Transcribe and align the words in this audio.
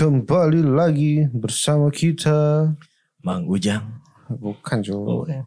Kembali 0.00 0.64
lagi 0.64 1.28
bersama 1.28 1.92
kita 1.92 2.72
Mang 3.20 3.44
Ujang. 3.44 4.00
Bukan 4.32 4.80
Jo 4.80 4.96
Oh, 4.96 5.28
ya. 5.28 5.44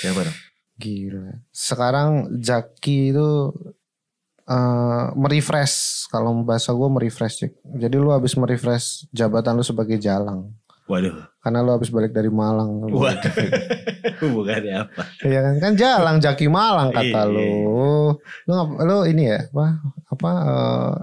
Siapa 0.00 0.24
dong? 0.24 0.38
Gila 0.80 1.44
Sekarang 1.52 2.32
Jaki 2.40 3.12
itu 3.12 3.52
eh 4.48 5.06
merefresh 5.12 6.08
Kalau 6.08 6.32
bahasa 6.48 6.72
gue 6.72 6.88
merefresh 6.88 7.44
Cik. 7.44 7.52
Jadi 7.76 8.00
lu 8.00 8.08
habis 8.08 8.40
merefresh 8.40 9.04
jabatan 9.12 9.60
lu 9.60 9.64
sebagai 9.68 10.00
jalang 10.00 10.56
Waduh. 10.88 11.28
Karena 11.44 11.60
lu 11.60 11.76
habis 11.76 11.92
balik 11.92 12.16
dari 12.16 12.32
Malang 12.32 12.88
Waduh. 12.88 13.20
Hubungannya 14.24 14.88
apa? 14.88 15.12
Iya 15.20 15.44
kan 15.44 15.54
kan 15.60 15.72
jalang 15.76 16.16
Jaki 16.24 16.48
Malang 16.48 16.88
kata 16.88 17.28
lu 17.28 18.16
Lu 18.16 18.52
ngap- 18.56 18.80
lu 18.80 19.04
ini 19.04 19.28
ya 19.28 19.44
Apa 19.44 19.76
apa 20.08 20.30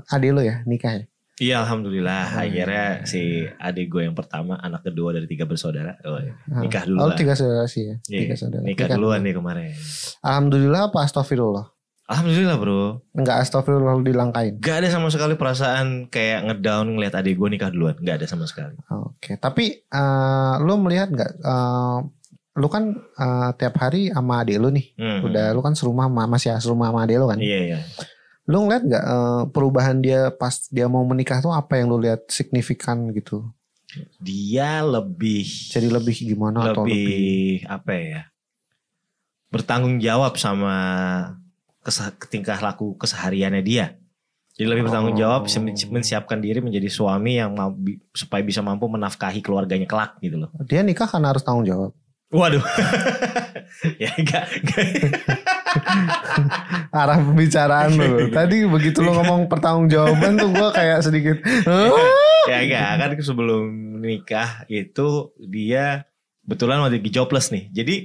eh, 0.10 0.18
adik 0.18 0.34
lu 0.34 0.42
ya 0.42 0.66
nikah 0.66 0.98
ya 0.98 1.06
Iya 1.36 1.62
Alhamdulillah 1.62 2.30
iya. 2.30 2.42
akhirnya 2.46 2.86
si 3.04 3.22
adik 3.50 3.90
gue 3.90 4.02
yang 4.04 4.14
pertama 4.14 4.54
anak 4.56 4.84
kedua 4.84 5.12
dari 5.12 5.26
tiga 5.26 5.44
bersaudara 5.44 5.98
oh, 6.04 6.22
nikah 6.60 6.86
dulu 6.86 7.00
Oh 7.00 7.10
tiga 7.12 7.34
saudara 7.34 7.66
sih 7.66 7.84
ya 7.84 7.96
Iya, 8.06 8.20
Tiga 8.24 8.36
saudara 8.36 8.62
nikah 8.62 8.86
Tiga. 8.86 8.96
duluan 8.96 9.20
nih 9.20 9.34
kemarin. 9.34 9.74
Alhamdulillah 10.20 10.82
apa 10.88 11.00
astagfirullah 11.02 11.66
Alhamdulillah 12.04 12.58
bro. 12.58 13.00
Enggak 13.14 13.42
astagfirullah 13.42 13.96
dilangkain 14.00 14.60
Gak 14.60 14.84
ada 14.84 14.90
sama 14.90 15.08
sekali 15.08 15.34
perasaan 15.34 16.06
kayak 16.06 16.46
ngedown 16.46 16.86
ngeliat 16.92 17.16
adik 17.16 17.34
gue 17.34 17.50
nikah 17.50 17.72
duluan. 17.72 17.96
Gak 17.98 18.22
ada 18.22 18.28
sama 18.28 18.44
sekali. 18.44 18.76
Oke, 18.92 19.34
tapi 19.36 19.82
eh, 19.82 20.54
lu 20.60 20.78
melihat 20.78 21.10
nggak? 21.10 21.32
eh, 21.40 21.98
lu 22.54 22.68
kan 22.68 22.84
eh, 22.94 23.50
tiap 23.56 23.74
hari 23.80 24.12
sama 24.12 24.44
adik 24.44 24.60
lu 24.60 24.70
nih, 24.70 24.94
Hmm. 24.94 25.26
udah 25.26 25.50
lu 25.50 25.64
kan 25.64 25.74
serumah 25.74 26.06
sama 26.06 26.24
masih 26.28 26.54
serumah 26.60 26.92
sama 26.92 27.00
adik 27.02 27.18
lu 27.18 27.26
kan. 27.26 27.40
Iya 27.40 27.60
iya. 27.66 27.80
Lu 28.44 28.68
ngeliat 28.68 28.84
nggak 28.84 29.06
eh, 29.06 29.44
perubahan 29.56 30.04
dia 30.04 30.28
pas 30.30 30.68
dia 30.68 30.92
mau 30.92 31.04
menikah 31.08 31.40
tuh 31.40 31.56
apa 31.56 31.80
yang 31.80 31.88
lu 31.88 32.00
lihat 32.00 32.28
signifikan 32.28 33.08
gitu? 33.16 33.48
Dia 34.20 34.82
lebih 34.82 35.46
Jadi 35.70 35.88
lebih 35.88 36.16
gimana 36.18 36.74
atau 36.74 36.84
lebih? 36.84 36.98
lebih 36.98 37.38
apa 37.70 37.92
ya? 37.94 38.22
Bertanggung 39.54 40.02
jawab 40.02 40.36
sama 40.36 40.76
tingkah 42.28 42.58
laku 42.60 42.98
kesehariannya 42.98 43.64
dia. 43.64 43.96
Jadi 44.54 44.68
lebih 44.70 44.86
bertanggung 44.90 45.18
jawab 45.18 45.46
Oh. 45.46 45.62
men- 45.62 45.90
mensiapkan 45.94 46.38
diri 46.38 46.62
menjadi 46.62 46.86
suami 46.90 47.42
yang 47.42 47.54
mau 47.58 47.74
supaya 48.14 48.42
bisa 48.46 48.62
mampu 48.62 48.86
menafkahi 48.86 49.42
keluarganya 49.42 49.90
kelak 49.90 50.18
gitu 50.22 50.38
loh. 50.38 50.50
Dia 50.68 50.86
nikah 50.86 51.10
kan 51.10 51.24
harus 51.26 51.42
tanggung 51.42 51.66
jawab. 51.66 51.92
Waduh. 52.34 52.62
ya 54.04 54.10
enggak. 54.18 54.46
Arah 56.94 57.20
pembicaraan 57.20 57.92
lu. 57.94 58.28
Tadi 58.38 58.66
begitu 58.66 59.02
lu 59.02 59.14
ngomong 59.14 59.48
pertanggungjawaban 59.48 60.38
tuh 60.38 60.50
gua 60.52 60.70
kayak 60.70 61.00
sedikit. 61.02 61.38
Ya 62.44 62.58
enggak 62.60 62.90
kan 63.00 63.10
sebelum 63.20 63.64
nikah 64.00 64.68
itu 64.68 65.32
dia 65.40 66.06
betulan 66.44 66.84
lagi 66.84 67.00
jobless 67.08 67.50
nih. 67.50 67.72
Jadi 67.72 67.96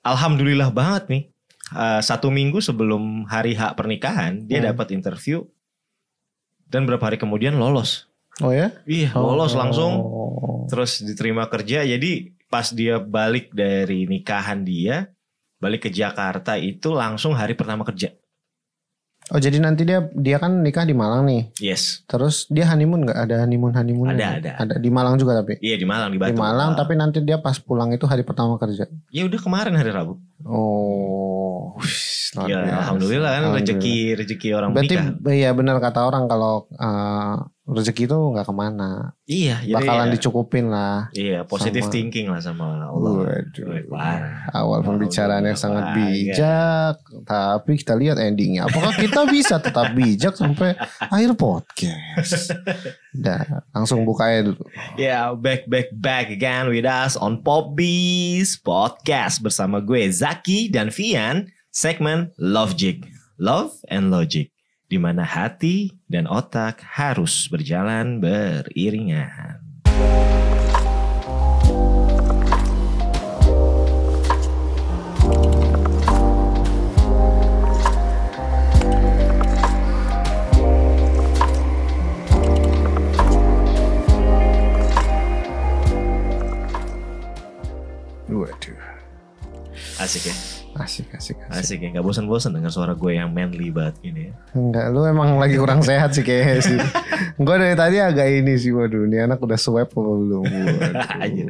alhamdulillah 0.00 0.70
banget 0.70 1.04
nih. 1.08 1.24
eh, 1.72 2.04
satu 2.04 2.28
minggu 2.28 2.60
sebelum 2.60 3.24
hari 3.24 3.56
H 3.56 3.72
pernikahan 3.72 4.44
dia 4.44 4.60
Hmm. 4.60 4.76
dapat 4.76 4.92
interview 4.92 5.40
dan 6.68 6.84
berapa 6.84 7.00
hari 7.00 7.16
kemudian 7.16 7.56
lolos. 7.56 8.12
Oh 8.44 8.52
ya? 8.52 8.76
Iya 8.84 9.16
lolos 9.16 9.56
langsung 9.56 9.92
Oh. 9.96 10.68
terus 10.68 11.00
diterima 11.00 11.48
kerja. 11.48 11.80
Jadi 11.80 12.36
pas 12.52 12.68
dia 12.68 13.00
balik 13.00 13.56
dari 13.56 14.04
nikahan 14.04 14.60
dia 14.60 15.08
balik 15.62 15.86
ke 15.86 15.90
Jakarta 15.90 16.58
itu 16.58 16.90
langsung 16.90 17.32
hari 17.32 17.54
pertama 17.54 17.86
kerja. 17.86 18.10
Oh 19.30 19.38
jadi 19.38 19.62
nanti 19.62 19.86
dia 19.86 20.02
dia 20.12 20.36
kan 20.36 20.60
nikah 20.60 20.82
di 20.82 20.92
Malang 20.92 21.24
nih. 21.24 21.54
Yes. 21.56 22.02
Terus 22.04 22.50
dia 22.50 22.66
honeymoon 22.66 23.06
nggak? 23.06 23.16
Ada 23.16 23.34
honeymoon 23.40 23.72
honeymoon? 23.72 24.10
Ada, 24.10 24.26
ada. 24.36 24.50
Ada 24.58 24.74
di 24.76 24.90
Malang 24.90 25.14
juga 25.14 25.38
tapi. 25.38 25.56
Iya 25.56 25.78
di 25.78 25.86
Malang 25.86 26.10
di 26.10 26.18
Di 26.18 26.22
Batu. 26.26 26.36
Malang 26.36 26.74
Ah. 26.74 26.76
tapi 26.76 26.92
nanti 26.92 27.22
dia 27.22 27.38
pas 27.38 27.56
pulang 27.56 27.88
itu 27.88 28.02
hari 28.04 28.26
pertama 28.26 28.58
kerja. 28.58 28.84
ya 29.08 29.22
udah 29.22 29.40
kemarin 29.40 29.72
hari 29.72 29.88
Rabu. 29.88 30.18
Oh, 30.42 31.78
Ya, 32.42 32.64
alhamdulillah 32.82 33.28
kan 33.28 33.42
Alhamdulillah. 33.44 33.60
rezeki 33.60 33.96
rezeki 34.16 34.48
orang 34.52 34.72
Berarti 34.72 34.96
menikah. 34.96 35.30
iya 35.30 35.52
benar 35.52 35.76
kata 35.78 36.00
orang 36.02 36.24
kalau 36.26 36.64
eh, 36.66 37.36
rezeki 37.62 38.10
itu 38.10 38.18
nggak 38.34 38.42
ke 38.42 38.54
mana, 38.54 39.14
Iya, 39.22 39.62
jadi 39.62 39.74
bakalan 39.78 40.10
ya, 40.10 40.14
dicukupin 40.18 40.66
lah. 40.66 41.06
Iya, 41.14 41.46
positive 41.46 41.86
sama- 41.86 41.94
thinking 41.94 42.26
lah 42.26 42.42
sama 42.42 42.90
Allah. 42.90 43.22
Waduh. 43.22 43.86
Awal 44.50 44.80
pembicaraan 44.82 45.46
yang 45.46 45.54
sangat 45.54 45.94
Alhamdulillah, 45.94 46.34
bijak, 46.34 46.94
tapi 47.22 47.72
kita 47.78 47.94
lihat 47.94 48.18
endingnya. 48.18 48.66
Apakah 48.66 48.98
kita 48.98 49.30
bisa 49.30 49.62
tetap 49.62 49.94
bijak 49.94 50.34
sampai 50.34 50.74
akhir 50.98 51.38
podcast? 51.38 52.50
Dah, 53.14 53.62
langsung 53.70 54.02
buka 54.02 54.26
aja 54.26 54.50
dulu. 54.50 54.66
Yeah, 54.98 55.30
back 55.38 55.70
back 55.70 55.94
back 55.94 56.34
again 56.34 56.66
with 56.66 56.82
us 56.82 57.14
on 57.14 57.40
Popbees 57.40 58.58
Podcast 58.58 59.38
bersama 59.38 59.78
gue 59.78 60.02
Zaki 60.10 60.66
dan 60.66 60.90
Vian, 60.90 61.46
segmen 61.70 62.34
Love 62.42 62.74
Jig, 62.74 63.06
Love 63.38 63.70
and 63.86 64.10
Logic, 64.10 64.50
di 64.92 65.00
mana 65.00 65.24
hati 65.24 65.88
dan 66.04 66.28
otak 66.28 66.84
harus 66.84 67.48
berjalan 67.48 68.20
beriringan. 68.20 69.56
Waduh, 88.28 88.76
Asik 89.96 90.28
ya, 90.28 90.36
asik 90.74 91.08
asik 91.10 91.36
asik. 91.42 91.52
asik 91.54 91.78
ya, 91.78 91.88
nggak 91.90 92.02
bosan-bosan 92.02 92.52
dengar 92.52 92.68
suara 92.68 92.92
gue 92.92 93.12
yang 93.12 93.28
manly 93.28 93.68
banget 93.68 94.00
gini 94.00 94.20
ya. 94.24 94.32
Enggak, 94.52 94.88
lu 94.88 95.04
emang 95.04 95.36
lagi 95.36 95.54
kurang 95.54 95.80
sehat 95.80 96.10
sih 96.10 96.20
kayaknya 96.20 96.58
sih. 96.66 96.78
Gue 97.34 97.54
dari 97.54 97.74
tadi 97.74 97.96
agak 97.98 98.24
ini 98.26 98.54
sih, 98.54 98.70
waduh, 98.70 99.04
ini 99.04 99.20
anak 99.20 99.38
udah 99.38 99.56
swab 99.56 99.86
apa 99.86 100.00
belum? 100.00 100.44
Waduh. 101.20 101.46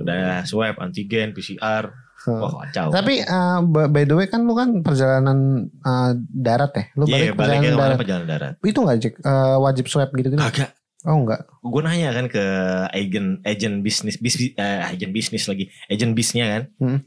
Udah 0.00 0.42
swab, 0.42 0.74
antigen, 0.78 1.30
PCR, 1.30 1.90
wah 2.24 2.50
kacau. 2.62 2.88
Tapi 2.90 3.20
uh, 3.20 3.58
by 3.86 4.02
the 4.02 4.14
way 4.14 4.26
kan 4.26 4.42
lu 4.42 4.52
kan 4.52 4.80
perjalanan 4.80 5.38
uh, 5.80 6.10
darat 6.28 6.72
ya? 6.72 6.84
Lu 6.94 7.04
balik 7.04 7.20
Iya, 7.20 7.32
baliknya 7.32 7.36
perjalanan 7.36 7.62
ke 7.62 7.70
mana 7.70 7.84
darat. 7.84 7.98
perjalanan 7.98 8.28
darat? 8.28 8.54
Itu 8.60 8.78
enggak 8.80 8.98
Jack? 8.98 9.14
Uh, 9.20 9.56
wajib 9.60 9.84
swab 9.86 10.10
gitu-gitu? 10.10 10.40
Kagak. 10.40 10.70
Oh 11.04 11.20
enggak. 11.20 11.44
gue 11.60 11.82
nanya 11.82 12.10
kan 12.12 12.26
ke 12.26 12.44
agen 12.90 13.44
agen 13.44 13.80
bisnis 13.80 14.16
bis, 14.16 14.40
eh, 14.40 14.56
agen 14.82 15.12
bisnis 15.12 15.44
lagi 15.44 15.68
agen 15.86 16.12
bisnya 16.12 16.44
kan 16.48 16.62
Hmm. 16.80 16.98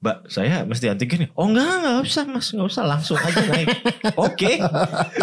Mbak 0.00 0.16
saya 0.26 0.64
mesti 0.64 0.88
antigen 0.88 1.20
ya 1.20 1.28
oh 1.34 1.44
enggak 1.44 1.68
enggak 1.76 1.96
usah 2.02 2.24
mas 2.24 2.48
enggak 2.50 2.68
usah 2.68 2.84
langsung 2.84 3.16
aja 3.16 3.36
naik 3.44 3.68
oke 4.26 4.52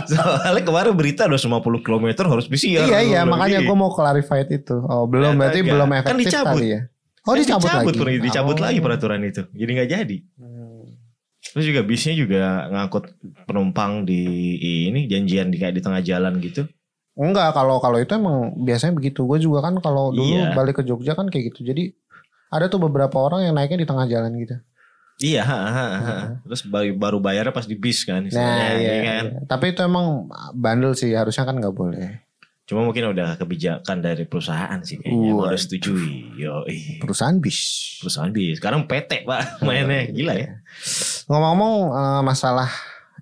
soalnya 0.06 0.62
kemarin 0.62 0.94
berita 0.94 1.26
250 1.26 1.50
km 1.82 2.06
harus 2.28 2.46
PCR 2.46 2.86
iya 2.86 3.00
iya, 3.02 3.22
makanya 3.24 3.60
gue 3.60 3.74
mau 3.74 3.90
clarified 3.90 4.46
itu. 4.48 4.78
Oh 4.80 5.04
belum, 5.04 5.34
Ternyata 5.34 5.40
berarti 5.40 5.60
enggak. 5.60 5.74
belum 5.74 5.90
Kan 5.90 5.98
efektif 6.00 6.22
dicabut. 6.24 6.50
kali 6.54 6.68
ya? 6.68 6.82
Oh 7.20 7.26
Kan 7.28 7.40
dicabut, 7.42 7.68
lagi? 7.68 7.86
per- 7.92 8.24
dicabut 8.24 8.54
Oh. 8.54 8.64
lagi 8.64 8.80
peraturan 8.80 9.22
itu 9.22 9.42
jadi 9.52 9.72
nggak 9.74 9.90
jadi 9.92 10.18
Hmm. 10.38 10.86
terus 11.44 11.66
juga 11.66 11.82
bisnya 11.82 12.14
juga 12.14 12.42
ngangkut 12.70 13.04
penumpang 13.44 14.04
di 14.04 14.22
ini 14.86 15.08
janjian 15.08 15.50
di 15.50 15.58
kayak 15.58 15.74
di 15.74 15.82
tengah 15.82 16.02
jalan 16.02 16.38
gitu 16.38 16.70
Enggak, 17.18 17.50
kalau 17.52 17.82
kalau 17.82 17.98
itu 17.98 18.14
emang 18.14 18.54
biasanya 18.56 18.94
begitu. 18.94 19.26
Gue 19.26 19.42
juga 19.42 19.66
kan 19.66 19.74
kalau 19.82 20.14
dulu 20.14 20.38
Iya. 20.38 20.54
balik 20.54 20.78
ke 20.78 20.84
Jogja 20.86 21.12
kan 21.12 21.26
kayak 21.26 21.50
gitu. 21.50 21.66
Jadi 21.66 21.98
ada 22.48 22.66
tuh 22.68 22.80
beberapa 22.80 23.18
orang 23.18 23.44
yang 23.44 23.54
naiknya 23.54 23.84
di 23.84 23.88
tengah 23.88 24.06
jalan 24.06 24.32
gitu. 24.36 24.56
iya 25.18 25.42
ha, 25.42 25.60
ha, 25.66 25.86
ha. 25.98 26.16
terus 26.46 26.62
baru 26.94 27.18
bayarnya 27.18 27.50
pas 27.50 27.66
di 27.66 27.74
bis 27.74 28.06
kan 28.06 28.22
Nah, 28.24 28.30
iya, 28.30 28.78
iya 28.78 28.94
kan 29.02 29.24
iya. 29.26 29.40
Tapi 29.46 29.74
itu 29.74 29.82
emang 29.82 30.30
bandel 30.54 30.94
sih, 30.94 31.10
harusnya 31.12 31.42
kan 31.42 31.58
nggak 31.58 31.74
boleh. 31.74 32.22
Cuma 32.64 32.84
mungkin 32.84 33.10
udah 33.10 33.34
kebijakan 33.36 33.98
dari 33.98 34.24
perusahaan 34.24 34.78
sih 34.84 35.00
kayaknya 35.00 35.32
Waduh. 35.34 35.50
udah 35.50 35.58
setujui. 35.58 36.38
Yo. 36.38 36.62
Perusahaan 37.00 37.40
bis. 37.40 37.58
perusahaan 37.98 38.30
bis. 38.30 38.60
Sekarang 38.60 38.86
PT 38.86 39.26
pak 39.26 39.58
mainnya 39.64 40.06
gila 40.08 40.38
ya. 40.38 40.62
Ngomong-ngomong 41.26 41.74
eh, 41.96 42.22
masalah 42.22 42.70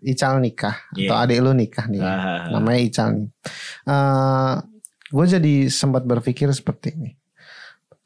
Ical 0.04 0.38
nikah 0.38 0.76
Iya. 0.94 1.10
atau 1.10 1.18
adik 1.18 1.40
lu 1.40 1.56
nikah 1.56 1.88
nih, 1.88 2.04
Ah, 2.04 2.52
namanya 2.52 2.78
Ical 2.84 3.08
nih. 3.16 3.28
Eh 3.88 4.54
gue 5.08 5.26
jadi 5.32 5.54
sempat 5.72 6.04
berpikir 6.04 6.52
seperti 6.52 6.92
ini. 6.92 7.15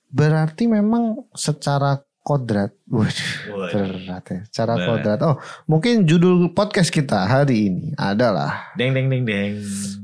Berarti 0.09 0.65
memang 0.65 1.29
secara 1.31 2.01
kodrat, 2.19 2.69
waduh, 2.85 3.29
berat 3.73 4.25
ya. 4.27 4.39
Secara 4.45 4.73
Berat. 4.75 4.85
kodrat. 4.85 5.19
Oh, 5.23 5.35
mungkin 5.65 6.05
judul 6.05 6.53
podcast 6.53 6.89
kita 6.89 7.25
hari 7.25 7.69
ini 7.69 7.85
adalah 7.95 8.69
Deng 8.73 8.93
deng 8.93 9.09
deng 9.09 9.25
deng. 9.25 9.53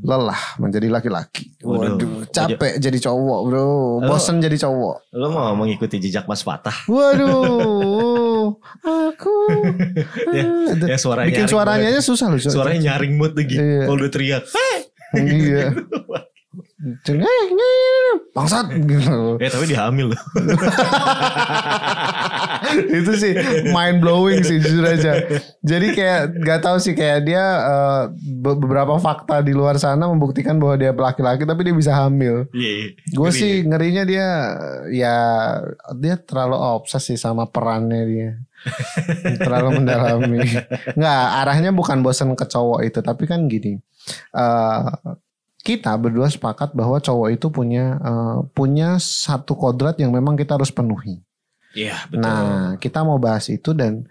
lelah 0.02 0.58
menjadi 0.58 0.90
laki-laki. 0.90 1.54
Waduh. 1.62 1.98
Waduh, 1.98 2.26
capek 2.30 2.78
jadi 2.78 2.98
cowok, 2.98 3.40
bro. 3.46 3.70
Bosen 4.02 4.42
jadi 4.42 4.58
cowok. 4.58 5.14
Lo 5.14 5.28
mau 5.30 5.54
mengikuti 5.54 5.98
jejak 5.98 6.26
Mas 6.26 6.42
Fatah? 6.42 6.74
Waduh, 6.86 8.58
aku 9.10 9.36
Ya, 10.34 10.46
ya 10.74 10.98
suaranya 10.98 11.30
bikin 11.30 11.46
suaranya 11.46 11.88
aja 11.90 12.02
susah 12.02 12.30
loh. 12.30 12.38
Suaranya 12.38 12.94
nyaring 12.94 13.18
banget 13.18 13.34
lagi. 13.38 13.56
Iya. 13.58 13.82
Kalau 13.86 13.98
udah 13.98 14.12
teriak. 14.14 14.44
iya. 15.14 15.66
Cengeng, 17.02 17.50
bangsat 18.30 18.70
gitu. 18.78 19.42
Eh 19.42 19.50
tapi 19.50 19.66
dia 19.66 19.90
hamil 19.90 20.14
loh. 20.14 20.22
itu 22.90 23.12
sih 23.18 23.34
mind 23.70 23.98
blowing 24.02 24.42
sih 24.42 24.62
jujur 24.62 24.86
aja. 24.86 25.18
Jadi 25.62 25.88
kayak 25.94 26.22
gak 26.42 26.62
tahu 26.62 26.78
sih 26.78 26.94
kayak 26.94 27.26
dia 27.26 27.42
eh, 27.42 28.04
be- 28.14 28.54
beberapa 28.56 28.98
fakta 28.98 29.42
di 29.42 29.50
luar 29.50 29.78
sana 29.78 30.06
membuktikan 30.06 30.62
bahwa 30.62 30.78
dia 30.78 30.94
laki-laki 30.94 31.42
tapi 31.44 31.62
dia 31.66 31.74
bisa 31.74 31.94
hamil. 31.96 32.46
Iya. 32.54 32.72
iya. 32.86 32.88
Gue 33.12 33.30
sih 33.34 33.52
ya. 33.62 33.66
ngerinya 33.66 34.04
dia 34.06 34.28
ya 34.92 35.16
dia 35.96 36.16
terlalu 36.18 36.56
obses 36.56 37.02
sih 37.02 37.18
sama 37.18 37.50
perannya 37.50 38.02
dia. 38.06 38.30
terlalu 39.42 39.82
mendalami. 39.82 40.42
Nggak 40.94 41.22
arahnya 41.42 41.70
bukan 41.70 42.02
bosan 42.02 42.34
ke 42.34 42.46
cowok 42.46 42.82
itu 42.86 43.00
tapi 43.02 43.26
kan 43.26 43.46
gini. 43.46 43.78
eh, 44.38 44.82
kita 45.66 45.98
berdua 45.98 46.30
sepakat 46.30 46.78
bahwa 46.78 47.02
cowok 47.02 47.30
itu 47.34 47.50
punya 47.50 47.98
eh, 47.98 48.38
punya 48.54 49.02
satu 49.02 49.58
kodrat 49.58 49.98
yang 49.98 50.14
memang 50.14 50.38
kita 50.38 50.62
harus 50.62 50.70
penuhi. 50.70 51.26
Iya 51.74 52.06
betul. 52.08 52.22
Nah, 52.22 52.78
kita 52.78 53.02
mau 53.02 53.18
bahas 53.18 53.50
itu 53.50 53.74
dan 53.74 54.06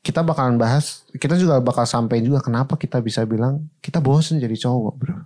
kita 0.00 0.24
bakalan 0.24 0.56
bahas, 0.56 1.04
kita 1.16 1.36
juga 1.36 1.60
bakal 1.60 1.84
sampai 1.84 2.24
juga 2.24 2.40
kenapa 2.40 2.76
kita 2.76 3.00
bisa 3.04 3.24
bilang 3.24 3.64
kita 3.84 4.00
bosen 4.00 4.40
jadi 4.40 4.56
cowok, 4.56 4.94
bro. 4.96 5.19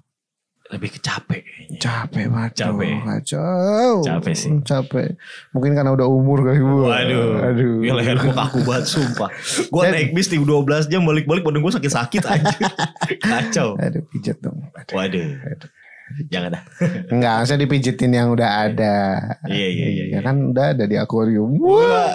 Lebih 0.72 0.96
kecapek 0.96 1.44
kayaknya. 1.44 1.76
Capek 1.76 2.24
banget. 2.32 2.52
Capek. 2.56 2.92
Kacau. 3.04 3.94
Capek 4.00 4.34
sih. 4.34 4.50
Capek. 4.64 5.08
Mungkin 5.52 5.76
karena 5.76 5.92
udah 5.92 6.08
umur 6.08 6.40
kali 6.40 6.56
gue. 6.56 6.84
Waduh. 6.88 7.28
Aduh. 7.52 7.74
Ya 7.84 7.92
leher 7.92 8.16
gue 8.16 8.32
kaku 8.32 8.64
banget 8.64 8.88
sumpah. 8.88 9.28
Gue 9.68 9.82
naik 9.92 10.16
bis 10.16 10.32
di 10.32 10.40
12 10.40 10.88
jam 10.88 11.04
balik-balik 11.04 11.44
badan 11.44 11.60
gue 11.60 11.72
sakit-sakit 11.76 12.22
aja. 12.24 12.56
Kacau. 13.28 13.76
Aduh, 13.76 14.02
pijet 14.08 14.40
dong. 14.40 14.56
Aduh. 14.72 14.96
Waduh. 14.96 15.28
Jangan 16.32 16.52
dah. 16.52 16.62
Enggak, 17.12 17.36
saya 17.48 17.58
dipijitin 17.60 18.12
yang 18.12 18.32
udah 18.32 18.68
ada. 18.68 18.94
Iya, 19.48 19.68
iya, 19.68 19.86
iya, 19.88 20.04
Ya 20.04 20.04
iya. 20.16 20.18
kan 20.20 20.52
udah 20.52 20.76
ada 20.76 20.84
di 20.84 20.96
akuarium. 21.00 21.56
Wah. 21.60 22.12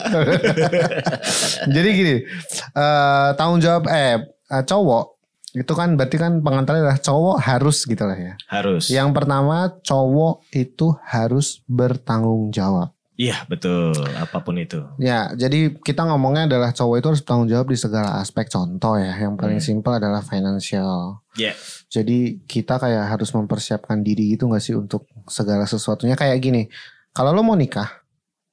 Jadi 1.74 1.90
gini, 1.94 2.16
eh 2.78 3.28
tanggung 3.34 3.60
jawab 3.60 3.90
eh 3.90 4.22
eh, 4.26 4.64
cowok 4.64 5.19
itu 5.52 5.74
kan 5.74 5.98
berarti 5.98 6.18
kan 6.18 6.46
pengantarnya 6.46 6.82
adalah 6.86 7.02
cowok 7.02 7.38
harus 7.42 7.78
gitu 7.84 8.04
lah 8.06 8.18
ya. 8.18 8.34
Harus. 8.46 8.90
Yang 8.90 9.10
pertama 9.18 9.74
cowok 9.82 10.46
itu 10.54 10.94
harus 11.06 11.62
bertanggung 11.66 12.54
jawab. 12.54 12.94
Iya 13.20 13.44
betul. 13.52 13.92
Apa 14.16 14.40
pun 14.40 14.56
itu. 14.56 14.80
Ya, 14.96 15.28
jadi 15.36 15.76
kita 15.76 16.08
ngomongnya 16.08 16.48
adalah 16.48 16.72
cowok 16.72 16.96
itu 17.04 17.08
harus 17.12 17.20
bertanggung 17.20 17.52
jawab 17.52 17.68
di 17.68 17.76
segala 17.76 18.24
aspek. 18.24 18.48
Contoh 18.48 18.96
ya, 18.96 19.12
yang 19.12 19.36
paling 19.36 19.60
Hmm. 19.60 19.68
simpel 19.68 20.00
adalah 20.00 20.24
financial. 20.24 21.20
Iya. 21.36 21.52
Jadi 21.92 22.48
kita 22.48 22.80
kayak 22.80 23.12
harus 23.12 23.36
mempersiapkan 23.36 24.00
diri 24.00 24.40
gitu 24.40 24.48
gak 24.48 24.64
sih 24.64 24.72
untuk 24.72 25.04
segala 25.28 25.68
sesuatunya 25.68 26.16
kayak 26.16 26.40
gini. 26.40 26.72
Kalau 27.12 27.36
lo 27.36 27.44
mau 27.44 27.60
nikah, 27.60 27.92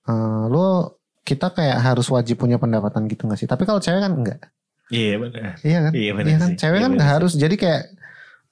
eh, 0.02 0.44
lo 0.50 0.99
kita 1.22 1.54
kayak 1.54 1.78
harus 1.87 2.10
wajib 2.10 2.38
punya 2.38 2.58
pendapatan 2.58 3.06
gitu 3.06 3.31
gak 3.31 3.38
sih? 3.38 3.46
Tapi 3.46 3.62
kalau 3.62 3.78
cewek 3.78 4.02
kan 4.02 4.19
enggak. 4.19 4.50
Iya 4.87 5.15
benar. 5.19 5.59
Iya 5.61 5.79
kan? 5.83 5.93
Iya 5.93 6.11
benar 6.15 6.27
Iya 6.29 6.37
kan? 6.38 6.49
sih. 6.49 6.56
Cewek 6.56 6.79
Iya 6.79 6.85
kan 6.87 6.93
sih. 6.94 7.06
harus. 7.06 7.33
Jadi 7.35 7.55
kayak 7.59 7.83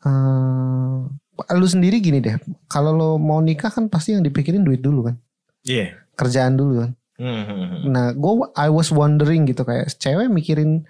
eh 0.04 1.56
lu 1.58 1.66
sendiri 1.66 1.98
gini 1.98 2.18
deh. 2.18 2.36
Kalau 2.66 2.90
lo 2.90 3.10
mau 3.16 3.38
nikah 3.38 3.70
kan 3.70 3.86
pasti 3.86 4.14
yang 4.14 4.22
dipikirin 4.22 4.62
duit 4.62 4.82
dulu 4.82 5.10
kan. 5.10 5.16
Iya. 5.64 5.98
Kerjaan 6.14 6.54
dulu 6.54 6.84
kan. 6.84 6.90
Hmm, 7.14 7.42
hmm, 7.46 7.66
hmm. 7.70 7.80
Nah, 7.94 8.06
gue 8.10 8.32
I 8.58 8.68
was 8.68 8.90
wondering 8.90 9.46
gitu 9.46 9.62
kayak 9.62 9.86
cewek 9.94 10.26
mikirin 10.26 10.82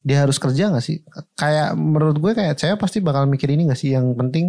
dia 0.00 0.24
harus 0.24 0.40
kerja 0.40 0.72
gak 0.72 0.80
sih? 0.80 1.04
Kayak 1.36 1.76
menurut 1.76 2.16
gue 2.16 2.32
kayak 2.32 2.56
cewek 2.56 2.78
pasti 2.80 3.04
bakal 3.04 3.28
mikir 3.28 3.52
ini 3.52 3.68
gak 3.68 3.76
sih? 3.76 3.92
Yang 3.92 4.16
penting 4.16 4.46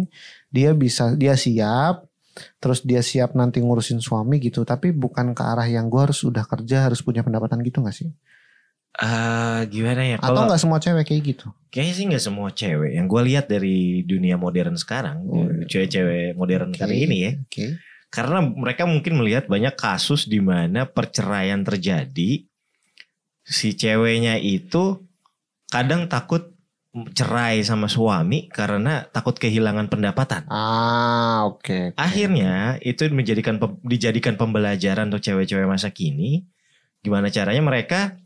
dia 0.48 0.72
bisa 0.72 1.12
dia 1.12 1.36
siap, 1.36 2.08
terus 2.62 2.80
dia 2.80 3.04
siap 3.04 3.36
nanti 3.36 3.60
ngurusin 3.60 4.00
suami 4.00 4.40
gitu. 4.40 4.64
Tapi 4.64 4.94
bukan 4.94 5.36
ke 5.36 5.42
arah 5.44 5.68
yang 5.68 5.92
gue 5.92 6.00
harus 6.00 6.24
udah 6.24 6.48
kerja 6.48 6.88
harus 6.88 7.04
punya 7.04 7.20
pendapatan 7.20 7.60
gitu 7.60 7.84
gak 7.84 7.92
sih? 7.92 8.08
Ah, 8.98 9.62
gimana 9.70 10.02
ya? 10.02 10.16
Atau 10.18 10.34
Kalau 10.34 10.50
nggak 10.50 10.58
semua 10.60 10.78
cewek 10.82 11.06
kayak 11.06 11.22
gitu? 11.22 11.46
kayaknya 11.70 11.94
sih 11.94 12.04
nggak 12.10 12.24
semua 12.24 12.48
cewek. 12.50 12.98
Yang 12.98 13.06
gue 13.06 13.22
lihat 13.30 13.46
dari 13.46 14.02
dunia 14.02 14.34
modern 14.34 14.74
sekarang, 14.74 15.22
Oh, 15.30 15.46
iya. 15.46 15.68
cewek-cewek 15.70 16.34
modern 16.34 16.74
Oke. 16.74 16.80
kali 16.82 17.06
ini 17.06 17.16
ya. 17.22 17.32
Oke. 17.38 17.66
Karena 18.10 18.40
mereka 18.42 18.88
mungkin 18.88 19.20
melihat 19.20 19.46
banyak 19.46 19.76
kasus 19.76 20.26
di 20.26 20.40
mana 20.42 20.88
perceraian 20.88 21.60
terjadi. 21.62 22.42
Si 23.44 23.68
ceweknya 23.76 24.40
itu 24.40 24.98
kadang 25.68 26.08
takut 26.08 26.56
cerai 27.14 27.60
sama 27.62 27.86
suami 27.86 28.48
karena 28.48 29.04
takut 29.12 29.36
kehilangan 29.36 29.86
pendapatan. 29.92 30.48
Ah, 30.48 31.46
oke. 31.46 31.94
oke. 31.94 32.00
Akhirnya 32.00 32.80
itu 32.80 33.06
menjadikan 33.12 33.60
dijadikan 33.84 34.34
pembelajaran 34.34 35.06
untuk 35.12 35.22
cewek-cewek 35.22 35.68
masa 35.68 35.92
kini. 35.92 36.48
Gimana 37.04 37.28
caranya 37.30 37.62
mereka 37.62 38.16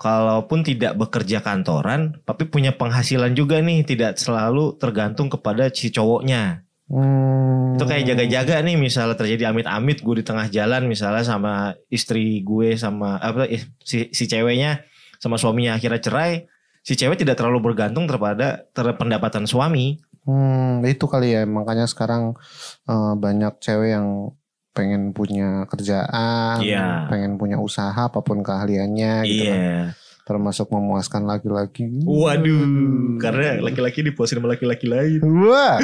kalaupun 0.00 0.64
tidak 0.64 0.96
bekerja 0.96 1.44
kantoran, 1.44 2.16
tapi 2.24 2.48
punya 2.48 2.72
penghasilan 2.72 3.36
juga 3.36 3.60
nih, 3.60 3.84
tidak 3.84 4.16
selalu 4.16 4.80
tergantung 4.80 5.28
kepada 5.28 5.68
si 5.68 5.92
cowoknya. 5.92 6.64
Hmm. 6.88 7.76
Itu 7.76 7.84
kayak 7.84 8.08
jaga-jaga 8.08 8.64
nih 8.64 8.80
misalnya 8.80 9.14
terjadi 9.14 9.52
amit-amit 9.52 10.00
gue 10.00 10.14
di 10.18 10.24
tengah 10.26 10.48
jalan 10.50 10.90
misalnya 10.90 11.22
sama 11.22 11.78
istri 11.86 12.42
gue 12.42 12.74
sama 12.74 13.14
apa 13.22 13.46
si 13.84 14.10
si 14.10 14.24
ceweknya 14.26 14.82
sama 15.20 15.36
suaminya 15.36 15.76
akhirnya 15.76 16.00
cerai, 16.00 16.48
si 16.80 16.96
cewek 16.96 17.20
tidak 17.20 17.36
terlalu 17.36 17.60
bergantung 17.60 18.08
terhadap 18.08 18.72
ter- 18.72 18.96
pendapatan 18.96 19.44
suami. 19.44 20.00
Hmm, 20.24 20.80
itu 20.82 21.04
kali 21.06 21.36
ya 21.36 21.44
makanya 21.44 21.84
sekarang 21.84 22.34
eh, 22.88 23.14
banyak 23.20 23.60
cewek 23.60 23.94
yang 23.94 24.32
pengen 24.80 25.12
punya 25.12 25.68
kerjaan, 25.68 26.64
Iya. 26.64 27.04
pengen 27.06 27.36
punya 27.36 27.60
usaha 27.60 27.92
apa 27.92 28.24
pun 28.24 28.40
keahliannya 28.40 29.14
gitu 29.22 29.44
kan. 29.44 29.60
Iya. 29.60 29.80
Termasuk 30.24 30.70
memuaskan 30.70 31.26
laki-laki. 31.26 31.84
Waduh, 32.00 32.62
karena 33.18 33.60
laki-laki 33.60 34.00
dipuasin 34.00 34.38
sama 34.38 34.48
laki-laki 34.48 34.86
lain. 34.86 35.20
Wah. 35.20 35.76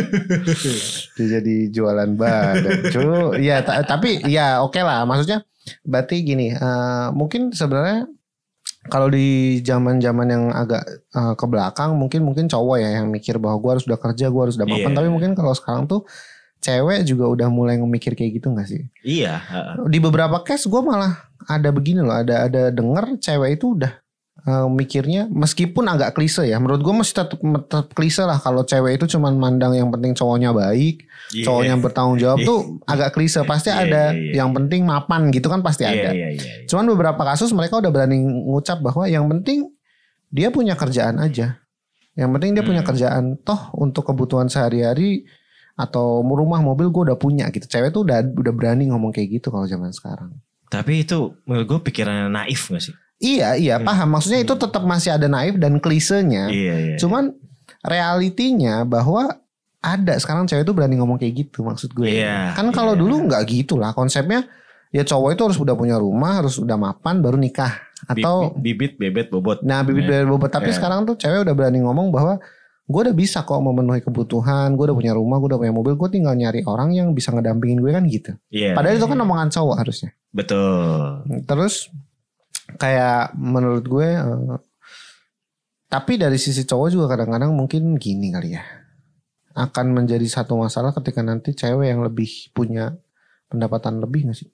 Dia 1.19 1.27
jadi 1.37 1.57
jualan 1.69 2.15
badan, 2.15 2.89
cu. 2.89 3.35
Ya, 3.37 3.61
ta- 3.61 3.83
tapi 3.83 4.23
ya 4.25 4.63
oke 4.63 4.79
lah. 4.79 5.03
Maksudnya 5.03 5.43
berarti 5.83 6.23
gini, 6.23 6.55
eh, 6.55 7.07
mungkin 7.11 7.51
sebenarnya 7.51 8.07
kalau 8.87 9.11
di 9.11 9.59
zaman-zaman 9.61 10.27
yang 10.31 10.45
agak 10.55 10.83
eh, 11.11 11.35
ke 11.35 11.45
belakang 11.51 11.99
mungkin 11.99 12.23
mungkin 12.23 12.47
cowok 12.47 12.77
ya 12.79 13.03
yang 13.03 13.11
mikir 13.11 13.43
bahwa 13.43 13.59
gue 13.59 13.71
harus 13.75 13.85
udah 13.85 13.99
kerja, 13.99 14.31
gue 14.31 14.43
harus 14.47 14.55
udah 14.55 14.69
mapan. 14.69 14.95
Iya. 14.95 14.97
Tapi 14.97 15.09
mungkin 15.11 15.35
kalau 15.35 15.53
sekarang 15.53 15.91
tuh 15.91 16.07
cewek 16.67 17.07
juga 17.07 17.31
udah 17.31 17.49
mulai 17.49 17.79
memikir 17.79 18.13
kayak 18.13 18.43
gitu 18.43 18.51
gak 18.51 18.67
sih? 18.67 18.83
Iya. 19.01 19.39
heeh. 19.39 19.87
Di 19.87 19.99
beberapa 19.99 20.43
case 20.43 20.67
gue 20.67 20.83
malah 20.83 21.15
ada 21.47 21.71
begini 21.71 22.03
loh, 22.03 22.11
ada 22.13 22.45
ada 22.45 22.69
denger 22.69 23.23
cewek 23.23 23.55
itu 23.55 23.79
udah 23.79 23.95
eh, 24.43 24.69
mikirnya 24.69 25.27
meskipun 25.27 25.87
agak 25.87 26.13
klise 26.13 26.43
ya. 26.43 26.59
Menurut 26.59 26.83
gue 26.83 26.95
masih 26.95 27.15
tetap, 27.17 27.39
tetap 27.39 27.87
klise 27.93 28.23
lah 28.23 28.37
kalau 28.37 28.63
cewek 28.63 28.99
itu 28.99 29.15
cuman 29.15 29.35
mandang 29.35 29.73
yang 29.73 29.91
penting 29.91 30.11
cowoknya 30.13 30.51
baik, 30.51 31.07
Iya. 31.31 31.43
cowoknya 31.43 31.75
bertanggung 31.79 32.19
jawab 32.19 32.39
tuh 32.43 32.61
agak 32.85 33.11
klise. 33.11 33.43
Pasti 33.43 33.71
Iya, 33.71 33.83
ada 33.83 34.03
iya, 34.11 34.19
iya. 34.19 34.33
yang 34.39 34.51
penting 34.51 34.83
mapan 34.83 35.31
gitu 35.31 35.47
kan 35.47 35.63
pasti 35.63 35.83
Iya, 35.83 35.91
ada. 35.93 36.11
iya, 36.15 36.29
iya, 36.31 36.43
iya. 36.43 36.55
Cuman 36.67 36.87
beberapa 36.89 37.23
kasus 37.25 37.51
mereka 37.51 37.79
udah 37.79 37.91
berani 37.91 38.19
ngucap 38.23 38.79
bahwa 38.79 39.07
yang 39.07 39.27
penting 39.27 39.67
dia 40.31 40.51
punya 40.51 40.75
kerjaan 40.75 41.19
aja. 41.19 41.59
Yang 42.15 42.31
penting 42.33 42.51
dia 42.55 42.63
punya 42.63 42.81
Hmm. 42.81 42.89
kerjaan. 42.89 43.25
Toh 43.43 43.61
untuk 43.75 44.07
kebutuhan 44.07 44.47
sehari-hari 44.47 45.27
atau 45.77 46.25
rumah 46.25 46.59
mobil 46.59 46.89
gue 46.89 47.03
udah 47.07 47.17
punya 47.17 47.47
gitu. 47.49 47.65
Cewek 47.65 47.93
tuh 47.93 48.03
udah 48.03 48.25
udah 48.25 48.53
berani 48.53 48.89
ngomong 48.89 49.13
kayak 49.13 49.29
gitu 49.37 49.49
kalau 49.49 49.65
zaman 49.65 49.93
sekarang. 49.93 50.33
Tapi 50.67 51.05
itu 51.05 51.37
menurut 51.45 51.67
gue 51.69 51.79
pikirannya 51.85 52.27
naif 52.27 52.69
gak 52.69 52.83
sih? 52.83 52.95
Iya 53.17 53.55
iya 53.55 53.75
Hmm. 53.77 53.85
paham. 53.85 54.09
Maksudnya 54.11 54.41
itu 54.41 54.53
tetap 54.53 54.83
masih 54.83 55.13
ada 55.13 55.25
naif 55.27 55.57
dan 55.57 55.77
klisenya. 55.77 56.49
Iya, 56.49 56.75
iya. 56.77 56.97
Cuman 56.97 57.33
realitinya 57.81 58.83
bahwa 58.83 59.39
ada 59.79 60.19
sekarang 60.19 60.45
cewek 60.45 60.67
itu 60.67 60.75
berani 60.75 60.99
ngomong 60.99 61.17
kayak 61.17 61.47
gitu 61.47 61.63
maksud 61.63 61.93
gue. 61.93 62.11
Iya, 62.11 62.53
kan 62.53 62.67
kalau 62.71 62.93
iya. 62.93 63.01
dulu 63.01 63.15
nggak 63.25 63.43
gitu 63.47 63.77
lah 63.77 63.93
konsepnya. 63.93 64.45
Ya 64.91 65.03
cowok 65.03 65.31
itu 65.33 65.43
harus 65.45 65.59
udah 65.59 65.75
punya 65.75 65.97
rumah, 65.97 66.41
harus 66.41 66.57
udah 66.57 66.75
mapan 66.75 67.21
baru 67.21 67.37
nikah. 67.37 67.85
Atau 68.07 68.55
bi- 68.57 68.73
bibit, 68.75 68.93
bebet, 68.97 69.27
bobot. 69.29 69.61
Nah 69.63 69.81
bibit 69.81 70.05
Iya. 70.05 70.25
bibit 70.25 70.29
bobot 70.29 70.51
tapi 70.51 70.73
Iya. 70.73 70.77
sekarang 70.77 71.05
tuh 71.05 71.15
cewek 71.15 71.47
udah 71.47 71.55
berani 71.55 71.79
ngomong 71.81 72.11
bahwa 72.11 72.41
gue 72.87 73.01
udah 73.03 73.17
bisa 73.19 73.43
kok 73.43 73.59
memenuhi 73.59 73.99
kebutuhan, 73.99 74.79
gue 74.79 74.85
udah 74.87 74.97
punya 74.97 75.13
rumah, 75.19 75.43
gue 75.43 75.51
udah 75.51 75.61
punya 75.61 75.75
mobil, 75.75 75.99
gue 75.99 76.09
tinggal 76.09 76.39
nyari 76.39 76.63
orang 76.63 76.95
yang 76.95 77.11
bisa 77.11 77.35
ngedampingin 77.35 77.83
gue 77.83 77.91
kan 77.91 78.07
gitu. 78.07 78.33
Iya. 78.55 78.79
Padahal 78.79 78.95
itu 78.95 79.07
kan 79.11 79.19
iya. 79.19 79.25
omongan 79.27 79.49
cowok 79.51 79.77
harusnya. 79.83 80.11
betul. 80.31 81.27
Terus 81.51 81.91
kayak 82.79 83.35
menurut 83.35 83.83
gue, 83.83 84.09
eh, 84.15 84.59
tapi 85.91 86.13
dari 86.15 86.39
sisi 86.39 86.63
cowok 86.63 86.89
juga 86.95 87.07
kadang-kadang 87.11 87.51
mungkin 87.51 87.99
gini 87.99 88.31
kali 88.31 88.55
ya, 88.55 88.63
akan 89.59 89.87
menjadi 89.91 90.27
satu 90.31 90.55
masalah 90.55 90.95
ketika 90.95 91.27
nanti 91.27 91.59
cewek 91.59 91.91
yang 91.91 92.07
lebih 92.07 92.55
punya 92.55 92.95
pendapatan 93.51 93.99
lebih 93.99 94.31
gak 94.31 94.39
sih? 94.47 94.51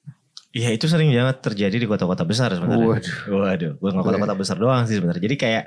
Iya 0.53 0.73
itu 0.73 0.85
sering 0.85 1.09
banget 1.13 1.41
terjadi 1.41 1.77
di 1.81 1.89
kota-kota 1.89 2.29
besar 2.29 2.53
sebenarnya. 2.53 2.85
Waduh. 2.85 3.17
Waduh, 3.29 3.73
bukan 3.81 4.05
kota-kota 4.05 4.35
besar 4.37 4.57
doang 4.61 4.85
sih 4.85 5.01
sebenarnya. 5.01 5.25
Jadi 5.25 5.37
kayak 5.41 5.65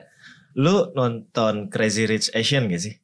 lu 0.55 0.91
nonton 0.95 1.67
Crazy 1.67 2.07
Rich 2.07 2.31
Asian 2.31 2.67
gak 2.67 2.81
sih? 2.81 2.95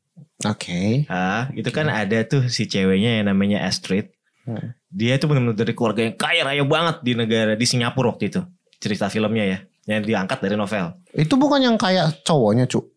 Oke. 0.48 1.06
Ah, 1.06 1.52
itu 1.54 1.70
kan 1.70 1.86
ada 1.86 2.24
tuh 2.26 2.50
si 2.50 2.66
ceweknya 2.66 3.22
yang 3.22 3.30
namanya 3.30 3.62
Astrid. 3.68 4.10
Hmm. 4.42 4.74
Dia 4.90 5.16
itu 5.22 5.30
benar-benar 5.30 5.54
dari 5.54 5.74
keluarga 5.78 6.02
yang 6.02 6.16
kaya 6.18 6.42
raya 6.42 6.64
banget 6.66 7.06
di 7.06 7.14
negara 7.14 7.54
di 7.54 7.66
Singapura 7.68 8.10
waktu 8.16 8.34
itu. 8.34 8.42
Cerita 8.82 9.06
filmnya 9.08 9.46
ya, 9.46 9.58
yang 9.86 10.02
diangkat 10.02 10.42
dari 10.42 10.58
novel. 10.58 10.98
Itu 11.14 11.38
bukan 11.38 11.62
yang 11.62 11.78
kayak 11.78 12.26
cowoknya, 12.26 12.66
Cuk. 12.66 12.90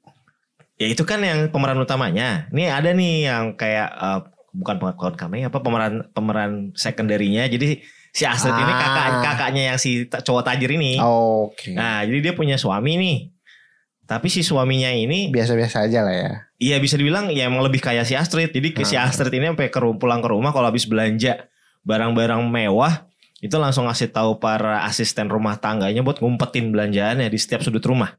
Ya 0.81 0.89
itu 0.91 1.05
kan 1.05 1.21
yang 1.21 1.53
pemeran 1.53 1.79
utamanya. 1.79 2.49
Nih 2.51 2.73
ada 2.73 2.91
nih 2.91 3.29
yang 3.29 3.55
kayak 3.55 3.89
eh, 3.93 4.21
bukan 4.57 4.75
pemeran 4.81 5.15
kami 5.15 5.45
apa 5.45 5.59
pemeran 5.61 5.95
pemeran 6.11 6.53
secondary-nya. 6.75 7.47
Jadi 7.47 7.85
si 8.11 8.23
Astrid 8.25 8.57
ini 8.57 8.73
Ah. 8.73 8.79
kakak 8.81 9.07
kakaknya 9.23 9.63
yang 9.75 9.79
si 9.79 10.09
cowok 10.09 10.49
tajir 10.49 10.71
ini. 10.73 10.97
Oke. 10.99 11.77
Nah, 11.77 12.03
jadi 12.09 12.31
dia 12.31 12.35
punya 12.35 12.57
suami 12.57 12.97
nih. 12.97 13.19
Tapi 14.05 14.29
si 14.29 14.45
suaminya 14.45 14.93
ini 14.93 15.33
Biasa-biasa 15.33 15.89
aja 15.89 16.05
lah 16.05 16.13
ya. 16.13 16.33
Iya 16.61 16.77
bisa 16.81 17.01
dibilang 17.01 17.33
ya 17.33 17.49
emang 17.49 17.65
lebih 17.65 17.81
kayak 17.81 18.05
si 18.05 18.13
Astrid. 18.13 18.53
Jadi 18.53 18.77
si 18.85 18.95
Ah. 18.97 19.09
Astrid 19.09 19.33
ini 19.33 19.49
sampai 19.53 19.73
ke 19.73 19.81
pulang 19.97 20.21
ke 20.21 20.29
rumah 20.29 20.53
kalau 20.53 20.69
habis 20.69 20.85
belanja 20.85 21.49
barang-barang 21.85 22.41
mewah 22.49 23.05
itu 23.45 23.53
langsung 23.61 23.85
ngasih 23.85 24.09
tahu 24.09 24.41
para 24.41 24.89
asisten 24.89 25.29
rumah 25.29 25.61
tangganya 25.61 26.01
buat 26.01 26.17
ngumpetin 26.17 26.73
belanjaannya 26.73 27.29
di 27.29 27.37
setiap 27.37 27.61
sudut 27.61 27.85
rumah. 27.85 28.17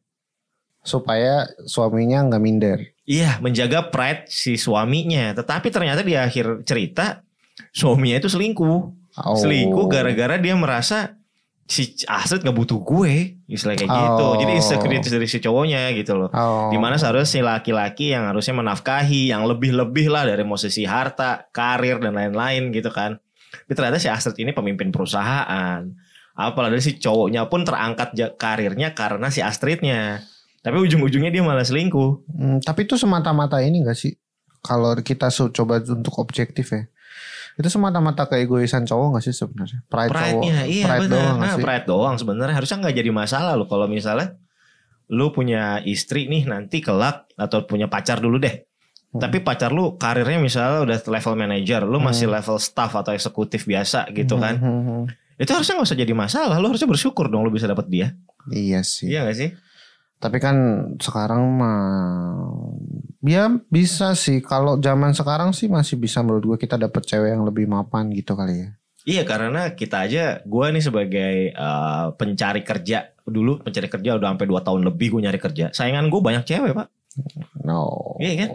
Supaya 0.86 1.50
suaminya 1.66 2.22
nggak 2.30 2.42
minder. 2.42 2.78
Iya, 3.10 3.42
menjaga 3.42 3.90
pride 3.90 4.30
si 4.30 4.54
suaminya. 4.54 5.34
Tetapi 5.34 5.74
ternyata 5.74 6.06
di 6.06 6.14
akhir 6.14 6.62
cerita 6.62 7.26
suaminya 7.74 8.22
itu 8.22 8.30
selingkuh. 8.30 8.78
Oh. 9.18 9.34
Selingkuh 9.34 9.90
gara-gara 9.90 10.38
dia 10.38 10.54
merasa 10.54 11.18
si 11.66 11.98
Astrid 12.06 12.46
nggak 12.46 12.58
butuh 12.58 12.80
gue, 12.86 13.42
istilah 13.50 13.74
kayak 13.74 13.90
gitu. 13.90 14.26
Oh. 14.26 14.38
Jadi 14.38 14.52
insecurity 14.62 15.10
dari 15.10 15.26
si 15.26 15.38
cowoknya 15.42 15.90
gitu 15.98 16.14
loh. 16.14 16.30
Oh. 16.30 16.70
Di 16.70 16.78
mana 16.78 17.02
seharusnya 17.02 17.26
si 17.26 17.40
laki-laki 17.42 18.14
yang 18.14 18.30
harusnya 18.30 18.54
menafkahi 18.62 19.34
yang 19.34 19.50
lebih-lebih 19.50 20.14
lah 20.14 20.30
dari 20.30 20.46
posisi 20.46 20.86
harta, 20.86 21.50
karir 21.50 21.98
dan 21.98 22.14
lain-lain 22.14 22.70
gitu 22.70 22.94
kan. 22.94 23.18
Tapi 23.66 23.74
ternyata 23.74 23.98
si 23.98 24.06
Astrid 24.06 24.38
ini 24.38 24.54
pemimpin 24.54 24.94
perusahaan. 24.94 25.82
Apalagi 26.36 26.84
si 26.84 26.92
cowoknya 27.02 27.50
pun 27.50 27.66
terangkat 27.66 28.14
karirnya 28.38 28.94
karena 28.94 29.34
si 29.34 29.42
Astridnya. 29.42 30.22
Tapi 30.62 30.78
ujung-ujungnya 30.82 31.30
dia 31.34 31.42
malah 31.46 31.66
selingkuh. 31.66 32.12
Hmm, 32.30 32.58
tapi 32.62 32.90
itu 32.90 32.98
semata-mata 32.98 33.62
ini 33.62 33.86
gak 33.86 33.98
sih? 33.98 34.18
Kalau 34.66 34.98
kita 34.98 35.30
coba 35.30 35.78
untuk 35.78 36.18
objektif 36.18 36.74
ya. 36.74 36.90
Itu 37.56 37.68
semata-mata 37.68 38.28
keegoisan 38.28 38.84
cowok 38.84 39.16
gak 39.16 39.24
sih 39.24 39.34
sebenarnya? 39.34 39.80
Pride, 39.88 40.12
cowok. 40.12 40.20
Pride-nya, 40.44 40.58
iya 40.68 40.84
pride 40.84 41.02
benar. 41.08 41.14
doang 41.16 41.36
gak 41.36 41.42
Nah, 41.42 41.56
sih? 41.56 41.64
pride 41.64 41.86
doang 41.86 42.16
sebenarnya 42.16 42.56
harusnya 42.56 42.78
nggak 42.84 42.96
jadi 42.96 43.12
masalah 43.12 43.54
loh 43.56 43.68
kalau 43.68 43.88
misalnya 43.88 44.36
lu 45.08 45.30
punya 45.30 45.80
istri 45.86 46.26
nih 46.26 46.44
nanti 46.46 46.82
kelak 46.82 47.30
atau 47.36 47.64
punya 47.64 47.86
pacar 47.86 48.20
dulu 48.20 48.42
deh. 48.42 48.66
Hmm. 49.14 49.22
Tapi 49.24 49.40
pacar 49.40 49.72
lu 49.72 49.96
karirnya 49.96 50.36
misalnya 50.36 50.84
udah 50.84 50.98
level 51.00 51.34
manager, 51.38 51.82
lu 51.88 52.04
masih 52.04 52.28
level 52.28 52.58
staff 52.60 52.92
atau 52.92 53.16
eksekutif 53.16 53.64
biasa 53.64 54.12
gitu 54.12 54.36
kan. 54.36 54.60
Hmm, 54.60 54.66
hmm, 54.66 54.84
hmm. 54.84 55.04
Itu 55.40 55.52
harusnya 55.56 55.80
nggak 55.80 55.88
usah 55.88 56.00
jadi 56.00 56.14
masalah. 56.16 56.58
Lu 56.60 56.68
harusnya 56.68 56.90
bersyukur 56.90 57.32
dong 57.32 57.48
lu 57.48 57.52
bisa 57.52 57.68
dapet 57.68 57.88
dia. 57.88 58.08
Iya 58.52 58.84
sih. 58.84 59.08
Iya 59.10 59.24
gak 59.26 59.38
sih? 59.38 59.50
Tapi 60.16 60.38
kan 60.40 60.56
sekarang 60.98 61.44
mah 61.54 61.80
ya 63.26 63.50
bisa 63.74 64.14
sih 64.14 64.40
kalau 64.40 64.78
zaman 64.78 65.12
sekarang 65.18 65.52
sih 65.52 65.66
masih 65.66 65.98
bisa 65.98 66.22
menurut 66.22 66.56
gue 66.56 66.58
kita 66.62 66.78
dapet 66.78 67.04
cewek 67.04 67.34
yang 67.34 67.44
lebih 67.44 67.66
mapan 67.66 68.14
gitu 68.14 68.38
kali 68.38 68.66
ya. 68.66 68.70
Iya 69.06 69.22
karena 69.22 69.74
kita 69.78 70.06
aja 70.06 70.42
gue 70.42 70.66
nih 70.74 70.84
sebagai 70.86 71.34
eh, 71.54 72.06
pencari 72.18 72.62
kerja 72.66 73.14
dulu 73.26 73.62
pencari 73.62 73.90
kerja 73.90 74.18
udah 74.18 74.34
sampai 74.34 74.48
2 74.50 74.66
tahun 74.66 74.82
lebih 74.86 75.18
gue 75.18 75.22
nyari 75.26 75.40
kerja. 75.42 75.74
Saingan 75.74 76.10
gue 76.10 76.22
banyak 76.22 76.46
cewek 76.46 76.74
pak. 76.74 76.88
No. 77.64 78.16
Iya 78.20 78.46
kan? 78.46 78.50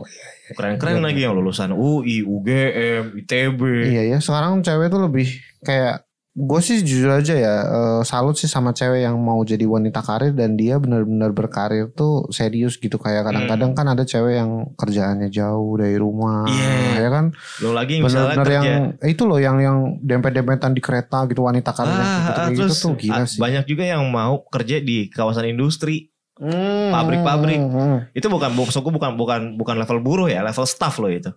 Keren-keren 0.55 1.01
lagi 1.01 1.25
yang 1.25 1.33
lulusan 1.33 1.73
UI, 1.73 2.23
UGM, 2.23 3.17
ITB. 3.25 3.61
Iya 3.91 4.03
ya 4.17 4.19
sekarang 4.19 4.61
cewek 4.61 4.93
tuh 4.93 5.01
lebih 5.07 5.29
kayak 5.65 6.05
gue 6.33 6.61
sih 6.61 6.79
jujur 6.81 7.11
aja 7.11 7.35
ya 7.35 7.55
eh, 7.61 8.01
salut 8.01 8.33
sih 8.33 8.47
sama 8.47 8.71
cewek 8.71 9.03
yang 9.03 9.19
mau 9.19 9.43
jadi 9.43 9.63
wanita 9.63 9.99
karir 9.99 10.31
dan 10.31 10.55
dia 10.55 10.79
benar-benar 10.79 11.31
berkarir 11.31 11.91
tuh 11.91 12.31
serius 12.31 12.79
gitu 12.79 12.97
kayak 12.97 13.27
kadang-kadang 13.27 13.75
kan 13.75 13.87
ada 13.89 14.03
cewek 14.03 14.39
yang 14.39 14.51
kerjaannya 14.73 15.27
jauh 15.29 15.75
dari 15.75 15.95
rumah 15.95 16.47
Iya. 16.47 16.71
ya 16.97 17.09
kan 17.11 17.25
Lo 17.59 17.75
lagi 17.75 17.99
misalnya 17.99 18.39
benar-benar 18.39 18.47
kerja. 18.47 18.59
yang 18.63 18.83
eh, 18.97 19.11
itu 19.11 19.23
loh 19.25 19.37
yang 19.37 19.57
yang 19.59 19.79
dempet-dempetan 19.99 20.71
di 20.71 20.79
kereta 20.79 21.27
gitu 21.27 21.43
wanita 21.43 21.75
karir 21.75 21.91
Ah, 21.91 21.99
gitu, 21.99 22.07
ah, 22.07 22.23
kayak 22.31 22.47
gitu 22.49 22.61
terus 22.63 22.79
tuh 22.79 22.95
gila 22.95 23.15
ah, 23.17 23.27
sih 23.27 23.39
banyak 23.39 23.65
juga 23.67 23.85
yang 23.85 24.03
mau 24.07 24.35
kerja 24.47 24.77
di 24.79 25.11
kawasan 25.11 25.51
industri. 25.51 26.15
Hmm, 26.41 26.89
pabrik-pabrik. 26.89 27.59
hmm, 27.59 27.69
hmm. 27.69 27.99
Itu 28.17 28.33
bukan 28.33 28.57
maksudku 28.57 28.89
bukan 28.89 29.13
bukan 29.13 29.61
bukan 29.61 29.77
level 29.77 30.01
buruh 30.01 30.25
ya, 30.25 30.41
level 30.41 30.65
staff 30.65 30.97
loh 30.97 31.13
itu. 31.13 31.29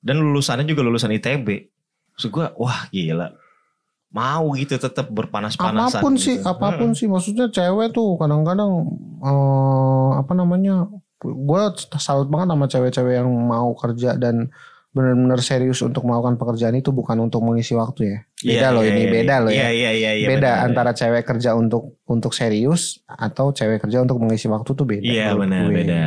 Dan 0.00 0.24
lulusannya 0.24 0.64
juga 0.64 0.80
lulusan 0.80 1.12
ITB. 1.12 1.68
Maksud 2.16 2.32
gue, 2.32 2.46
wah 2.56 2.88
gila. 2.88 3.28
Mau 4.08 4.56
gitu 4.56 4.74
tetap 4.74 5.12
berpanas-panasan. 5.12 6.00
apa 6.00 6.00
pun 6.00 6.16
gitu. 6.16 6.24
sih 6.24 6.36
apa 6.40 6.68
pun 6.74 6.96
sih 6.96 7.04
maksudnya 7.04 7.52
cewek 7.52 7.92
tuh 7.92 8.16
kadang-kadang 8.16 8.88
eh, 9.20 10.08
apa 10.16 10.32
namanya 10.32 10.88
gue 11.20 11.62
salut 11.98 12.26
banget 12.26 12.48
sama 12.48 12.66
cewek-cewek 12.66 13.14
yang 13.18 13.28
mau 13.28 13.74
kerja 13.74 14.16
dan 14.16 14.48
benar-benar 14.88 15.38
serius 15.38 15.84
untuk 15.84 16.00
melakukan 16.02 16.40
pekerjaan 16.40 16.72
itu 16.72 16.88
bukan 16.88 17.20
untuk 17.20 17.44
mengisi 17.44 17.76
waktu 17.76 18.00
ya 18.00 18.18
beda 18.40 18.56
Iya, 18.64 18.68
loh 18.72 18.82
iya, 18.82 18.90
ini 18.90 19.02
iya, 19.04 19.10
beda 19.12 19.34
loh 19.38 19.50
iya, 19.52 19.60
ya 19.60 19.68
Iya, 19.68 19.90
iya, 19.92 20.10
iya. 20.16 20.26
beda 20.26 20.50
benar. 20.50 20.64
antara 20.64 20.90
cewek 20.96 21.22
kerja 21.22 21.50
untuk 21.52 21.82
untuk 22.08 22.32
serius 22.32 22.82
atau 23.04 23.52
cewek 23.52 23.84
kerja 23.84 24.00
untuk 24.00 24.16
mengisi 24.16 24.48
waktu 24.48 24.70
tuh 24.72 24.86
beda 24.86 25.04
Iya 25.04 25.36
menurut 25.36 25.44
benar, 25.44 25.64
beda. 25.68 26.02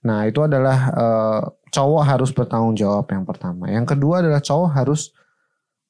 nah 0.00 0.18
itu 0.22 0.38
adalah 0.38 0.78
eh, 0.94 1.40
cowok 1.68 2.02
harus 2.06 2.30
bertanggung 2.30 2.78
jawab 2.78 3.10
yang 3.10 3.26
pertama 3.26 3.66
yang 3.66 3.82
kedua 3.82 4.22
adalah 4.22 4.38
cowok 4.38 4.70
harus 4.70 5.10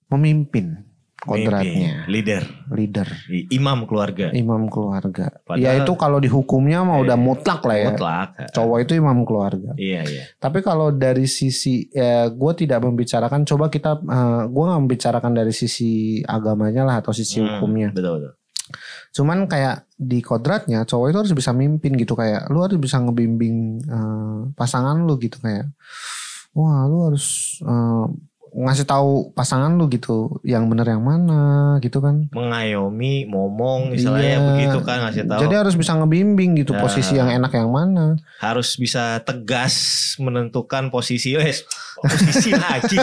memimpin 0.09 0.81
kodratnya 1.25 2.05
leader, 2.07 2.45
leader 2.69 3.09
imam 3.49 3.85
keluarga. 3.85 4.29
imam 4.31 4.69
keluarga. 4.69 5.33
Padahal- 5.41 5.59
ya 5.59 5.81
itu 5.81 5.93
kalau 5.95 6.17
di 6.17 6.29
hukumnya 6.29 6.81
mah 6.81 7.01
udah 7.01 7.13
Eh, 7.13 7.21
mutlak 7.21 7.61
lah 7.61 7.77
ya. 7.77 7.89
Mutlak. 7.91 8.29
Cowok 8.51 8.79
itu 8.81 8.93
imam 8.95 9.19
keluarga. 9.23 9.73
Iya, 9.75 10.01
iya. 10.05 10.23
Tapi 10.37 10.61
kalau 10.61 10.91
dari 10.91 11.25
sisi, 11.25 11.89
ya 11.89 12.29
gue 12.29 12.53
tidak 12.55 12.81
membicarakan. 12.81 13.43
Coba 13.43 13.67
kita, 13.67 13.99
gue 14.47 14.65
nggak 14.65 14.81
membicarakan 14.81 15.33
dari 15.33 15.51
sisi 15.51 15.93
agamanya 16.21 16.85
lah 16.85 17.01
atau 17.01 17.11
sisi 17.11 17.39
Hmm, 17.39 17.59
hukumnya. 17.59 17.89
Betul, 17.91 18.21
betul. 18.21 18.33
Cuman 19.13 19.47
kayak 19.47 19.87
di 19.95 20.19
kodratnya, 20.19 20.83
cowok 20.83 21.07
itu 21.07 21.19
harus 21.21 21.35
bisa 21.35 21.51
mimpin 21.51 21.95
gitu 21.95 22.13
kayak. 22.13 22.49
Lu 22.49 22.61
harus 22.61 22.77
bisa 22.77 22.99
ngebimbing 22.99 23.57
eh, 23.81 24.41
pasangan 24.53 24.99
lu 24.99 25.17
gitu 25.17 25.39
kayak. 25.39 25.71
Wah, 26.53 26.85
lu 26.85 26.99
harus 27.05 27.27
eh, 27.61 28.05
ngasih 28.57 28.87
tahu 28.87 29.11
pasangan 29.31 29.75
lu 29.75 29.87
gitu, 29.87 30.39
yang 30.41 30.67
benar 30.67 30.87
yang 30.87 31.03
mana 31.03 31.43
gitu 31.79 31.99
kan. 31.99 32.31
Mengayomi, 32.31 33.27
ngomong, 33.27 33.91
istilahnya 33.91 34.39
Iya. 34.39 34.47
begitu 34.47 34.79
kan 34.81 34.99
ngasih 35.03 35.23
tahu. 35.25 35.41
Jadi 35.43 35.55
harus 35.57 35.75
bisa 35.75 35.93
ngebimbing 35.93 36.55
gitu 36.57 36.71
Nah. 36.71 36.81
posisi 36.81 37.15
yang 37.15 37.29
enak 37.29 37.51
yang 37.51 37.69
mana. 37.69 38.15
harus 38.39 38.77
bisa 38.77 39.19
tegas 39.21 39.75
menentukan 40.17 40.87
posisi 40.89 41.33
wes 41.33 41.65
posisi 41.97 42.53
lagi. 42.61 42.99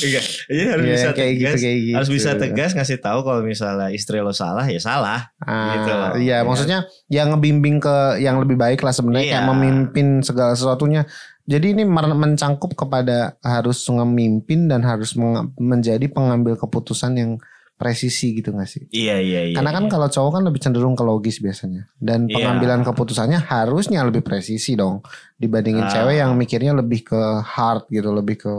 Iya, 0.00 0.20
iya 0.48 0.64
harus 0.70 0.84
Iya, 0.84 0.94
bisa 0.94 1.08
kayak 1.12 1.32
gitu, 1.34 1.44
tegas. 1.46 1.60
kayak 1.60 1.78
gitu. 1.80 1.96
Harus 1.96 2.10
bisa 2.10 2.30
tegas 2.34 2.70
ngasih 2.72 2.98
tahu 2.98 3.18
kalau 3.20 3.40
misalnya 3.42 3.88
istri 3.90 4.18
lo 4.18 4.30
salah 4.30 4.64
ya 4.64 4.78
salah. 4.78 5.28
Ah, 5.38 5.74
Gitu 5.74 5.90
loh. 5.90 6.10
Iya, 6.14 6.22
Iya. 6.34 6.36
maksudnya 6.42 6.78
yang 7.08 7.28
ngebimbing 7.30 7.76
ke 7.78 7.96
yang 8.18 8.38
lebih 8.38 8.54
baik 8.54 8.80
lah 8.80 8.92
sebenarnya 8.92 9.26
Iya. 9.26 9.32
kayak 9.34 9.48
memimpin 9.50 10.06
segala 10.20 10.52
sesuatunya. 10.52 11.04
Jadi 11.44 11.76
ini 11.76 11.84
mencangkup 11.84 12.72
kepada 12.72 13.36
harus 13.44 13.84
memimpin 13.88 14.64
dan 14.64 14.80
harus 14.80 15.12
menjadi 15.60 16.08
pengambil 16.08 16.56
keputusan 16.56 17.12
yang 17.14 17.32
presisi 17.74 18.38
gitu 18.38 18.54
gak 18.54 18.70
sih? 18.70 18.86
Iya 18.88 19.18
iya 19.20 19.40
iya. 19.50 19.54
Karena 19.58 19.74
kan 19.74 19.90
kalau 19.90 20.08
cowok 20.08 20.40
kan 20.40 20.42
lebih 20.46 20.62
cenderung 20.62 20.94
ke 20.94 21.04
logis 21.04 21.42
biasanya 21.42 21.90
dan 21.98 22.30
Iya. 22.30 22.38
pengambilan 22.38 22.80
keputusannya 22.80 23.44
harusnya 23.44 24.06
lebih 24.06 24.22
presisi 24.22 24.72
dong 24.72 25.02
dibandingin 25.36 25.84
Ah. 25.84 25.90
cewek 25.92 26.16
yang 26.16 26.32
mikirnya 26.32 26.72
lebih 26.72 27.04
ke 27.04 27.20
heart 27.42 27.90
gitu, 27.90 28.14
lebih 28.14 28.40
ke 28.40 28.54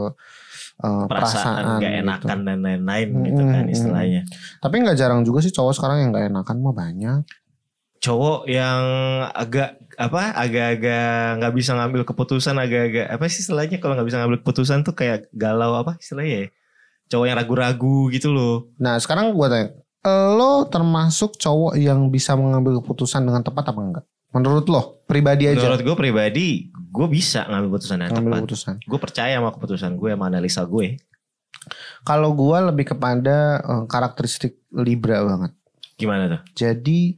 uh, 0.84 1.04
perasaan 1.08 1.08
perasaan, 1.08 1.80
gak 1.80 1.90
gitu. 1.90 2.02
enakan 2.04 2.38
dan 2.44 2.58
lain-lain 2.60 3.08
gitu 3.24 3.42
kan 3.42 3.64
istilahnya. 3.66 4.22
Tapi 4.60 4.74
nggak 4.84 4.94
jarang 4.94 5.24
juga 5.24 5.40
sih 5.40 5.50
cowok 5.50 5.72
sekarang 5.74 5.98
yang 6.06 6.10
gak 6.12 6.28
enakan 6.30 6.56
mah 6.60 6.74
banyak. 6.76 7.20
Cowok 8.00 8.46
yang 8.46 8.82
agak 9.32 9.80
apa 9.96 10.36
agak-agak 10.36 11.40
nggak 11.40 11.54
bisa 11.56 11.72
ngambil 11.72 12.04
keputusan 12.04 12.60
agak-agak 12.60 13.08
apa 13.08 13.24
sih 13.32 13.40
istilahnya 13.40 13.80
kalau 13.80 13.96
nggak 13.96 14.08
bisa 14.12 14.20
ngambil 14.20 14.38
keputusan 14.44 14.84
tuh 14.84 14.92
kayak 14.92 15.32
galau 15.32 15.74
apa 15.80 15.96
istilahnya 15.98 16.46
ya? 16.46 16.48
Cowok 17.06 17.26
yang 17.26 17.36
ragu-ragu 17.38 17.98
gitu 18.12 18.34
loh. 18.34 18.68
Nah 18.82 18.98
sekarang 18.98 19.32
gue 19.32 19.46
tanya, 19.46 19.68
lo 20.36 20.66
termasuk 20.66 21.38
cowok 21.38 21.78
yang 21.78 22.10
bisa 22.10 22.34
mengambil 22.34 22.82
keputusan 22.82 23.22
dengan 23.24 23.42
tepat 23.46 23.70
apa 23.70 23.80
enggak? 23.80 24.04
Menurut 24.34 24.66
lo, 24.68 25.00
pribadi 25.08 25.48
aja 25.48 25.64
Menurut 25.64 25.80
gue 25.80 25.96
pribadi, 25.96 26.68
gue 26.68 27.06
bisa 27.08 27.48
ngambil 27.48 27.68
keputusan 27.72 27.96
yang 28.04 28.10
mengambil 28.12 28.30
tepat. 28.30 28.40
keputusan. 28.44 28.74
Gue 28.84 28.98
percaya 29.00 29.32
sama 29.38 29.50
keputusan 29.56 29.90
gue, 29.96 30.10
sama 30.12 30.24
analisa 30.28 30.62
gue. 30.68 31.00
Kalau 32.04 32.30
gue 32.36 32.58
lebih 32.68 32.94
kepada 32.94 33.64
eh, 33.64 33.84
karakteristik 33.88 34.60
Libra 34.76 35.24
banget. 35.24 35.56
Gimana 35.96 36.28
tuh? 36.28 36.40
Jadi 36.52 37.16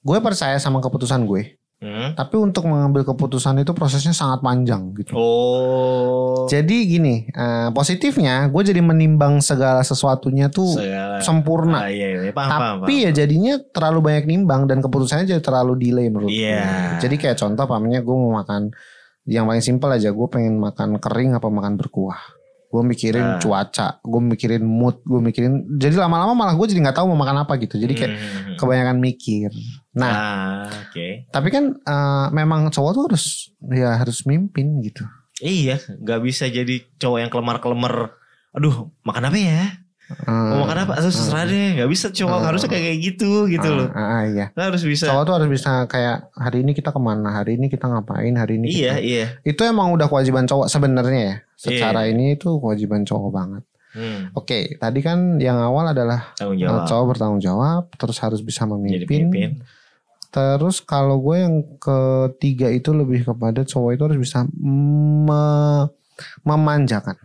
gue 0.00 0.18
percaya 0.18 0.56
sama 0.56 0.78
keputusan 0.78 1.24
gue. 1.24 1.56
Hmm. 1.80 2.12
Tapi 2.12 2.36
untuk 2.36 2.68
mengambil 2.68 3.08
keputusan 3.08 3.56
itu 3.58 3.72
prosesnya 3.72 4.12
sangat 4.12 4.44
panjang 4.44 4.92
gitu. 4.92 5.16
Oh. 5.16 6.44
Jadi 6.44 6.76
gini, 6.86 7.24
eh, 7.26 7.68
positifnya 7.72 8.52
gue 8.52 8.62
jadi 8.62 8.80
menimbang 8.80 9.40
segala 9.40 9.80
sesuatunya 9.80 10.52
tuh 10.52 10.76
Segala- 10.76 11.24
sempurna. 11.24 11.84
Ah, 11.84 11.88
iya, 11.88 12.20
iya. 12.20 12.32
Paham, 12.32 12.50
paham, 12.52 12.76
Tapi 12.84 13.08
ya 13.08 13.10
jadinya 13.14 13.56
terlalu 13.66 13.98
banyak 14.02 14.24
nimbang 14.28 14.68
dan 14.68 14.84
keputusannya 14.84 15.24
jadi 15.26 15.40
terlalu 15.40 15.80
delay 15.80 16.12
menurut 16.12 16.28
Iya. 16.28 16.60
gue. 16.60 17.08
Jadi 17.08 17.14
kayak 17.16 17.36
contoh 17.38 17.64
pamannya 17.64 18.04
gue 18.04 18.12
mau 18.14 18.36
makan 18.36 18.76
yang 19.24 19.48
paling 19.48 19.64
simpel 19.64 19.88
aja 19.88 20.12
gue 20.12 20.28
pengen 20.28 20.60
makan 20.60 21.00
kering 21.00 21.32
apa 21.32 21.48
makan 21.48 21.80
berkuah. 21.80 22.20
Gue 22.68 22.84
mikirin 22.84 23.24
Ah. 23.24 23.40
cuaca, 23.40 23.98
gue 23.98 24.20
mikirin 24.22 24.62
mood, 24.62 25.00
gue 25.02 25.18
mikirin. 25.18 25.64
Jadi 25.74 25.96
lama-lama 25.96 26.36
malah 26.36 26.54
gue 26.54 26.66
jadi 26.68 26.84
nggak 26.84 27.00
tahu 27.00 27.08
mau 27.08 27.18
makan 27.18 27.42
apa 27.42 27.56
gitu. 27.56 27.80
Jadi 27.80 27.92
kayak 27.96 28.12
Hmm. 28.12 28.54
kebanyakan 28.60 29.00
mikir. 29.00 29.48
Nah, 29.90 30.10
Ah, 30.10 30.70
oke. 30.86 31.26
tapi 31.28 31.48
kan 31.50 31.74
eh, 31.74 32.26
memang 32.30 32.70
cowok 32.70 32.90
tuh 32.92 33.02
harus 33.10 33.24
ya 33.60 33.98
harus 33.98 34.22
mimpin 34.22 34.78
gitu. 34.80 35.02
Iya, 35.40 35.82
nggak 35.98 36.20
bisa 36.20 36.46
jadi 36.46 36.84
cowok 36.96 37.18
yang 37.18 37.30
kelemar-kelemar. 37.30 38.14
Aduh, 38.52 38.94
makan 39.02 39.26
apa 39.26 39.38
ya? 39.38 39.62
Mau 40.26 40.66
makan 40.66 40.84
apa? 40.84 40.98
Terus 40.98 41.14
terserah 41.16 41.46
deh. 41.46 41.78
Nggak 41.78 41.86
bisa 41.88 42.06
cowok 42.10 42.34
Hmm. 42.34 42.46
harusnya 42.50 42.68
kayak 42.68 42.98
gitu 42.98 43.46
gitu 43.46 43.62
Ah, 43.64 43.76
loh. 43.78 43.88
ah, 43.90 44.02
ah, 44.02 44.22
iya. 44.26 44.46
Lo 44.52 44.62
harus 44.66 44.82
bisa. 44.82 45.06
Cowok 45.06 45.22
tuh 45.22 45.34
harus 45.38 45.48
bisa 45.48 45.86
kayak 45.86 46.34
hari 46.34 46.58
ini 46.60 46.70
kita 46.70 46.90
ke 46.90 46.98
mana, 46.98 47.30
hari 47.32 47.54
ini 47.54 47.66
kita 47.66 47.86
ngapain, 47.86 48.34
hari 48.34 48.58
ini 48.58 48.66
Iya, 48.68 48.94
kita. 48.94 49.02
iya. 49.02 49.26
Itu 49.42 49.62
emang 49.62 49.90
udah 49.90 50.06
kewajiban 50.06 50.44
cowok 50.44 50.66
sebenarnya 50.66 51.20
ya. 51.20 51.34
Secara 51.54 52.04
Iya. 52.04 52.12
ini 52.12 52.34
itu 52.34 52.58
kewajiban 52.58 53.02
cowok 53.02 53.30
banget. 53.30 53.62
Hmm, 53.90 54.30
Oke, 54.34 54.78
tadi 54.78 54.98
kan 54.98 55.38
yang 55.38 55.58
awal 55.58 55.90
adalah 55.90 56.30
uh, 56.36 56.86
cowok 56.86 57.06
bertanggung 57.10 57.42
jawab, 57.42 57.90
terus 57.92 58.18
harus 58.18 58.38
bisa 58.38 58.62
Jadi 58.62 58.70
memimpin. 58.70 59.06
pemimpin. 59.30 59.50
Terus 60.30 60.78
kalau 60.78 61.18
gue 61.18 61.36
yang 61.42 61.56
ketiga 61.82 62.70
itu 62.70 62.94
lebih 62.94 63.26
kepada 63.26 63.66
cowok 63.66 63.90
itu 63.94 64.02
harus 64.06 64.18
bisa 64.18 64.46
me- 64.62 65.90
memanjakan. 66.46 67.18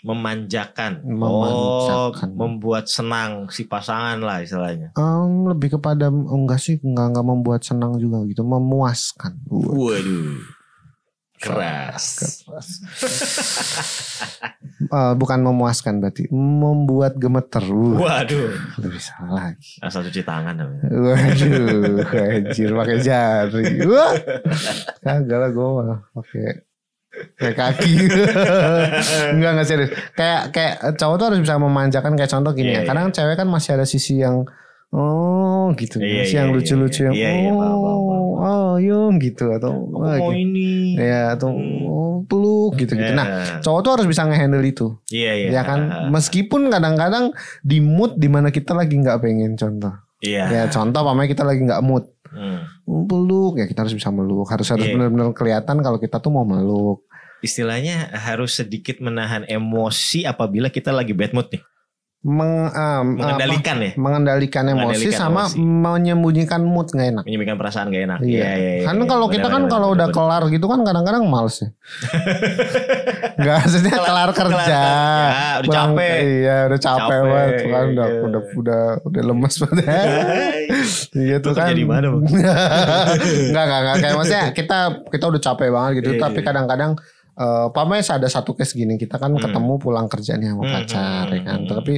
Memanjakan. 0.00 1.04
Memanjakan. 1.04 2.28
Oh, 2.32 2.36
membuat 2.36 2.88
senang 2.88 3.52
si 3.52 3.68
pasangan 3.68 4.16
lah 4.20 4.40
istilahnya. 4.40 4.96
Em, 4.96 5.48
lebih 5.48 5.76
kepada 5.76 6.08
enggak 6.08 6.60
sih, 6.60 6.80
enggak 6.80 7.12
enggak 7.12 7.26
membuat 7.28 7.60
senang 7.64 8.00
juga 8.00 8.24
gitu, 8.24 8.40
memuaskan. 8.40 9.36
Waduh. 9.48 10.59
Keras. 11.40 12.04
Eh, 14.80 15.12
bukan 15.16 15.38
memuaskan 15.44 16.00
berarti, 16.00 16.28
membuat 16.32 17.16
gemeter. 17.20 17.64
Waduh. 17.68 18.52
lebih 18.80 19.00
salah 19.00 19.52
lagi. 19.52 19.76
Asal 19.80 20.04
cuci 20.08 20.24
tangan 20.24 20.56
namanya. 20.56 20.88
Waduh, 20.88 22.04
anjir 22.10 22.70
pakai 22.72 22.96
jari. 23.00 23.84
Wah. 23.84 24.12
Kagak 25.00 25.38
lah 25.38 25.50
gue 25.52 25.68
pakai 26.16 26.46
kayak 27.36 27.56
kaki. 27.56 27.92
enggak 29.36 29.50
enggak 29.52 29.68
serius. 29.68 29.90
Kayak 30.16 30.42
kayak 30.52 30.74
cowok 30.96 31.16
tuh 31.20 31.26
harus 31.28 31.40
bisa 31.44 31.56
memanjakan 31.60 32.12
kayak 32.16 32.30
contoh 32.32 32.52
gini 32.56 32.72
Iya, 32.72 32.80
ya. 32.84 32.88
Kadang 32.88 33.12
cewek 33.12 33.36
kan 33.36 33.48
masih 33.48 33.70
ada 33.76 33.84
sisi 33.84 34.20
yang 34.20 34.48
oh 34.90 35.70
gitu, 35.74 35.98
Iya, 35.98 36.22
masih 36.22 36.30
iya, 36.30 36.38
yang 36.42 36.48
iya, 36.50 36.56
lucu-lucu 36.56 37.00
yang 37.04 37.14
iya. 37.14 37.28
Iya, 37.28 37.38
iya, 37.40 37.52
paham, 37.52 37.78
paham, 37.78 38.00
paham, 38.02 38.22
oh, 38.26 38.30
oh, 38.40 38.72
yung 38.76 39.12
gitu 39.16 39.44
atau 39.50 39.70
Aku 39.70 39.96
wah, 39.96 40.16
mau 40.18 40.30
gitu. 40.30 40.42
ini. 40.42 40.70
Ya 40.94 41.22
atau 41.32 41.48
Hmm. 41.50 41.86
oh, 41.86 42.16
peluk 42.26 42.72
gitu-gitu. 42.76 43.12
Nah, 43.12 43.26
Ya. 43.26 43.42
cowok 43.60 43.80
tuh 43.80 43.90
harus 43.96 44.06
bisa 44.06 44.22
ngehandle 44.24 44.62
itu. 44.62 44.86
Iya, 45.08 45.32
iya. 45.36 45.48
Ya 45.50 45.62
kan, 45.62 45.80
meskipun 46.08 46.68
kadang-kadang 46.68 47.30
di 47.60 47.78
mood 47.78 48.16
di 48.16 48.26
mana 48.26 48.50
kita 48.50 48.72
lagi 48.72 48.94
nggak 48.94 49.18
pengen 49.18 49.54
contoh. 49.54 49.94
Iya. 50.20 50.44
Ya 50.48 50.62
contoh 50.68 51.00
pamannya 51.00 51.28
kita 51.28 51.42
lagi 51.42 51.64
nggak 51.64 51.80
mood 51.80 52.04
Hmm. 52.30 52.62
peluk 52.86 53.58
ya 53.58 53.66
kita 53.66 53.82
harus 53.82 53.90
bisa 53.90 54.06
meluk 54.08 54.46
harus 54.46 54.68
harus 54.68 54.86
Iya. 54.86 54.94
benar-benar 54.94 55.34
kelihatan 55.34 55.82
kalau 55.82 55.98
kita 55.98 56.18
tuh 56.18 56.30
mau 56.30 56.44
meluk 56.44 57.02
Istilahnya 57.40 58.12
harus 58.12 58.54
sedikit 58.54 59.00
menahan 59.00 59.42
emosi 59.48 60.22
apabila 60.22 60.68
kita 60.68 60.92
lagi 60.92 61.10
bad 61.10 61.32
mood 61.32 61.48
nih. 61.48 61.58
Meng, 62.20 62.68
ah, 62.68 63.00
Mengendalikan 63.00 63.80
ya. 63.80 63.90
apa, 63.90 63.96
mengendalikan 63.96 64.64
emosi 64.66 64.76
Mengendalikan 65.08 65.16
sama 65.16 65.42
emosi. 65.42 65.56
menyembunyikan 65.56 66.60
mood 66.60 66.86
nggak 66.86 67.08
enak 67.10 67.24
Menyembunyikan 67.24 67.56
perasaan 67.56 67.88
gak 67.88 68.04
enak. 68.04 68.18
Iya. 68.20 68.28
Iya, 68.28 68.50
iya, 68.52 68.72
iya. 68.76 68.84
Karena 68.84 69.04
kalau 69.06 69.26
kita 69.26 69.40
Benar, 69.40 69.48
kan 69.50 69.62
benar, 69.62 69.72
kalau 69.72 69.88
benar, 69.88 69.96
udah 69.96 70.08
kelar 70.12 70.42
gitu 70.46 70.66
kan 70.66 70.80
kadang-kadang 70.82 71.24
males 71.24 71.56
ya. 71.56 71.68
Gak 73.40 73.56
maksudnya 73.58 73.92
Kelar- 73.94 74.04
kelar, 74.04 74.30
kerja. 74.30 74.52
kelar 74.52 74.60
kerja, 74.60 74.82
udah 75.56 75.64
pulang- 75.64 75.92
capek. 75.96 76.12
Iya 76.20 76.56
udah 76.62 76.78
capek, 76.78 77.00
Capek, 77.00 77.20
banget 77.24 77.52
kan 77.64 77.84
udah 77.88 78.06
iya. 78.06 78.20
udah 78.20 78.42
udah 78.54 78.82
udah 79.02 79.22
lemes 79.24 79.54
banget. 79.56 79.84
Iya 81.12 81.36
tuh 81.38 81.50
Lu 81.50 81.56
kan. 81.56 81.66
kerja 81.66 81.74
di 81.74 81.84
mana, 81.84 82.06
Bang? 82.06 82.22
Enggak 83.48 83.64
enggak 83.64 83.80
enggak 83.80 83.96
kayak 83.98 84.14
maksudnya 84.14 84.44
kita 84.52 84.78
kita 85.08 85.24
udah 85.26 85.40
capek 85.42 85.68
banget 85.68 85.90
gitu 85.98 86.10
Iya, 86.12 86.20
tapi 86.20 86.38
iya. 86.38 86.46
Kadang-kadang 87.40 87.66
eh 87.66 87.72
pamanya 87.72 88.04
ada 88.12 88.28
satu 88.28 88.52
case 88.52 88.74
gini 88.74 88.94
kita 88.94 89.16
kan 89.16 89.32
Hmm. 89.32 89.40
ketemu 89.40 89.72
pulang 89.76 90.06
kerja 90.06 90.36
nih 90.36 90.50
sama 90.50 90.62
Hmm, 90.62 90.74
pacar 90.74 91.24
hmm, 91.24 91.34
ya 91.34 91.40
kan. 91.42 91.58
hmm. 91.58 91.70
Tapi 91.70 91.94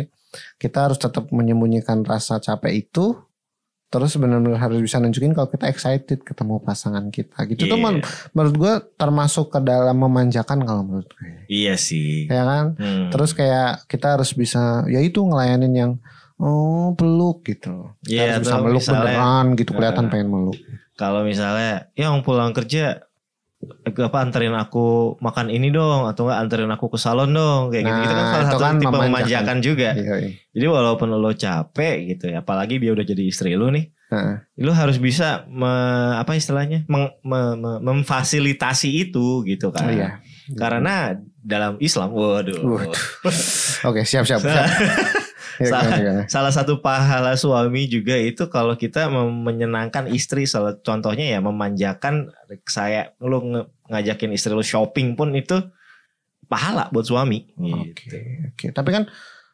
kita 0.56 0.78
harus 0.82 0.98
tetap 0.98 1.28
menyembunyikan 1.28 2.02
rasa 2.02 2.38
capek 2.38 2.72
itu 2.80 3.18
terus 3.88 4.16
benar-benar 4.16 4.56
harus 4.56 4.80
bisa 4.80 4.96
nunjukin 4.96 5.34
kalau 5.34 5.44
kita 5.46 5.68
excited 5.68 6.22
ketemu 6.22 6.56
pasangan 6.58 7.10
kita 7.10 7.44
gitu 7.44 7.66
tuh 7.66 7.76
Iya. 7.76 7.84
men- 7.84 8.00
menurut 8.32 8.54
gue 8.56 8.72
termasuk 8.96 9.52
ke 9.52 9.60
dalam 9.60 9.92
memanjakan 9.94 10.64
kalau 10.64 10.80
menurut 10.80 11.12
gue 11.12 11.44
Iya 11.46 11.76
sih. 11.76 12.24
ya 12.24 12.40
kan 12.42 12.72
Hmm. 12.72 13.12
terus 13.12 13.34
kayak 13.34 13.84
kita 13.86 14.16
harus 14.16 14.32
bisa 14.32 14.86
ya 14.86 14.96
itu 14.96 15.20
ngelayanin 15.20 15.74
yang 15.74 15.92
oh 16.38 16.96
peluk 16.96 17.44
gitu 17.44 17.92
Kita 18.00 18.08
Iya, 18.08 18.22
harus 18.32 18.48
bisa 18.48 18.56
meluk 18.58 18.80
misalnya- 18.80 19.04
beneran 19.04 19.46
gitu 19.54 19.70
kelihatan 19.70 20.04
Nah. 20.06 20.10
pengen 20.10 20.28
meluk 20.30 20.56
kalau 20.94 21.20
misalnya 21.20 21.92
yang 21.92 22.24
pulang 22.24 22.56
kerja 22.56 23.04
apa 23.84 24.18
anterin 24.18 24.50
aku 24.52 24.86
makan 25.18 25.46
ini 25.46 25.68
dong 25.68 26.04
atau 26.04 26.26
enggak 26.26 26.38
anterin 26.40 26.68
aku 26.68 26.86
ke 26.88 26.98
salon 26.98 27.30
dong 27.30 27.70
kayak 27.70 27.84
gitu 27.84 27.98
gitu 28.00 28.10
kan 28.10 28.18
Nah, 28.18 28.28
salah 28.28 28.42
itu 28.42 28.50
satu 28.50 28.58
kan 28.60 28.74
tipe 28.74 28.88
memanjakan. 28.88 29.06
memanjakan 29.08 29.56
juga 29.60 29.90
Iya, 29.92 30.14
iya. 30.18 30.30
jadi 30.50 30.66
walaupun 30.68 31.08
lo 31.12 31.30
capek 31.32 31.96
gitu 32.08 32.24
ya 32.28 32.40
apalagi 32.40 32.74
dia 32.76 32.90
udah 32.90 33.02
jadi 33.02 33.22
istri 33.22 33.52
lu 33.52 33.68
nih 33.68 33.86
Nah, 34.08 34.44
lu 34.56 34.68
harus 34.70 34.98
bisa 34.98 35.46
me- 35.46 35.72
apa 36.14 36.34
istilahnya 36.34 36.84
meng- 36.84 37.16
me- 37.22 37.54
me- 37.54 37.80
memfasilitasi 37.82 38.88
itu 39.02 39.40
gitu 39.42 39.70
kan 39.70 39.88
iya. 39.88 40.20
karena 40.52 41.16
dalam 41.38 41.78
Islam 41.78 42.10
waduh 42.10 42.60
Waduh. 42.60 42.92
Oke, 43.84 44.02
siap 44.02 44.22
siap. 44.22 44.38
siap. 44.38 44.68
Ya, 45.58 45.66
Salah. 45.68 45.82
gimana, 45.84 45.98
gimana? 46.00 46.22
Salah 46.30 46.52
satu 46.52 46.78
pahala 46.78 47.32
suami 47.34 47.84
juga 47.84 48.14
itu 48.14 48.46
kalau 48.46 48.72
kita 48.72 49.10
menyenangkan 49.12 50.08
istri, 50.08 50.46
salah 50.46 50.78
contohnya 50.78 51.36
ya 51.36 51.38
memanjakan 51.40 52.30
saya 52.64 53.12
lu 53.18 53.42
ngajakin 53.88 54.32
istri 54.32 54.52
lu 54.52 54.62
shopping 54.62 55.12
pun 55.12 55.34
itu 55.34 55.60
pahala 56.46 56.88
buat 56.88 57.04
suami. 57.04 57.48
Oke, 57.56 57.92
Gitu. 57.96 58.16
oke. 58.48 58.66
Tapi 58.72 58.90
kan 58.92 59.04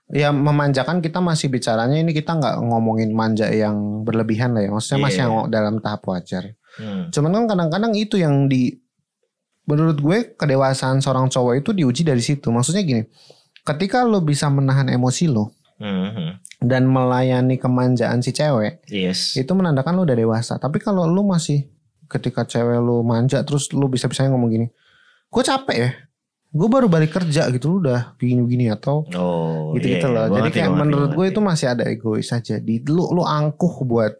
ya 0.09 0.31
memanjakan 0.31 0.99
kita 1.01 1.21
masih 1.21 1.47
bicaranya 1.49 1.99
ini 1.99 2.11
kita 2.13 2.33
nggak 2.33 2.57
ngomongin 2.65 3.13
manja 3.13 3.47
yang 3.49 4.03
berlebihan 4.03 4.55
lah 4.55 4.63
ya. 4.65 4.71
Maksudnya 4.71 5.01
masih 5.03 5.21
Iya. 5.21 5.27
yang 5.27 5.35
dalam 5.49 5.75
tahap 5.79 6.03
wajar. 6.07 6.55
Hmm. 6.79 7.11
Cuman 7.11 7.31
kan 7.35 7.45
kadang-kadang 7.51 7.93
itu 7.95 8.19
yang 8.19 8.47
di 8.47 8.77
menurut 9.69 10.01
gue 10.01 10.19
kedewasaan 10.33 11.05
seorang 11.05 11.29
cowok 11.29 11.61
itu 11.61 11.71
diuji 11.77 12.03
dari 12.03 12.25
situ. 12.25 12.49
Maksudnya 12.49 12.83
gini, 12.83 13.03
ketika 13.63 14.01
lo 14.03 14.25
bisa 14.25 14.49
menahan 14.49 14.89
emosi 14.89 15.29
lo 15.29 15.53
Mhm. 15.79 16.29
dan 16.61 16.83
melayani 16.85 17.55
kemanjaan 17.55 18.19
si 18.19 18.31
cewek, 18.31 18.83
Yes. 18.85 19.35
itu 19.35 19.49
menandakan 19.49 19.95
lo 19.95 20.03
udah 20.03 20.15
dewasa. 20.15 20.57
Tapi 20.57 20.79
kalau 20.79 21.05
lo 21.05 21.23
masih 21.23 21.71
ketika 22.05 22.43
cewek 22.43 22.79
lo 22.79 23.01
manja 23.01 23.41
terus 23.41 23.71
lo 23.71 23.87
bisa-bisanya 23.87 24.31
ngomong 24.31 24.51
gini, 24.51 24.67
gue 25.25 25.43
capek 25.45 25.77
ya, 25.77 25.91
gue 26.49 26.67
baru 26.67 26.87
balik 26.87 27.13
kerja 27.13 27.47
gitu 27.49 27.69
lo 27.69 27.77
udah 27.81 28.17
begini-begini 28.17 28.71
atau 28.71 29.07
Oh, 29.13 29.71
gitu-gitu 29.73 30.03
iya, 30.05 30.15
loh. 30.19 30.25
gua 30.27 30.37
Jadi 30.41 30.51
kayak 30.51 30.71
menurut 30.73 31.11
gue 31.13 31.27
itu 31.27 31.39
masih 31.39 31.67
ada 31.69 31.85
egois 31.85 32.27
aja. 32.29 32.57
Di 32.57 32.83
lu 32.83 33.07
lu 33.09 33.21
angkuh 33.21 33.85
buat 33.85 34.13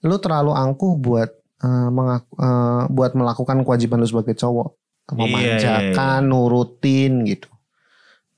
lu 0.00 0.16
terlalu 0.16 0.52
angkuh 0.52 0.94
buat 0.96 1.30
eh, 1.60 1.88
mengaku- 1.90 2.36
eh, 2.36 2.82
buat 2.88 3.12
melakukan 3.12 3.60
kewajiban 3.60 3.98
lu 3.98 4.06
sebagai 4.06 4.32
cowok, 4.32 4.68
Iya, 5.08 5.12
memanjakan, 5.12 6.20
nurutin 6.24 7.24
gitu. 7.24 7.50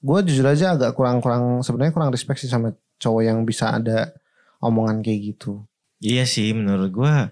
Gue 0.02 0.18
jujur 0.26 0.44
aja 0.44 0.74
agak 0.74 0.92
kurang-kurang 0.92 1.62
sebenarnya 1.62 1.94
kurang 1.94 2.10
respect 2.10 2.42
sih 2.42 2.50
sama 2.50 2.74
cowok 2.98 3.22
yang 3.22 3.38
bisa 3.46 3.70
ada 3.70 4.10
omongan 4.58 4.98
kayak 5.00 5.34
gitu. 5.34 5.62
Iya 6.02 6.26
sih 6.26 6.50
menurut 6.50 6.90
gua 6.90 7.30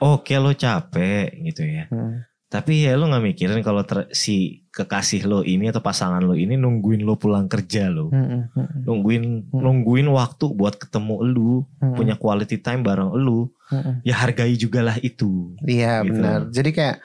oke 0.00 0.32
lo 0.40 0.52
capek 0.52 1.32
gitu 1.44 1.62
ya. 1.64 1.84
Hmm. 1.92 2.24
Tapi 2.46 2.88
ya 2.88 2.96
lo 2.96 3.10
nggak 3.10 3.24
mikirin 3.24 3.60
kalau 3.60 3.84
si 4.14 4.64
kekasih 4.72 5.28
lo 5.28 5.40
ini 5.42 5.68
atau 5.68 5.84
pasangan 5.84 6.24
lo 6.24 6.32
ini 6.32 6.56
nungguin 6.56 7.04
lo 7.04 7.20
pulang 7.20 7.48
kerja 7.48 7.92
lo. 7.92 8.08
Hmm, 8.08 8.24
hmm, 8.24 8.42
hmm, 8.56 8.80
Nungguin 8.88 9.24
Hmm. 9.52 9.60
nungguin 9.60 10.08
waktu 10.08 10.52
buat 10.52 10.80
ketemu 10.80 11.14
lu, 11.26 11.52
hmm, 11.80 11.96
punya 11.96 12.14
quality 12.16 12.56
time 12.56 12.80
bareng 12.80 13.12
hmm, 13.12 13.48
hmm. 13.72 13.94
Ya 14.06 14.14
hargai 14.16 14.56
juga 14.56 14.80
lah 14.80 14.96
itu. 15.00 15.52
Iya 15.60 16.00
Gitu. 16.00 16.08
benar. 16.12 16.40
Jadi 16.48 16.70
kayak 16.72 16.96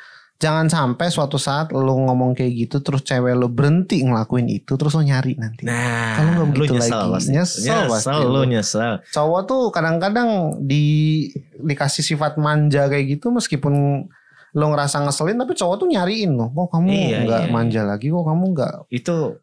jangan 0.41 0.65
sampai 0.65 1.07
suatu 1.07 1.37
saat 1.37 1.69
lu 1.69 1.85
ngomong 2.09 2.33
kayak 2.33 2.49
gitu 2.57 2.81
terus 2.81 3.05
cewek 3.05 3.37
lu 3.37 3.45
berhenti 3.47 4.01
ngelakuin 4.01 4.49
itu 4.49 4.73
terus 4.73 4.97
lu 4.97 5.05
nyari 5.05 5.37
nanti. 5.37 5.69
Nah, 5.69 6.17
Kalau 6.17 6.29
nggak 6.33 6.41
lu 6.41 6.51
begitu 6.57 6.73
nyesel 6.75 6.97
lagi, 6.97 7.13
pasti. 7.13 7.29
nyesel 7.31 7.61
nyesel 7.61 7.85
pasti 7.87 8.17
lu 8.25 8.41
nyesel. 8.43 8.93
cowok 9.07 9.41
tuh 9.45 9.61
kadang-kadang 9.69 10.29
di 10.59 10.83
dikasih 11.55 12.01
sifat 12.01 12.41
manja 12.41 12.89
kayak 12.89 13.15
gitu 13.15 13.29
meskipun 13.29 13.73
lo 14.51 14.65
ngerasa 14.67 15.05
ngeselin 15.05 15.37
tapi 15.37 15.53
cowok 15.53 15.75
tuh 15.77 15.87
nyariin 15.87 16.33
lo. 16.33 16.49
Kok 16.49 16.67
kamu 16.73 16.87
Iya, 16.89 17.17
nggak 17.23 17.41
iya, 17.45 17.53
manja 17.53 17.81
lagi? 17.85 18.09
Kok 18.09 18.25
kamu 18.25 18.45
nggak? 18.51 18.73
Itu 18.89 19.39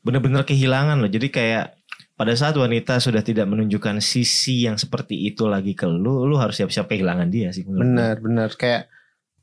bener-bener 0.00 0.46
kehilangan 0.46 1.02
loh. 1.02 1.10
Jadi 1.10 1.28
kayak 1.28 1.76
pada 2.14 2.32
saat 2.32 2.54
wanita 2.54 2.98
sudah 2.98 3.20
tidak 3.20 3.46
menunjukkan 3.46 4.00
sisi 4.00 4.64
yang 4.64 4.74
seperti 4.74 5.28
itu 5.28 5.46
lagi 5.46 5.74
ke 5.74 5.84
lu, 5.84 6.24
lu 6.24 6.34
harus 6.34 6.56
siap-siap 6.56 6.88
kehilangan 6.88 7.28
dia 7.28 7.50
sih. 7.50 7.62
Bener 7.62 8.18
bener 8.18 8.48
kayak 8.54 8.88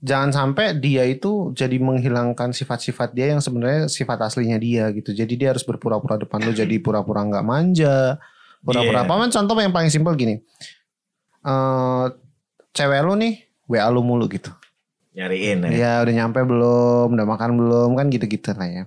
jangan 0.05 0.29
sampai 0.29 0.77
dia 0.77 1.01
itu 1.09 1.49
jadi 1.57 1.81
menghilangkan 1.81 2.53
sifat-sifat 2.53 3.17
dia 3.17 3.33
yang 3.33 3.41
sebenarnya 3.41 3.89
sifat 3.89 4.21
aslinya 4.21 4.61
dia 4.61 4.93
gitu. 4.93 5.09
Jadi 5.11 5.33
dia 5.33 5.49
harus 5.49 5.65
berpura-pura 5.65 6.21
depan 6.21 6.45
lu 6.45 6.53
jadi 6.53 6.77
pura-pura 6.77 7.25
nggak 7.25 7.41
manja, 7.41 8.21
pura-pura 8.61 9.01
Iya. 9.01 9.09
apa? 9.09 9.13
Man, 9.17 9.33
contoh 9.33 9.57
yang 9.57 9.73
paling 9.73 9.89
simpel 9.89 10.13
gini. 10.13 10.37
eh 11.45 12.05
cewek 12.73 13.01
lu 13.05 13.13
nih 13.17 13.33
WA 13.69 13.85
lu 13.89 14.01
mulu 14.05 14.25
gitu. 14.29 14.49
Nyariin 15.15 15.63
ya. 15.63 15.69
Ya 15.71 15.93
udah 16.03 16.13
nyampe 16.13 16.43
belum, 16.43 17.15
udah 17.15 17.25
makan 17.25 17.55
belum 17.55 17.89
kan 17.95 18.11
gitu-gitu 18.11 18.51
lah 18.51 18.67
ya. 18.67 18.83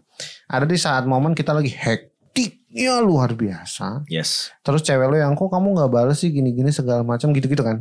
Ada 0.46 0.68
di 0.68 0.76
saat 0.76 1.08
momen 1.08 1.32
kita 1.32 1.56
lagi 1.56 1.72
hektiknya 1.72 3.00
luar 3.00 3.32
biasa. 3.32 4.04
Yes. 4.12 4.52
Terus 4.60 4.84
cewek 4.84 5.08
lu 5.08 5.16
yang 5.16 5.32
kok 5.32 5.48
kamu 5.48 5.72
nggak 5.72 5.90
bales 5.90 6.20
sih 6.20 6.28
gini-gini 6.28 6.68
segala 6.68 7.00
macam 7.00 7.32
gitu-gitu 7.32 7.64
kan. 7.64 7.80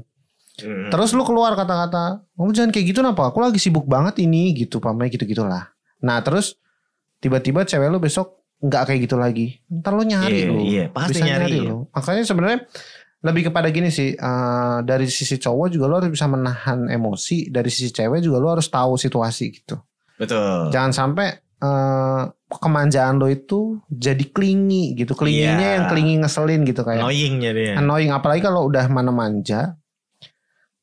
Hmm. 0.57 0.89
Terus 0.89 1.13
lu 1.13 1.21
keluar 1.21 1.53
kata-kata, 1.53 2.25
kamu 2.33 2.49
jangan 2.49 2.71
kayak 2.71 2.85
gitu 2.87 2.99
napa? 2.99 3.29
Aku 3.29 3.37
lagi 3.37 3.57
sibuk 3.57 3.85
banget 3.85 4.17
ini 4.19 4.57
gitu, 4.57 4.77
pamanya 4.77 5.13
gitu-gitulah. 5.13 5.69
Nah 6.01 6.17
terus 6.19 6.57
tiba-tiba 7.17 7.61
cewek 7.61 7.87
lu 7.87 7.97
besok 7.97 8.33
nggak 8.57 8.89
kayak 8.89 8.99
gitu 9.05 9.15
lagi. 9.15 9.61
Ntar 9.69 9.93
lu 9.93 10.01
nyari 10.01 10.33
Iya, 10.33 10.47
lu. 10.47 10.57
iya, 10.59 10.83
pasti 10.89 11.21
Bisa 11.21 11.25
nyari, 11.25 11.61
ya. 11.61 11.69
lu. 11.69 11.85
Makanya 11.89 12.23
sebenarnya 12.25 12.59
lebih 13.19 13.49
kepada 13.49 13.69
gini 13.69 13.89
sih, 13.89 14.13
eh, 14.13 14.77
dari 14.81 15.05
sisi 15.05 15.37
cowok 15.37 15.67
juga 15.69 15.85
lu 15.85 15.95
harus 15.95 16.09
bisa 16.09 16.25
menahan 16.25 16.85
emosi, 16.87 17.49
dari 17.49 17.69
sisi 17.69 17.89
cewek 17.89 18.17
juga 18.19 18.37
lu 18.37 18.49
harus 18.49 18.65
tahu 18.65 18.97
situasi 18.97 19.45
gitu. 19.51 19.77
Betul. 20.17 20.69
Jangan 20.69 20.89
sampai 20.91 21.27
eh, 21.57 22.21
kemanjaan 22.47 23.17
lo 23.17 23.25
itu 23.25 23.81
jadi 23.87 24.25
klingi 24.27 24.93
gitu. 24.93 25.13
Klinginya 25.13 25.57
Iya. 25.57 25.75
yang 25.81 25.85
klingi 25.87 26.13
ngeselin 26.17 26.61
gitu 26.63 26.81
kayak 26.81 27.01
Annoyingnya 27.01 27.51
dia. 27.51 27.73
annoying 27.77 28.09
apalagi 28.09 28.41
kalau 28.41 28.65
udah 28.65 28.85
mana 28.87 29.09
manja 29.09 29.73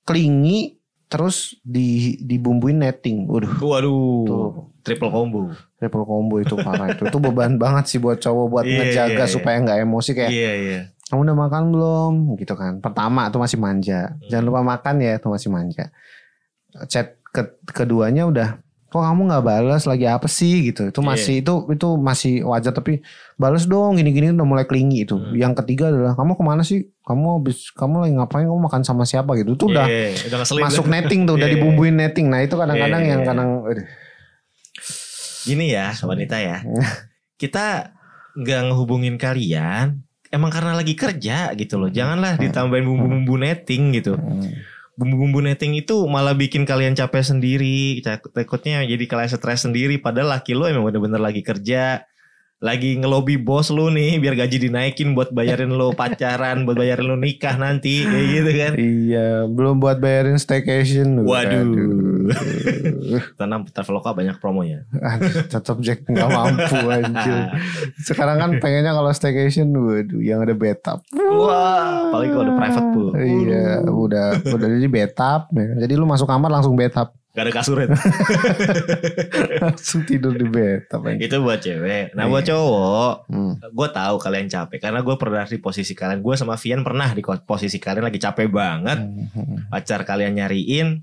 klingi 0.04 0.78
terus 1.04 1.56
di 1.60 1.88
dibumbuin 2.18 2.78
netting. 2.78 3.24
Waduh, 3.24 3.54
Waduh. 3.58 4.24
tuh 4.24 4.48
Triple 4.82 5.08
combo. 5.08 5.48
triple 5.74 6.04
combo 6.04 6.36
itu 6.38 6.54
parah 6.54 6.90
itu. 6.90 7.04
Itu 7.04 7.16
beban 7.18 7.56
banget 7.62 7.84
sih 7.86 7.98
buat 7.98 8.18
cowok 8.18 8.46
buat 8.46 8.64
Iya, 8.64 8.76
ngejaga 8.82 9.12
iya, 9.14 9.20
iya. 9.20 9.26
supaya 9.26 9.56
nggak 9.58 9.78
emosi 9.80 10.10
kayak 10.12 10.30
Iya, 10.30 10.52
iya. 10.54 10.80
kamu 11.06 11.20
udah 11.22 11.36
makan 11.38 11.62
belum 11.70 12.12
gitu 12.36 12.52
kan. 12.52 12.72
Pertama 12.78 13.28
tuh 13.28 13.38
masih 13.38 13.56
manja. 13.56 14.12
Hmm. 14.12 14.28
Jangan 14.28 14.44
lupa 14.44 14.60
makan 14.62 14.94
ya 14.98 15.16
tuh 15.16 15.30
masih 15.30 15.48
manja. 15.48 15.88
Chat 16.84 17.14
ke- 17.26 17.54
keduanya 17.66 18.24
udah 18.24 18.48
kok 18.94 19.02
kamu 19.02 19.26
nggak 19.26 19.42
balas 19.42 19.82
lagi 19.90 20.06
apa 20.06 20.30
sih 20.30 20.70
gitu. 20.70 20.86
Itu 20.86 21.02
Iya. 21.02 21.08
masih 21.10 21.34
itu 21.42 21.54
itu 21.66 21.88
masih 21.98 22.32
wajar 22.46 22.70
tapi 22.70 23.02
balas 23.34 23.66
dong 23.66 23.98
gini-gini 23.98 24.30
udah 24.30 24.46
mulai 24.46 24.62
klingi 24.62 25.02
itu. 25.02 25.18
Hmm. 25.18 25.34
Yang 25.34 25.66
ketiga 25.66 25.90
adalah 25.90 26.14
kamu 26.14 26.38
ke 26.38 26.42
mana 26.46 26.62
sih? 26.62 26.94
Kamu 27.02 27.42
habis 27.42 27.74
kamu 27.74 28.06
lagi 28.06 28.14
ngapain? 28.14 28.46
Kamu 28.46 28.60
makan 28.62 28.86
sama 28.86 29.02
siapa 29.02 29.34
gitu. 29.34 29.58
Itu 29.58 29.66
udah 29.66 29.82
Iya, 29.84 30.30
udah 30.30 30.38
ngeselin. 30.40 30.62
masuk 30.62 30.86
netting 30.86 31.26
tuh 31.26 31.34
udah 31.34 31.48
Iya. 31.50 31.54
dibumbuin 31.58 31.98
netting. 31.98 32.30
Nah, 32.30 32.40
itu 32.40 32.54
kadang-kadang 32.54 33.02
Iya, 33.02 33.10
yang 33.10 33.20
iya. 33.20 33.28
kadang 33.28 33.48
aduh. 33.66 33.86
Gini 35.44 35.66
ya 35.68 35.90
wanita 35.98 36.36
ya. 36.38 36.62
Kita 37.42 37.90
nggak 38.32 38.60
ngehubungin 38.70 39.18
kalian. 39.18 40.00
Emang 40.30 40.50
karena 40.50 40.74
lagi 40.74 40.94
kerja 40.94 41.50
gitu 41.54 41.76
loh. 41.76 41.90
Janganlah 41.90 42.38
ditambahin 42.38 42.82
bumbu-bumbu 42.82 43.34
netting 43.36 43.90
gitu. 43.92 44.14
Bumbu-bumbu 44.94 45.42
netting 45.42 45.74
itu 45.74 46.06
malah 46.06 46.38
bikin 46.38 46.62
kalian 46.62 46.94
capek 46.94 47.22
sendiri. 47.26 47.98
Tak- 48.00 48.30
Takutnya 48.30 48.86
jadi 48.86 49.04
kalian 49.10 49.30
stres 49.30 49.66
sendiri. 49.66 49.98
Padahal 49.98 50.38
laki 50.38 50.54
lo 50.54 50.70
emang 50.70 50.86
bener-bener 50.86 51.18
lagi 51.18 51.42
kerja. 51.42 52.06
Lagi 52.62 52.96
ngelobi 52.96 53.34
bos 53.36 53.68
lu 53.74 53.90
nih 53.90 54.22
biar 54.22 54.38
gaji 54.38 54.70
dinaikin 54.70 55.12
buat 55.12 55.34
bayarin 55.34 55.74
lo 55.74 55.90
pacaran, 55.98 56.62
buat 56.62 56.78
bayarin 56.78 57.06
lo 57.10 57.16
nikah 57.18 57.58
nanti 57.58 58.06
kayak 58.06 58.26
gitu 58.30 58.50
kan. 58.54 58.72
Iya, 58.78 59.28
belum 59.50 59.82
buat 59.82 59.98
bayarin 59.98 60.38
staycation. 60.38 61.26
Waduh. 61.26 61.66
Aduh. 61.66 62.14
Tanam 63.38 63.68
Traveloka 63.68 64.16
banyak 64.16 64.38
promonya. 64.40 64.86
Tetap 65.50 65.76
Jack 65.84 66.08
nggak 66.08 66.28
mampu 66.30 66.78
anjir. 66.88 67.52
Sekarang 68.08 68.40
kan 68.40 68.50
pengennya 68.62 68.96
kalau 68.96 69.10
staycation, 69.12 69.68
waduh, 69.74 70.20
yang 70.22 70.40
ada 70.40 70.56
betap. 70.56 71.04
Wah, 71.12 72.08
apalagi 72.08 72.30
kalau 72.32 72.44
ada 72.48 72.54
private 72.56 72.88
pool. 72.94 73.08
Iya, 73.18 73.66
udah 73.84 74.26
udah 74.40 74.68
jadi 74.78 74.88
betap. 74.88 75.52
ya. 75.52 75.84
Jadi 75.84 75.92
lu 75.98 76.06
masuk 76.08 76.24
kamar 76.24 76.48
langsung 76.48 76.78
betap, 76.78 77.12
Gak 77.34 77.44
ada 77.44 77.52
kasurnya. 77.52 77.90
langsung 79.64 80.06
tidur 80.06 80.32
di 80.32 80.46
betap. 80.46 81.02
anjir. 81.02 81.26
itu 81.26 81.36
buat 81.38 81.58
cewek. 81.58 82.14
Nah 82.14 82.24
Iya. 82.24 82.30
buat 82.30 82.44
cowok, 82.44 83.14
Hmm. 83.26 83.52
gue 83.58 83.88
tahu 83.90 84.14
kalian 84.16 84.46
capek 84.46 84.78
karena 84.80 85.00
gue 85.00 85.16
pernah 85.16 85.44
di 85.44 85.58
posisi 85.58 85.92
kalian. 85.92 86.22
Gue 86.22 86.34
sama 86.34 86.54
Vian 86.54 86.80
pernah 86.80 87.10
di 87.10 87.22
posisi 87.22 87.76
kalian 87.76 88.06
lagi 88.06 88.18
capek 88.18 88.46
banget. 88.48 88.98
Hmm. 89.02 89.66
Pacar 89.66 90.02
kalian 90.02 90.30
nyariin, 90.32 91.02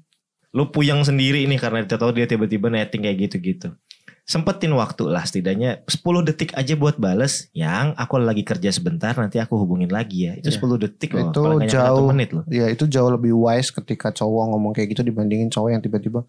lu 0.51 0.71
puyeng 0.71 1.03
sendiri 1.03 1.43
nih 1.45 1.59
karena 1.59 1.83
dia 1.83 1.95
tahu 1.95 2.11
dia 2.11 2.23
tiba-tiba 2.25 2.67
netting 2.67 3.03
kayak 3.03 3.17
gitu-gitu. 3.27 3.75
Sempetin 4.21 4.71
waktu 4.77 5.09
lah 5.09 5.25
setidaknya 5.25 5.83
10 5.89 6.01
detik 6.23 6.55
aja 6.55 6.73
buat 6.77 6.95
bales 6.95 7.49
yang 7.51 7.91
aku 7.97 8.21
lagi 8.21 8.45
kerja 8.45 8.69
sebentar 8.71 9.11
nanti 9.17 9.41
aku 9.41 9.59
hubungin 9.59 9.89
lagi 9.91 10.29
ya. 10.29 10.37
Itu 10.39 10.53
Iya. 10.53 10.61
10 10.61 10.77
detik 10.77 11.11
loh. 11.17 11.33
Itu 11.33 11.41
jauh. 11.67 12.07
menit 12.07 12.29
loh. 12.31 12.45
Ya 12.47 12.69
itu 12.69 12.85
jauh 12.87 13.11
lebih 13.11 13.33
wise 13.35 13.73
ketika 13.73 14.13
cowok 14.13 14.55
ngomong 14.55 14.71
kayak 14.71 14.93
gitu 14.95 15.01
dibandingin 15.03 15.49
cowok 15.51 15.69
yang 15.73 15.81
tiba-tiba 15.83 16.23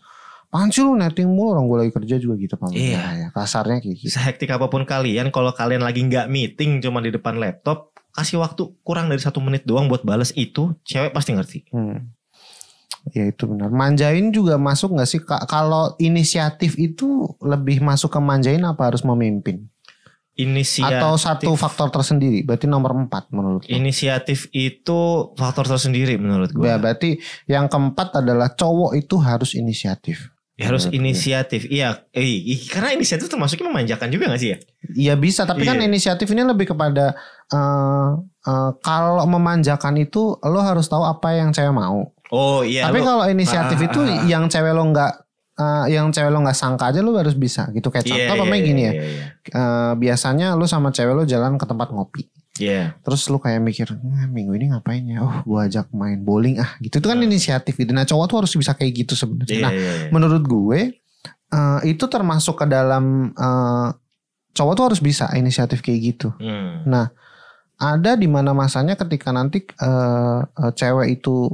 Apaan 0.52 0.68
sih 0.68 0.85
lu 0.85 0.92
netting 0.92 1.33
mulu 1.33 1.57
orang 1.57 1.64
gue 1.64 1.78
lagi 1.81 1.92
kerja 1.96 2.20
juga 2.20 2.37
gitu 2.37 2.61
Pak. 2.61 2.76
Iya. 2.76 3.00
Nah, 3.00 3.12
ya, 3.16 3.28
kasarnya 3.33 3.81
kayak 3.81 4.05
gitu. 4.05 4.12
Sehektik 4.12 4.52
apa 4.52 4.68
pun 4.68 4.85
kalian, 4.85 5.33
kalau 5.33 5.48
kalian 5.48 5.81
lagi 5.81 6.05
nggak 6.05 6.28
meeting 6.28 6.85
cuma 6.85 7.00
di 7.00 7.09
depan 7.09 7.40
laptop, 7.40 7.96
kasih 8.12 8.37
waktu 8.44 8.68
kurang 8.85 9.09
dari 9.09 9.16
satu 9.16 9.40
menit 9.40 9.64
doang 9.64 9.88
buat 9.88 10.05
bales 10.05 10.28
itu, 10.37 10.76
cewek 10.85 11.16
pasti 11.16 11.33
ngerti. 11.33 11.59
Hmm. 11.72 12.05
Ya 13.10 13.26
itu 13.26 13.50
benar. 13.50 13.66
Manjain 13.68 14.30
juga 14.30 14.54
masuk 14.54 14.94
nggak 14.94 15.08
sih? 15.10 15.18
Ka- 15.18 15.42
Kalau 15.44 15.98
inisiatif 15.98 16.78
itu 16.78 17.26
lebih 17.42 17.82
masuk 17.82 18.14
ke 18.14 18.20
manjain 18.22 18.62
apa 18.62 18.86
harus 18.86 19.02
memimpin? 19.02 19.66
Inisiatif, 20.32 20.96
Atau 20.96 21.12
satu 21.20 21.50
faktor 21.52 21.92
tersendiri? 21.92 22.40
Berarti 22.40 22.64
nomor 22.64 22.96
empat 22.96 23.28
menurut 23.28 23.68
lo. 23.68 23.74
inisiatif 23.74 24.48
itu 24.50 25.00
faktor 25.36 25.68
tersendiri 25.68 26.16
menurut 26.16 26.48
gue. 26.48 26.64
Ya, 26.64 26.80
berarti 26.80 27.20
yang 27.44 27.68
keempat 27.68 28.16
adalah 28.16 28.48
cowok 28.48 28.96
itu 28.96 29.20
harus 29.20 29.52
inisiatif. 29.52 30.32
Ya, 30.56 30.68
harus 30.72 30.88
inisiatif. 30.88 31.68
Iya, 31.68 32.08
eh, 32.12 32.44
karena 32.64 32.94
inisiatif 32.94 33.28
termasuknya 33.28 33.68
memanjakan 33.68 34.08
juga 34.08 34.30
gak 34.30 34.40
sih 34.40 34.50
ya? 34.52 34.58
Iya 34.94 35.14
bisa, 35.16 35.42
tapi 35.44 35.64
kan 35.64 35.76
Iya. 35.76 35.84
inisiatif 35.84 36.28
ini 36.28 36.44
lebih 36.44 36.70
kepada 36.70 37.12
eh, 37.50 38.10
eh, 38.46 38.70
kalau 38.80 39.26
memanjakan 39.26 39.98
itu 39.98 40.38
lo 40.38 40.60
harus 40.60 40.86
tahu 40.86 41.02
apa 41.02 41.34
yang 41.34 41.52
cewek 41.52 41.72
mau. 41.72 42.08
Oh 42.33 42.64
iya. 42.64 42.88
tapi 42.88 42.99
kalau 42.99 43.29
inisiatif 43.29 43.77
Ah, 43.77 43.87
itu 43.87 44.01
ah, 44.01 44.09
ah. 44.09 44.25
yang 44.25 44.49
cewek 44.49 44.73
lo 44.73 44.88
nggak 44.88 45.12
eh, 45.55 45.85
yang 45.92 46.09
cewek 46.09 46.29
lo 46.29 46.40
nggak 46.40 46.57
sangka 46.57 46.88
aja 46.88 46.99
lo 46.99 47.12
harus 47.12 47.37
bisa 47.37 47.68
gitu 47.71 47.88
kayak 47.88 48.03
Iya, 48.03 48.33
contoh 48.33 48.42
apa 48.42 48.57
iya, 48.57 48.64
gini 48.64 48.83
ya 48.83 48.92
iya, 48.92 49.05
iya. 49.05 49.25
Eh, 49.45 49.92
biasanya 49.95 50.47
lo 50.53 50.64
sama 50.64 50.88
cewek 50.88 51.12
lo 51.12 51.25
jalan 51.25 51.55
ke 51.55 51.64
tempat 51.64 51.88
ngopi 51.88 52.25
Iya. 52.55 52.97
terus 53.01 53.25
lo 53.27 53.37
kayak 53.37 53.61
mikir 53.61 53.88
"Hmm, 53.88 54.29
minggu 54.29 54.53
ini 54.55 54.68
ngapain 54.68 55.01
ya 55.03 55.21
oh 55.21 55.40
gua 55.42 55.64
ajak 55.64 55.88
main 55.90 56.21
bowling 56.21 56.57
ah 56.57 56.77
gitu 56.79 56.99
itu 56.99 57.07
kan 57.07 57.16
Hmm. 57.16 57.25
inisiatif 57.27 57.73
gitu 57.75 57.90
nah 57.90 58.05
cowok 58.05 58.25
tuh 58.27 58.37
harus 58.40 58.53
bisa 58.53 58.73
kayak 58.73 58.92
gitu 58.99 59.12
sebenarnya 59.12 59.53
Iya, 59.53 59.62
nah 59.62 59.73
iya, 59.73 59.92
iya. 59.99 60.09
menurut 60.09 60.40
gue 60.42 60.81
eh, 61.49 61.81
itu 61.87 62.05
termasuk 62.07 62.57
ke 62.59 62.66
dalam 62.66 63.05
eh, 63.31 63.88
cowok 64.53 64.73
tuh 64.75 64.85
harus 64.87 65.01
bisa 65.01 65.33
inisiatif 65.33 65.81
kayak 65.81 66.01
gitu 66.07 66.29
Hmm. 66.37 66.85
Nah, 66.85 67.09
ada 67.75 68.14
di 68.14 68.25
mana 68.27 68.53
masanya 68.53 68.95
ketika 68.95 69.33
nanti 69.33 69.64
eh, 69.64 70.40
cewek 70.71 71.18
itu 71.18 71.49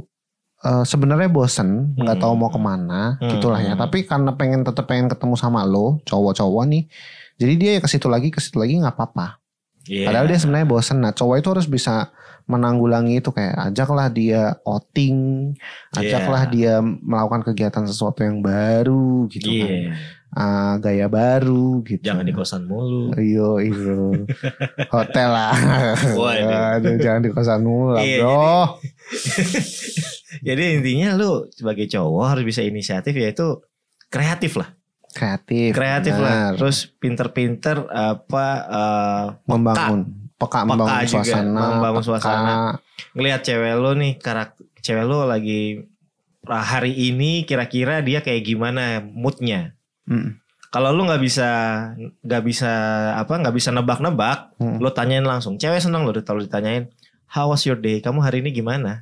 eh, 0.59 0.83
sebenarnya 0.83 1.27
bosen, 1.27 1.95
nggak 1.95 2.17
Hmm. 2.19 2.23
tahu 2.23 2.33
mau 2.35 2.49
ke 2.49 2.59
mana, 2.59 3.15
Hmm. 3.17 3.31
gitulah 3.31 3.59
ya. 3.59 3.73
Tapi 3.73 4.03
karena 4.03 4.33
pengen 4.33 4.61
tetap 4.61 4.85
pengen 4.85 5.07
ketemu 5.07 5.35
sama 5.35 5.63
lo, 5.63 6.03
cowok-cowok 6.03 6.63
nih, 6.67 6.83
jadi 7.35 7.53
dia 7.55 7.71
ya 7.75 7.81
ke 7.81 7.87
situ 7.87 8.05
lagi, 8.05 8.27
ke 8.27 8.39
situ 8.39 8.59
lagi 8.59 8.75
nggak 8.75 8.91
apa-apa. 8.91 9.39
Iya. 9.87 10.05
Padahal 10.05 10.27
dia 10.27 10.37
sebenarnya 10.37 10.67
bosen. 10.67 10.99
Nah, 10.99 11.11
cowok 11.11 11.35
itu 11.39 11.47
harus 11.49 11.65
bisa 11.65 12.11
menanggulangi 12.49 13.21
itu 13.21 13.29
kayak 13.29 13.69
ajaklah 13.69 14.09
dia 14.09 14.57
outing, 14.65 15.53
ajaklah 15.93 16.43
Iya. 16.43 16.51
dia 16.51 16.73
melakukan 16.81 17.45
kegiatan 17.45 17.85
sesuatu 17.85 18.25
yang 18.25 18.41
baru 18.41 19.29
gitu 19.29 19.45
kan. 19.47 19.69
Iya. 19.69 19.93
Ah, 20.29 20.77
gaya 20.77 21.09
baru 21.09 21.81
gitu. 21.81 22.05
Jangan 22.05 22.21
di 22.21 22.33
kosan 22.33 22.65
mulu. 22.65 23.13
Iyo 23.13 23.57
iyo 23.57 24.13
Hotel 24.93 25.25
lah 25.25 25.57
Waduh. 26.13 26.69
Aduh, 26.77 27.01
Jangan 27.01 27.21
di 27.25 27.33
kosan 27.33 27.65
mulu 27.65 27.97
lah 27.97 28.05
Iya, 28.05 28.21
bro 28.21 28.77
Jadi 30.47 30.63
intinya 30.77 31.17
lu 31.17 31.49
sebagai 31.49 31.89
cowok 31.89 32.25
harus 32.29 32.43
bisa 32.45 32.61
inisiatif 32.61 33.11
yaitu 33.11 33.57
kreatif 34.07 34.61
lah. 34.61 34.69
Kreatif 35.09 35.73
Kreatif 35.73 36.13
lah. 36.13 36.53
benar. 36.53 36.61
Terus 36.61 36.77
pinter-pinter 37.01 37.89
apa 37.89 38.45
eh, 38.69 39.25
Membangun 39.49 40.28
Peka, 40.39 40.63
membangun 40.63 40.87
Peka 40.87 41.03
juga, 41.05 41.23
suasana 41.27 41.61
membangun 41.69 41.99
peka. 41.99 42.07
suasana. 42.07 42.53
ngelihat 43.11 43.41
cewek 43.43 43.73
lu 43.75 43.91
nih 43.93 44.13
karakter 44.15 44.63
cewek 44.79 45.03
lu 45.03 45.27
lagi 45.27 45.83
hari 46.47 46.95
ini 46.95 47.43
kira-kira 47.43 47.99
dia 47.99 48.23
kayak 48.23 48.41
gimana 48.41 49.03
moodnya. 49.03 49.75
Mm. 50.07 50.39
Kalau 50.69 50.93
lu 50.93 51.03
nggak 51.03 51.19
bisa 51.19 51.49
nggak 52.23 52.43
bisa 52.45 52.71
apa 53.17 53.33
nggak 53.35 53.51
bisa 53.51 53.69
nebak-nebak, 53.69 54.53
Hmm. 54.55 54.77
lu 54.77 54.89
tanyain 54.89 55.25
langsung. 55.25 55.57
Cewek 55.57 55.81
seneng 55.81 56.05
loh 56.05 56.13
kalau 56.15 56.39
ditanyain, 56.39 56.87
"How 57.27 57.49
was 57.49 57.65
your 57.65 57.75
day? 57.75 57.99
Kamu 57.99 58.21
hari 58.21 58.39
ini 58.39 58.53
gimana? 58.53 59.01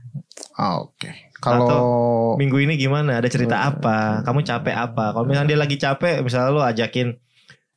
Ah, 0.55 0.79
Oke. 0.79 1.11
Kalau 1.37 2.33
Minggu 2.39 2.57
ini 2.57 2.73
gimana? 2.75 3.19
Ada 3.19 3.27
cerita 3.29 3.59
Hmm. 3.59 3.67
apa? 3.77 3.97
Kamu 4.23 4.41
capek 4.41 4.73
apa?" 4.73 5.11
Kalau 5.11 5.27
misalnya 5.27 5.53
dia 5.53 5.59
lagi 5.59 5.75
capek, 5.75 6.23
misalnya 6.23 6.49
lu 6.49 6.63
ajakin 6.63 7.13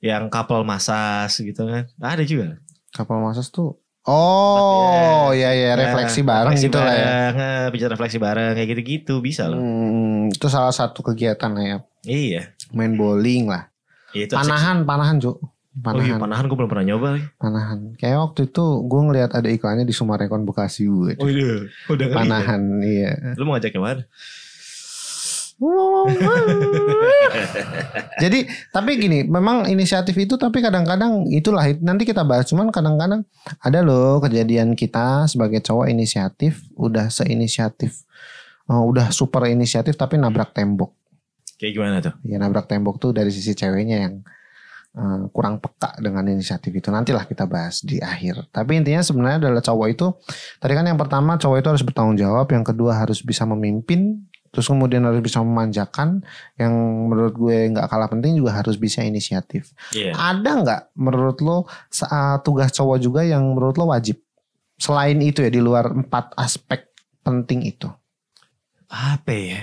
yang 0.00 0.30
couple 0.30 0.62
masas 0.62 1.34
gitu 1.36 1.66
kan. 1.66 1.84
Ada 1.98 2.22
juga. 2.22 2.62
Kapal 2.90 3.20
masas 3.20 3.48
tuh 3.48 3.78
Oh, 4.02 5.28
ya 5.30 5.52
ya 5.52 5.76
refleksi 5.76 6.24
bareng 6.24 6.56
refleksi 6.56 6.66
gitu 6.66 6.80
lah 6.80 6.94
ya. 6.96 7.06
eh, 7.30 7.64
bicara 7.68 7.92
refleksi 7.92 8.16
bareng 8.16 8.56
kayak 8.56 8.68
gitu-gitu 8.70 9.20
bisa 9.20 9.44
loh. 9.44 9.60
Hmm, 9.60 10.32
itu 10.32 10.46
salah 10.48 10.72
satu 10.72 11.04
kegiatan 11.04 11.52
lah 11.52 11.62
ya. 11.62 11.76
Iya. 12.02 12.42
Main 12.72 12.96
bowling 12.96 13.52
lah. 13.52 13.68
Iya, 14.10 14.24
itu 14.24 14.34
Panahan, 14.34 14.88
panahan, 14.88 15.20
Cuk. 15.20 15.36
Oh 15.36 15.44
iya, 15.94 16.16
Panahan, 16.16 16.18
panahan 16.18 16.44
gue 16.48 16.56
belum 16.56 16.70
pernah 16.72 16.86
nyoba 16.88 17.06
lagi. 17.14 17.26
panahan. 17.36 17.78
Kayak 17.94 18.18
waktu 18.24 18.40
itu 18.48 18.64
gue 18.82 19.00
ngeliat 19.04 19.30
ada 19.30 19.46
iklannya 19.46 19.84
di 19.84 19.92
Sumarekon 19.92 20.42
Bekasi 20.42 20.82
gue. 20.82 21.12
Oh 21.14 21.28
iya, 21.28 21.68
udah 21.86 22.04
ngeri 22.04 22.16
ya? 22.16 22.18
Panahan, 22.18 22.62
iya. 22.82 23.12
Lu 23.36 23.44
mau 23.44 23.54
ngajak 23.54 23.70
ke 23.70 23.78
mana? 23.78 24.02
Jadi 28.22 28.48
tapi 28.72 28.96
gini, 28.96 29.28
memang 29.28 29.68
inisiatif 29.68 30.16
itu 30.16 30.40
tapi 30.40 30.64
kadang-kadang 30.64 31.28
itulah 31.28 31.68
nanti 31.84 32.08
kita 32.08 32.24
bahas. 32.24 32.48
Cuman 32.48 32.72
kadang-kadang 32.72 33.28
ada 33.60 33.84
loh 33.84 34.24
kejadian 34.24 34.72
kita 34.72 35.28
sebagai 35.28 35.60
cowok 35.60 35.92
inisiatif 35.92 36.64
udah 36.80 37.12
seinisiatif, 37.12 38.08
oh, 38.72 38.88
udah 38.88 39.12
super 39.12 39.44
inisiatif 39.52 40.00
tapi 40.00 40.16
nabrak 40.16 40.56
tembok. 40.56 40.96
Kayak 41.60 41.72
gimana 41.76 42.00
tuh? 42.00 42.16
Ya 42.24 42.40
nabrak 42.40 42.64
tembok 42.64 42.96
tuh 42.96 43.12
dari 43.12 43.28
sisi 43.28 43.52
ceweknya 43.52 44.08
yang 44.08 44.24
eh, 44.96 45.28
kurang 45.28 45.60
peka 45.60 45.92
dengan 46.00 46.24
inisiatif 46.24 46.72
itu. 46.72 46.88
Nantilah 46.88 47.28
kita 47.28 47.44
bahas 47.44 47.84
di 47.84 48.00
akhir. 48.00 48.48
Tapi 48.48 48.80
intinya 48.80 49.04
sebenarnya 49.04 49.44
adalah 49.44 49.60
cowok 49.60 49.86
itu 49.92 50.08
tadi 50.56 50.72
kan 50.72 50.88
yang 50.88 50.96
pertama 50.96 51.36
cowok 51.36 51.56
itu 51.60 51.68
harus 51.68 51.84
bertanggung 51.84 52.16
jawab, 52.16 52.48
yang 52.48 52.64
kedua 52.64 52.96
harus 52.96 53.20
bisa 53.20 53.44
memimpin, 53.44 54.24
terus 54.50 54.66
kemudian 54.66 55.06
harus 55.06 55.22
bisa 55.22 55.38
memanjakan, 55.40 56.22
yang 56.58 56.74
menurut 57.06 57.34
gue 57.38 57.70
nggak 57.70 57.86
kalah 57.86 58.10
penting 58.10 58.38
juga 58.38 58.58
harus 58.58 58.74
bisa 58.76 59.02
inisiatif. 59.06 59.70
Iya. 59.94 60.14
Ada 60.14 60.50
nggak 60.62 60.80
menurut 60.98 61.38
lo 61.42 61.58
sa- 61.90 62.38
tugas 62.42 62.74
cowok 62.74 62.98
juga 62.98 63.20
yang 63.22 63.46
menurut 63.54 63.78
lo 63.78 63.94
wajib? 63.94 64.18
Selain 64.80 65.18
itu 65.22 65.42
ya 65.44 65.50
di 65.52 65.62
luar 65.62 65.92
empat 65.92 66.34
aspek 66.34 66.90
penting 67.22 67.62
itu. 67.68 67.86
Apa 68.90 69.30
ya? 69.30 69.62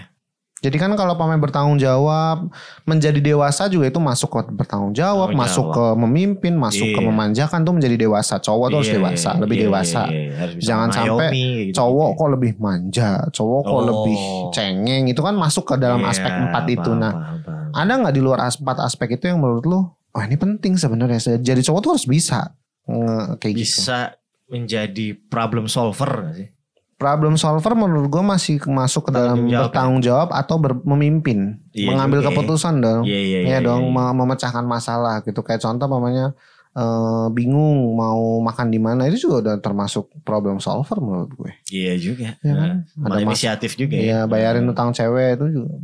Jadi 0.57 0.73
kan 0.75 0.89
kalau 0.93 1.13
pemain 1.13 1.37
bertanggung 1.37 1.77
jawab, 1.77 2.49
menjadi 2.83 3.21
dewasa 3.21 3.65
juga 3.65 3.87
itu 3.87 3.97
masuk 3.97 4.25
ke 4.27 4.39
bertanggung 4.51 4.89
jawab, 4.91 5.29
Tanggung 5.29 5.39
masuk 5.39 5.65
jawab. 5.67 5.75
ke 5.93 6.01
memimpin, 6.01 6.53
masuk 6.55 6.87
ke 6.87 6.97
Iya. 6.97 7.05
memanjakan 7.05 7.59
tuh 7.61 7.73
menjadi 7.73 7.95
dewasa. 7.99 8.35
Cowok 8.37 8.65
tuh 8.67 8.77
harus 8.77 8.89
Iya, 8.89 8.97
dewasa, 8.97 9.29
iya, 9.29 9.39
lebih 9.39 9.55
dewasa. 9.59 10.01
iya, 10.03 10.17
iya. 10.17 10.31
Harus 10.35 10.53
bisa 10.55 10.65
Jangan 10.65 10.89
sampai 10.89 11.29
gitu. 11.29 11.75
Cowok 11.75 12.09
kok 12.11 12.29
lebih 12.31 12.51
manja, 12.57 13.09
cowok 13.29 13.61
kok 13.61 13.71
Oh. 13.71 13.83
lebih 13.83 14.17
cengeng, 14.49 15.03
itu 15.05 15.21
kan 15.21 15.33
masuk 15.33 15.63
ke 15.63 15.75
dalam 15.77 16.01
Iya, 16.01 16.09
aspek 16.09 16.31
empat 16.33 16.63
itu. 16.67 16.91
Nah, 16.91 17.13
paham, 17.13 17.37
paham. 17.43 17.69
ada 17.71 17.91
nggak 17.95 18.13
di 18.13 18.21
luar 18.21 18.39
empat 18.41 18.77
aspek 18.79 19.07
itu 19.13 19.25
yang 19.25 19.37
menurut 19.37 19.63
lo, 19.63 19.79
oh 19.93 20.21
ini 20.21 20.35
penting 20.35 20.73
sebenarnya. 20.73 21.21
Jadi 21.37 21.61
cowok 21.61 21.79
tuh 21.79 21.91
harus 21.93 22.05
bisa 22.05 22.57
nge- 22.83 23.37
kayak 23.37 23.53
gitu. 23.53 23.77
bisa 23.77 24.17
menjadi 24.47 25.07
problem 25.27 25.67
solver 25.67 26.07
gak 26.23 26.35
sih? 26.35 26.49
Problem 26.97 27.33
solver 27.36 27.71
menurut 27.71 28.07
gue 28.07 28.23
masih 28.23 28.57
masuk 28.65 29.07
ke 29.07 29.12
dalam 29.12 29.38
Tanggung 29.38 29.47
jawab, 29.47 29.63
bertanggung 29.63 30.01
jawab 30.01 30.29
atau 30.31 30.55
ber- 30.57 30.81
memimpin, 30.83 31.62
Iya 31.69 31.88
mengambil 31.88 32.19
juga 32.19 32.25
ya. 32.25 32.33
keputusan 32.33 32.73
dong. 32.77 33.01
Iya 33.03 33.19
iya 33.21 33.39
ya 33.47 33.57
dong 33.62 33.86
me- 33.88 34.15
memecahkan 34.15 34.65
masalah 34.65 35.21
gitu 35.21 35.39
kayak 35.39 35.62
contoh 35.62 35.86
mamanya 35.86 36.33
eh, 36.73 37.25
bingung 37.31 37.93
mau 37.93 38.17
makan 38.39 38.67
di 38.67 38.77
mana 38.77 39.05
itu 39.05 39.23
juga 39.23 39.36
udah 39.39 39.55
termasuk 39.60 40.10
problem 40.21 40.57
solver 40.57 40.97
menurut 40.97 41.29
gue 41.31 41.51
Iya 41.67 41.93
juga. 41.97 42.33
Ya 42.39 42.53
kan? 42.55 42.69
Nah, 42.91 43.05
Ada 43.07 43.15
mas- 43.15 43.25
inisiatif 43.27 43.71
juga 43.73 43.93
ya 43.93 44.03
ya. 44.03 44.19
bayarin 44.25 44.65
utang 44.65 44.89
cewek 44.89 45.38
itu 45.38 45.45
juga 45.55 45.77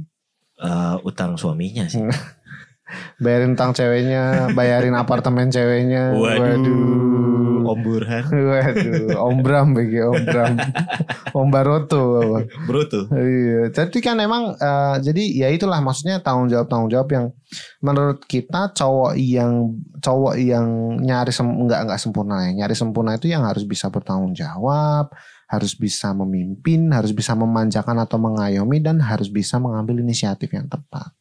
Eh, 0.55 0.95
utang 1.03 1.33
suaminya 1.33 1.85
sih. 1.85 2.01
bayarin 3.19 3.53
utang 3.53 3.69
ceweknya 3.71 4.49
bayarin 4.51 4.93
apartemen 4.93 5.47
ceweknya 5.47 6.13
Waduh. 6.13 7.32
Om 7.65 7.79
Burhan. 7.81 8.23
waduh 8.51 9.17
Om 9.17 9.37
Bram 9.41 9.67
bagi 9.73 9.99
Om 10.03 10.23
Bram 10.27 10.55
Om 11.33 11.47
Baroto 11.49 12.03
tuh. 12.93 13.05
Iya, 13.09 13.73
jadi 13.73 13.97
kan 14.03 14.17
emang 14.21 14.53
eh, 14.55 14.95
jadi 15.01 15.23
ya 15.45 15.47
itulah 15.49 15.79
maksudnya 15.81 16.21
tanggung 16.21 16.51
jawab 16.51 16.67
tanggung 16.69 16.91
jawab 16.91 17.09
yang 17.09 17.25
menurut 17.81 18.21
kita 18.25 18.73
cowok 18.75 19.17
yang 19.17 19.73
cowok 20.01 20.35
yang 20.37 20.67
nyari 21.01 21.31
sem 21.31 21.45
enggak 21.45 21.89
enggak 21.89 21.99
sempurna 22.01 22.49
ya 22.49 22.51
nyari 22.63 22.75
sempurna 22.75 23.11
itu 23.17 23.27
yang 23.31 23.47
harus 23.47 23.65
bisa 23.65 23.89
bertanggung 23.89 24.35
jawab, 24.37 25.09
harus 25.47 25.73
bisa 25.73 26.11
memimpin, 26.13 26.89
harus 26.91 27.13
bisa 27.13 27.33
memanjakan 27.33 28.01
atau 28.01 28.17
mengayomi 28.17 28.81
dan 28.81 29.01
harus 29.01 29.29
bisa 29.29 29.57
mengambil 29.61 30.01
inisiatif 30.01 30.49
yang 30.53 30.69
tepat. 30.69 31.13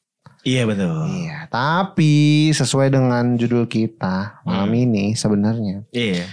Iya 0.42 0.66
betul. 0.66 1.06
Iya, 1.08 1.46
tapi 1.46 2.12
sesuai 2.50 2.90
dengan 2.90 3.34
judul 3.34 3.64
kita 3.64 4.42
malam 4.42 4.68
Hmm. 4.68 4.82
ini 4.82 5.04
sebenarnya 5.12 5.86
Iya. 5.88 6.26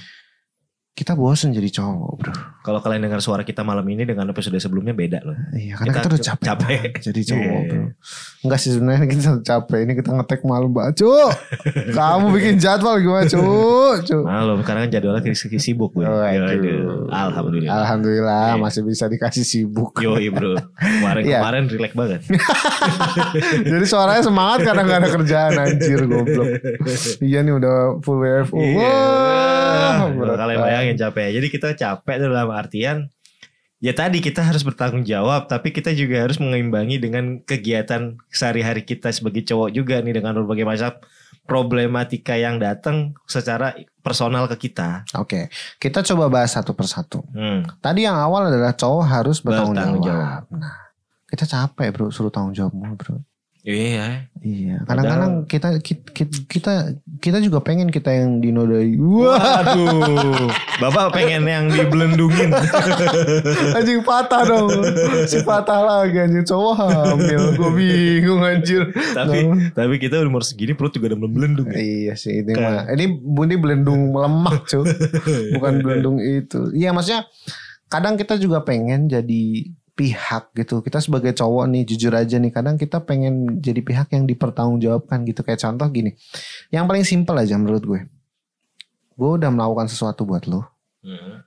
kita 0.91 1.13
bosen 1.13 1.51
jadi 1.51 1.69
cowok, 1.71 2.11
bro. 2.17 2.33
Kalau 2.59 2.83
kalian 2.83 3.07
dengar 3.07 3.23
suara 3.23 3.47
kita 3.47 3.63
malam 3.63 3.87
ini 3.87 4.03
dengan 4.03 4.27
episode 4.27 4.59
sebelumnya 4.59 4.91
beda 4.91 5.23
loh. 5.23 5.31
Iya, 5.55 5.79
karena 5.79 5.89
Kita 5.89 5.99
kita, 5.99 6.07
udah 6.11 6.19
capek, 6.19 6.45
capek. 6.45 6.89
jadi 7.07 7.21
cowok, 7.31 7.39
Iya. 7.39 7.69
bro. 7.71 7.83
Enggak 8.39 8.59
sih 8.59 8.69
sebenarnya 8.75 9.05
kita 9.07 9.29
capek. 9.41 9.79
Ini 9.87 9.93
kita 9.95 10.09
ngetek 10.11 10.41
malam, 10.43 10.69
Mbak. 10.75 10.87
Cuk. 10.99 11.31
Kamu 11.97 12.25
bikin 12.35 12.59
jadwal 12.59 12.99
gimana, 12.99 13.25
Cuk? 13.25 13.95
Cuk. 14.03 14.23
Malu, 14.27 14.59
sekarang 14.59 14.81
kan 14.85 14.89
jadwalnya 14.91 15.21
sibuk 15.55 15.91
gue. 15.95 16.03
Waduh. 16.03 16.51
Aduh. 16.51 17.07
Alhamdulillah. 17.07 17.71
Alhamdulillah 17.71 18.45
Iya. 18.55 18.61
masih 18.61 18.81
bisa 18.83 19.07
dikasih 19.07 19.47
sibuk. 19.47 19.95
Yo 20.03 20.19
bro, 20.29 20.59
kemarin 20.75 21.21
Iya. 21.23 21.39
kemarin 21.39 21.63
relax 21.71 21.91
banget. 21.95 22.21
Jadi 23.71 23.85
suaranya 23.87 24.23
semangat 24.23 24.59
karena 24.67 24.81
nggak 24.83 24.99
ada 24.99 25.09
kerjaan 25.15 25.51
anjir 25.57 25.99
goblok. 26.03 26.47
Iya 27.23 27.39
nih 27.43 27.53
udah 27.55 27.75
full 28.03 28.19
WFO. 28.19 28.57
Iya. 28.59 28.95
Wah, 30.19 30.35
kalian 30.35 30.59
bayangin 30.59 30.95
capek. 30.99 31.27
Jadi 31.35 31.47
kita 31.47 31.69
capek 31.73 32.15
tuh 32.19 32.29
dalam 32.49 32.65
artian 32.65 32.97
ya 33.79 33.95
tadi 33.95 34.19
kita 34.19 34.43
harus 34.43 34.65
bertanggung 34.65 35.07
jawab, 35.07 35.47
tapi 35.47 35.71
kita 35.71 35.95
juga 35.95 36.27
harus 36.27 36.41
mengeimbangi 36.41 36.99
dengan 36.99 37.39
kegiatan 37.45 38.19
sehari-hari 38.27 38.83
kita 38.83 39.07
sebagai 39.13 39.47
cowok 39.47 39.69
juga 39.71 40.03
nih 40.03 40.19
dengan 40.19 40.35
berbagai 40.35 40.67
macam 40.67 40.91
problematika 41.47 42.37
yang 42.37 42.61
datang 42.61 43.17
secara 43.25 43.73
personal 44.03 44.45
ke 44.51 44.69
kita. 44.69 45.07
Oke, 45.17 45.49
kita 45.81 46.05
coba 46.05 46.29
bahas 46.29 46.53
satu 46.53 46.77
persatu. 46.77 47.25
Hmm. 47.33 47.65
Tadi 47.81 48.05
yang 48.05 48.19
awal 48.19 48.51
adalah 48.51 48.75
cowok 48.75 49.05
harus 49.07 49.41
bertanggung 49.41 49.73
Bertanggung 49.73 50.03
jawab. 50.05 50.43
Nah, 50.53 50.77
kita 51.31 51.45
capek 51.49 51.87
bro, 51.95 52.07
suruh 52.13 52.29
tanggung 52.29 52.53
jawab 52.53 52.75
mulu 52.75 52.93
bro. 52.99 53.17
Iya. 53.69 54.29
Iya, 54.39 54.87
kadang-kadang 54.87 55.43
kita, 55.51 55.83
kita 55.83 56.31
kita 56.47 56.73
kita 57.19 57.37
juga 57.43 57.59
pengen 57.59 57.91
kita 57.91 58.07
yang 58.07 58.39
dinodai. 58.39 58.95
Waduh, 58.95 60.47
bapak 60.79 61.11
pengen 61.11 61.43
yang 61.43 61.67
dibelendungin. 61.67 62.47
anjing 63.77 63.99
patah 63.99 64.47
dong. 64.47 64.71
Si 65.27 65.43
patah 65.43 65.83
lagi 65.83 66.23
anjing 66.23 66.47
cowok 66.47 66.73
hamil. 66.79 67.43
Gue 67.59 67.71
bingung 67.75 68.39
anjir. 68.39 68.87
tapi 69.11 69.43
tapi 69.75 69.93
kita 69.99 70.23
umur 70.23 70.47
segini 70.47 70.71
perut 70.71 70.95
juga 70.95 71.11
udah 71.11 71.19
belendung. 71.19 71.67
Iya 71.75 72.15
sih 72.15 72.39
ini 72.39 72.55
mah. 72.55 72.87
Ini 72.95 73.05
ini 73.19 73.55
belendung 73.59 74.15
melemak 74.15 74.71
cuy. 74.71 74.87
Bukan 75.59 75.83
belendung 75.83 76.23
itu. 76.23 76.71
Iya 76.71 76.95
maksudnya 76.95 77.27
kadang 77.91 78.15
kita 78.15 78.39
juga 78.39 78.63
pengen 78.63 79.11
jadi 79.11 79.67
pihak 79.99 80.55
gitu. 80.55 80.79
Kita 80.79 80.97
sebagai 80.97 81.31
cowok 81.33 81.67
nih 81.67 81.83
jujur 81.83 82.13
aja 82.13 82.35
nih 82.35 82.49
kadang 82.49 82.73
kita 82.73 82.99
pengen 82.99 83.59
jadi 83.59 83.79
pihak 83.79 84.07
yang 84.09 84.23
dipertanggungjawabkan 84.23 85.23
gitu. 85.23 85.43
Kayak 85.43 85.59
contoh 85.61 85.87
gini. 85.89 86.15
Yang 86.69 86.85
paling 86.85 87.03
simpel 87.03 87.35
aja 87.35 87.53
menurut 87.53 87.83
gue. 87.83 88.01
Gue 89.13 89.31
udah 89.35 89.49
melakukan 89.49 89.85
sesuatu 89.85 90.23
buat 90.23 90.47
lo. 90.47 90.63
Hmm. 91.01 91.43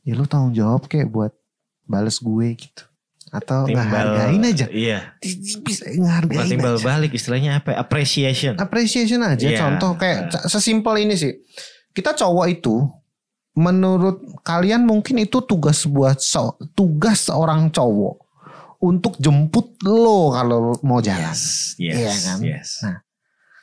Ya 0.00 0.14
lo 0.14 0.24
tanggung 0.24 0.50
jawab 0.50 0.86
kayak 0.86 1.06
buat 1.06 1.36
bales 1.84 2.16
gue 2.16 2.56
gitu. 2.56 2.82
Atau 3.28 3.62
ngehargain 3.64 4.42
aja. 4.42 4.66
Iya. 4.66 5.14
Bisa 5.60 5.84
Bukan 5.86 6.00
ngehargain 6.00 6.48
timbal 6.48 6.74
aja. 6.74 6.82
balik 6.82 7.12
istilahnya 7.12 7.60
apa? 7.60 7.76
Appreciation. 7.76 8.56
appreciation 8.56 9.20
aja 9.20 9.46
Iya. 9.46 9.60
contoh 9.60 9.94
kayak 9.94 10.32
c- 10.32 10.44
sesimpel 10.48 10.98
ini 10.98 11.14
sih 11.14 11.38
kita 11.90 12.10
cowok 12.12 12.46
itu 12.50 12.90
menurut 13.60 14.16
kalian 14.40 14.82
mungkin 14.82 15.20
itu 15.20 15.44
tugas 15.44 15.84
buat 15.84 16.16
so- 16.16 16.56
tugas 16.72 17.28
seorang 17.28 17.68
cowok 17.68 18.16
untuk 18.80 19.20
jemput 19.20 19.76
lo 19.84 20.32
kalau 20.32 20.72
mau 20.80 20.98
jalan 20.98 21.28
Yes, 21.28 21.76
yes, 21.76 21.92
Iya 21.92 22.12
kan? 22.24 22.38
yes. 22.40 22.70
Nah. 22.80 22.98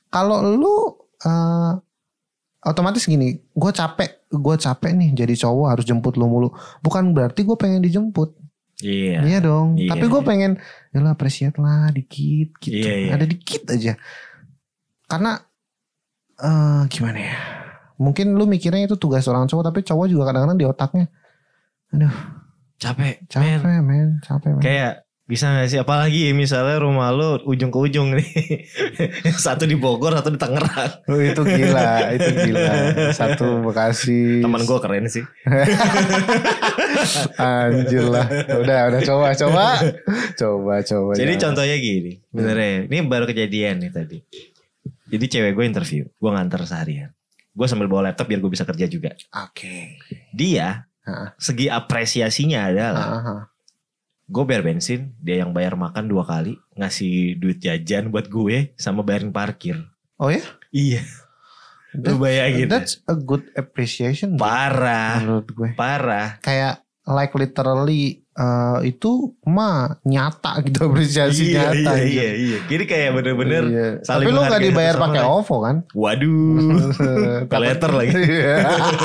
kalau 0.07 0.45
lu 0.45 0.75
eh, 1.19 1.71
otomatis 2.61 3.01
gini 3.03 3.33
gue 3.33 3.71
capek 3.71 4.29
gue 4.29 4.55
capek 4.55 4.91
nih 4.93 5.09
jadi 5.15 5.33
cowok 5.39 5.67
harus 5.67 5.83
jemput 5.83 6.13
lo 6.13 6.25
mulu 6.25 6.49
bukan 6.79 7.11
berarti 7.11 7.41
gue 7.41 7.57
pengen 7.57 7.81
dijemput 7.81 8.37
Iya. 8.77 9.25
Iya 9.25 9.39
dong. 9.41 9.73
Iya. 9.73 9.89
Tapi 9.89 10.05
gue 10.05 10.21
pengen, 10.21 10.61
ya 10.93 11.01
lah 11.01 11.17
appreciate 11.17 11.57
lah 11.57 11.89
dikit 11.89 12.53
gitu. 12.61 12.77
Iya, 12.77 12.93
iya. 12.93 13.11
Ada 13.17 13.25
dikit 13.25 13.65
aja. 13.73 13.97
Karena 15.09 15.41
eh 16.37 16.81
gimana 16.85 17.17
ya? 17.17 17.35
Mungkin 17.97 18.37
lu 18.37 18.45
mikirnya 18.45 18.85
itu 18.85 18.95
tugas 18.95 19.25
orang 19.25 19.49
cowok, 19.49 19.73
tapi 19.73 19.79
cowok 19.81 20.05
juga 20.05 20.29
kadang-kadang 20.29 20.57
di 20.57 20.65
otaknya, 20.69 21.05
aduh 21.93 22.13
Capek. 22.77 23.25
men. 23.25 23.25
capek 23.25 23.81
men, 23.81 24.09
capek 24.21 24.51
men. 24.53 24.61
Kayak 24.61 24.93
bisa 25.27 25.51
gak 25.51 25.67
sih 25.67 25.75
apalagi 25.75 26.31
misalnya 26.31 26.79
rumah 26.79 27.11
lu 27.11 27.41
ujung 27.49 27.73
ke 27.73 27.77
ujung 27.81 28.15
nih. 28.15 28.63
satu 29.43 29.67
di 29.67 29.75
Bogor, 29.75 30.15
satu 30.15 30.31
di 30.31 30.39
Tangerang. 30.39 31.03
Oh, 31.09 31.19
itu 31.19 31.41
gila, 31.43 32.15
itu 32.15 32.31
gila. 32.47 32.73
Satu 33.11 33.59
Bekasi. 33.65 34.39
Teman 34.39 34.63
gue 34.63 34.77
keren 34.79 35.09
sih. 35.09 35.25
Anjir 37.41 38.07
lah. 38.07 38.29
Udah, 38.55 38.79
udah 38.93 39.01
coba, 39.03 39.27
coba. 39.35 39.65
Coba, 40.37 40.73
coba. 40.85 41.11
Jadi 41.17 41.33
jangan. 41.35 41.43
contohnya 41.59 41.75
gini, 41.75 42.23
benernya. 42.31 42.87
Ini 42.87 42.97
baru 43.09 43.25
kejadian 43.27 43.83
nih 43.83 43.91
tadi. 43.91 44.17
Jadi 45.11 45.25
cewek 45.27 45.51
gue 45.57 45.65
interview, 45.65 46.07
gue 46.07 46.29
nganter 46.31 46.63
seharian. 46.63 47.16
Gue 47.57 47.65
sambil 47.65 47.89
bawa 47.89 48.13
laptop 48.13 48.29
biar 48.29 48.37
gue 48.37 48.53
bisa 48.53 48.61
kerja 48.61 48.85
juga. 48.85 49.17
Oke. 49.33 49.97
Dia 50.29 50.85
Hah. 51.01 51.33
segi 51.41 51.65
apresiasinya 51.67 52.69
adalah 52.69 53.07
Aha. 53.17 53.35
gue 54.29 54.43
bayar 54.45 54.61
bensin, 54.61 55.17
dia 55.17 55.41
yang 55.41 55.49
bayar 55.49 55.73
makan 55.73 56.05
dua 56.05 56.21
kali, 56.21 56.53
ngasih 56.77 57.41
duit 57.41 57.57
jajan 57.57 58.13
buat 58.13 58.29
gue 58.29 58.77
sama 58.77 59.01
bayarin 59.01 59.33
parkir. 59.33 59.81
Oh 60.21 60.29
ya? 60.29 60.45
Iya. 60.69 61.01
Lu 61.97 62.21
bayangin. 62.21 62.69
That's 62.69 63.01
a 63.09 63.17
good 63.17 63.49
appreciation. 63.57 64.37
Parah, 64.37 65.17
Menurut 65.25 65.49
gue. 65.49 65.69
parah. 65.73 66.37
Kayak 66.45 66.85
like 67.09 67.33
literally 67.33 68.21
eh, 68.37 68.79
itu 68.85 69.11
mah 69.43 69.97
nyata 70.03 70.61
gitu 70.61 70.85
apresiasi 70.85 71.51
iya, 71.51 71.73
nyata. 71.73 71.73
iya, 71.73 71.93
gitu. 71.97 72.13
iya, 72.13 72.29
iya. 72.35 72.57
Jadi 72.67 72.83
kayak 72.85 73.09
bener-bener 73.13 73.63
Iya. 73.65 73.87
saling 74.01 74.23
Tapi 74.23 74.31
lu 74.31 74.41
gak 74.43 74.61
dibayar 74.61 74.95
pakai. 74.95 75.21
OVO 75.21 75.55
kan? 75.59 75.75
Waduh. 75.91 76.57
Letter 77.65 77.91
lagi. 77.91 78.13
Iya. 78.13 78.55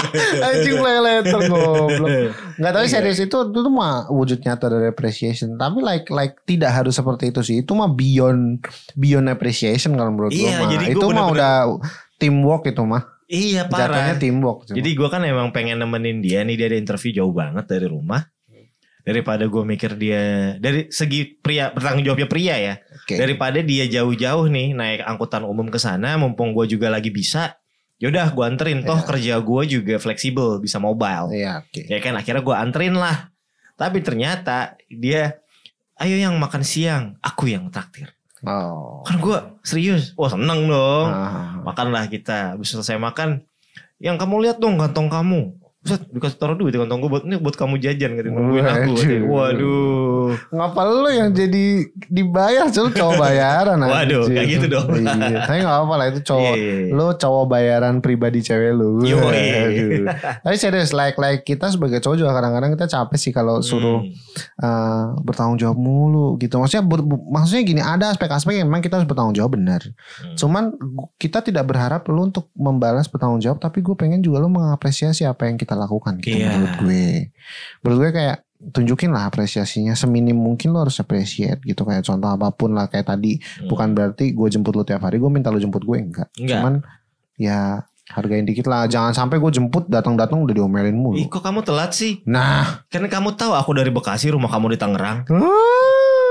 Anjing 0.46 0.76
play 0.76 0.98
letter 0.98 1.40
goblok. 1.42 2.08
Enggak 2.52 2.72
tapi 2.72 2.86
serius 2.86 3.18
itu 3.18 3.36
itu 3.42 3.58
tuh 3.58 3.72
mah 3.72 4.06
wujud 4.08 4.38
nyata 4.38 4.68
dari 4.68 4.86
appreciation. 4.86 5.56
Tapi 5.56 5.80
like 5.80 6.06
like 6.08 6.44
tidak 6.44 6.70
harus 6.70 6.92
seperti 6.92 7.32
itu 7.32 7.40
sih. 7.40 7.56
Itu 7.60 7.72
mah 7.72 7.88
beyond 7.88 8.62
beyond 8.94 9.26
appreciation 9.26 9.94
kalau 9.94 10.12
menurut 10.12 10.30
Iya, 10.30 10.60
gua 10.60 10.68
mah. 10.68 10.88
itu 10.88 11.06
mah 11.08 11.26
udah 11.28 11.52
teamwork 12.16 12.64
itu 12.66 12.82
mah. 12.82 13.02
Iya 13.26 13.64
Jatuhnya 13.64 14.12
parah. 14.12 14.20
teamwork. 14.20 14.58
itu 14.68 14.76
Jadi 14.76 14.90
gue 14.92 15.08
kan 15.08 15.24
emang 15.24 15.48
pengen 15.50 15.80
nemenin 15.80 16.20
dia 16.20 16.44
nih 16.44 16.52
dia 16.52 16.68
ada 16.68 16.76
interview 16.76 17.16
jauh 17.16 17.32
banget 17.32 17.64
dari 17.64 17.88
rumah. 17.88 18.28
Daripada 19.02 19.42
gue 19.50 19.62
mikir 19.66 19.98
dia 19.98 20.54
dari 20.62 20.86
segi 20.94 21.26
pria 21.26 21.74
bertanggung 21.74 22.06
jawabnya 22.06 22.28
pria 22.30 22.54
ya. 22.54 22.74
Oke. 23.02 23.18
Daripada 23.18 23.58
dia 23.58 23.84
jauh-jauh 23.90 24.46
nih 24.46 24.78
naik 24.78 25.02
angkutan 25.02 25.42
umum 25.42 25.66
ke 25.66 25.78
sana, 25.82 26.14
mumpung 26.14 26.54
gue 26.54 26.70
juga 26.70 26.86
lagi 26.86 27.10
bisa. 27.10 27.58
Yaudah 27.98 28.30
gue 28.30 28.44
anterin. 28.46 28.82
Toh 28.86 28.98
Iya. 28.98 29.06
kerja 29.06 29.34
gue 29.42 29.62
juga 29.66 29.94
fleksibel 29.98 30.62
bisa 30.62 30.78
mobile. 30.78 31.34
Iya, 31.34 31.62
oke. 31.66 31.82
Ya 31.86 31.98
kan 31.98 32.14
akhirnya 32.14 32.42
gue 32.42 32.54
anterin 32.54 32.94
lah. 32.94 33.30
Tapi 33.74 33.98
ternyata 34.02 34.78
dia 34.86 35.38
ayo 35.98 36.14
yang 36.18 36.38
makan 36.38 36.62
siang, 36.62 37.14
aku 37.22 37.50
yang 37.50 37.70
traktir. 37.70 38.10
Oh. 38.42 39.06
Kan 39.06 39.22
gue 39.22 39.38
serius, 39.62 40.14
wah 40.18 40.30
seneng 40.30 40.66
dong. 40.66 41.08
Ah. 41.10 41.62
Makanlah 41.62 42.10
kita. 42.10 42.58
Habis 42.58 42.74
selesai 42.74 42.98
makan, 42.98 43.42
yang 44.02 44.18
kamu 44.18 44.50
lihat 44.50 44.58
dong 44.58 44.78
kantong 44.82 45.06
kamu. 45.06 45.61
Buset, 45.82 46.06
dikasih 46.08 46.36
taruh 46.36 46.54
duit 46.54 46.70
di 46.70 46.78
kantong 46.78 46.98
gue 46.98 47.10
buat 47.10 47.24
ini 47.24 47.36
buat 47.36 47.52
kamu 47.52 47.74
jajan 47.76 48.14
gitu 48.14 48.28
nungguin 48.28 48.62
aku. 48.62 48.92
Waduh. 48.94 49.22
Waduh. 49.26 50.26
Ngapa 50.48 50.80
lu 50.86 51.10
yang 51.10 51.28
jadi 51.28 51.66
dibayar 52.06 52.66
Cuma 52.68 52.88
cowok 52.88 53.14
bayaran 53.16 53.82
Waduh, 53.90 54.24
kayak 54.24 54.46
gitu 54.48 54.66
dong. 54.68 54.86
iya. 54.94 55.42
Tapi 55.42 55.58
gak 55.60 55.78
apa 55.82 55.94
lah 55.96 56.06
itu 56.06 56.20
cowok 56.30 56.54
Iya, 56.54 56.70
iya. 56.86 56.94
Lu 56.94 57.06
cowok 57.12 57.44
bayaran 57.46 57.94
pribadi 57.98 58.40
cewek 58.40 58.72
lu. 58.72 59.02
Aduh. 59.02 60.06
Tapi 60.38 60.54
serius 60.54 60.90
like 60.90 61.16
like 61.16 61.42
kita 61.42 61.66
sebagai 61.68 61.98
cowok 61.98 62.16
juga 62.16 62.30
kadang-kadang 62.32 62.70
kita 62.72 62.86
capek 62.88 63.18
sih 63.18 63.30
kalau 63.30 63.58
suruh 63.58 64.00
Hmm. 64.02 64.08
eh, 64.58 65.04
bertanggung 65.20 65.58
jawab 65.58 65.76
mulu 65.76 66.38
gitu. 66.38 66.56
Maksudnya 66.56 66.80
ber- 66.82 67.02
bu- 67.02 67.26
maksudnya 67.28 67.62
gini, 67.62 67.80
ada 67.80 68.08
aspek-aspek 68.08 68.56
yang 68.56 68.66
memang 68.66 68.80
kita 68.80 68.96
harus 68.96 69.04
bertanggung 69.04 69.34
jawab 69.34 69.52
benar. 69.52 69.82
Hmm. 69.82 70.32
Cuman 70.34 70.64
kita 71.16 71.40
tidak 71.40 71.66
berharap 71.66 72.06
lu 72.06 72.24
untuk 72.24 72.48
membalas 72.54 73.04
bertanggung 73.04 73.38
jawab, 73.38 73.58
tapi 73.58 73.80
gue 73.80 73.92
pengen 73.92 74.20
juga 74.20 74.38
lu 74.38 74.48
mengapresiasi 74.48 75.24
apa 75.24 75.44
yang 75.44 75.56
kita 75.56 75.71
lakukan 75.74 76.18
gitu 76.18 76.36
Iya. 76.36 76.52
menurut 76.52 76.74
gue. 76.78 77.06
Menurut 77.80 77.98
gue 77.98 78.10
kayak 78.12 78.38
tunjukin 78.62 79.10
lah 79.10 79.26
apresiasinya 79.26 79.92
seminim 79.92 80.34
mungkin 80.34 80.70
lu 80.70 80.78
harus 80.78 80.94
appreciate 80.96 81.58
gitu 81.60 81.82
kayak 81.82 82.02
contoh 82.02 82.30
apa 82.30 82.48
pun 82.50 82.70
lah 82.70 82.86
kayak 82.86 83.08
tadi 83.08 83.36
Hmm. 83.36 83.66
bukan 83.66 83.90
berarti 83.90 84.30
gue 84.30 84.48
jemput 84.48 84.72
lu 84.72 84.82
tiap 84.82 85.02
hari 85.02 85.18
gue 85.18 85.26
minta 85.26 85.50
lu 85.50 85.58
jemput 85.58 85.82
gue 85.82 85.98
enggak 85.98 86.30
Enggak. 86.38 86.62
cuman 86.62 86.74
ya 87.34 87.82
hargain 88.08 88.44
dikit 88.44 88.66
lah 88.66 88.86
jangan 88.86 89.10
sampai 89.10 89.36
gue 89.36 89.50
jemput 89.50 89.86
datang-datang 89.86 90.38
udah 90.38 90.54
diomelin 90.54 90.94
mulu 90.94 91.18
Ih 91.18 91.26
kok 91.26 91.40
kamu 91.40 91.62
telat 91.62 91.90
sih? 91.90 92.22
nah 92.22 92.86
Kan 92.86 93.02
kamu 93.02 93.34
tahu 93.34 93.50
aku 93.50 93.74
dari 93.74 93.90
Bekasi, 93.90 94.30
rumah 94.30 94.46
kamu 94.46 94.74
di 94.74 94.78
Tangerang. 94.78 95.26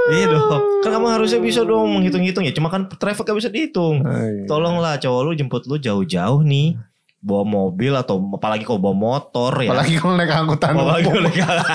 Iya 0.08 0.26
dong. 0.28 0.62
Kan 0.82 0.92
kamu 0.92 1.08
harusnya 1.10 1.40
bisa 1.40 1.62
dong 1.62 1.88
menghitung-hitung 1.92 2.42
ya. 2.42 2.52
Cuma 2.52 2.68
kan 2.68 2.90
traffic 2.90 3.22
gak 3.24 3.38
bisa 3.38 3.50
dihitung. 3.50 4.02
Ay. 4.02 4.44
Tolonglah 4.46 4.98
cowok 4.98 5.22
lu 5.24 5.32
jemput 5.36 5.64
lu 5.66 5.78
jauh-jauh 5.78 6.42
nih. 6.42 6.74
Bawa 7.22 7.46
mobil 7.46 7.94
atau 7.94 8.18
apalagi 8.34 8.66
kalau 8.66 8.82
bawa 8.82 8.98
motor 8.98 9.54
ya. 9.58 9.70
apalagi 9.70 9.94
kalau 9.96 10.18
naik 10.18 10.34
angkutan 10.34 10.74
Apalagi 10.74 11.06
umum. 11.06 11.30
kalau 11.30 11.62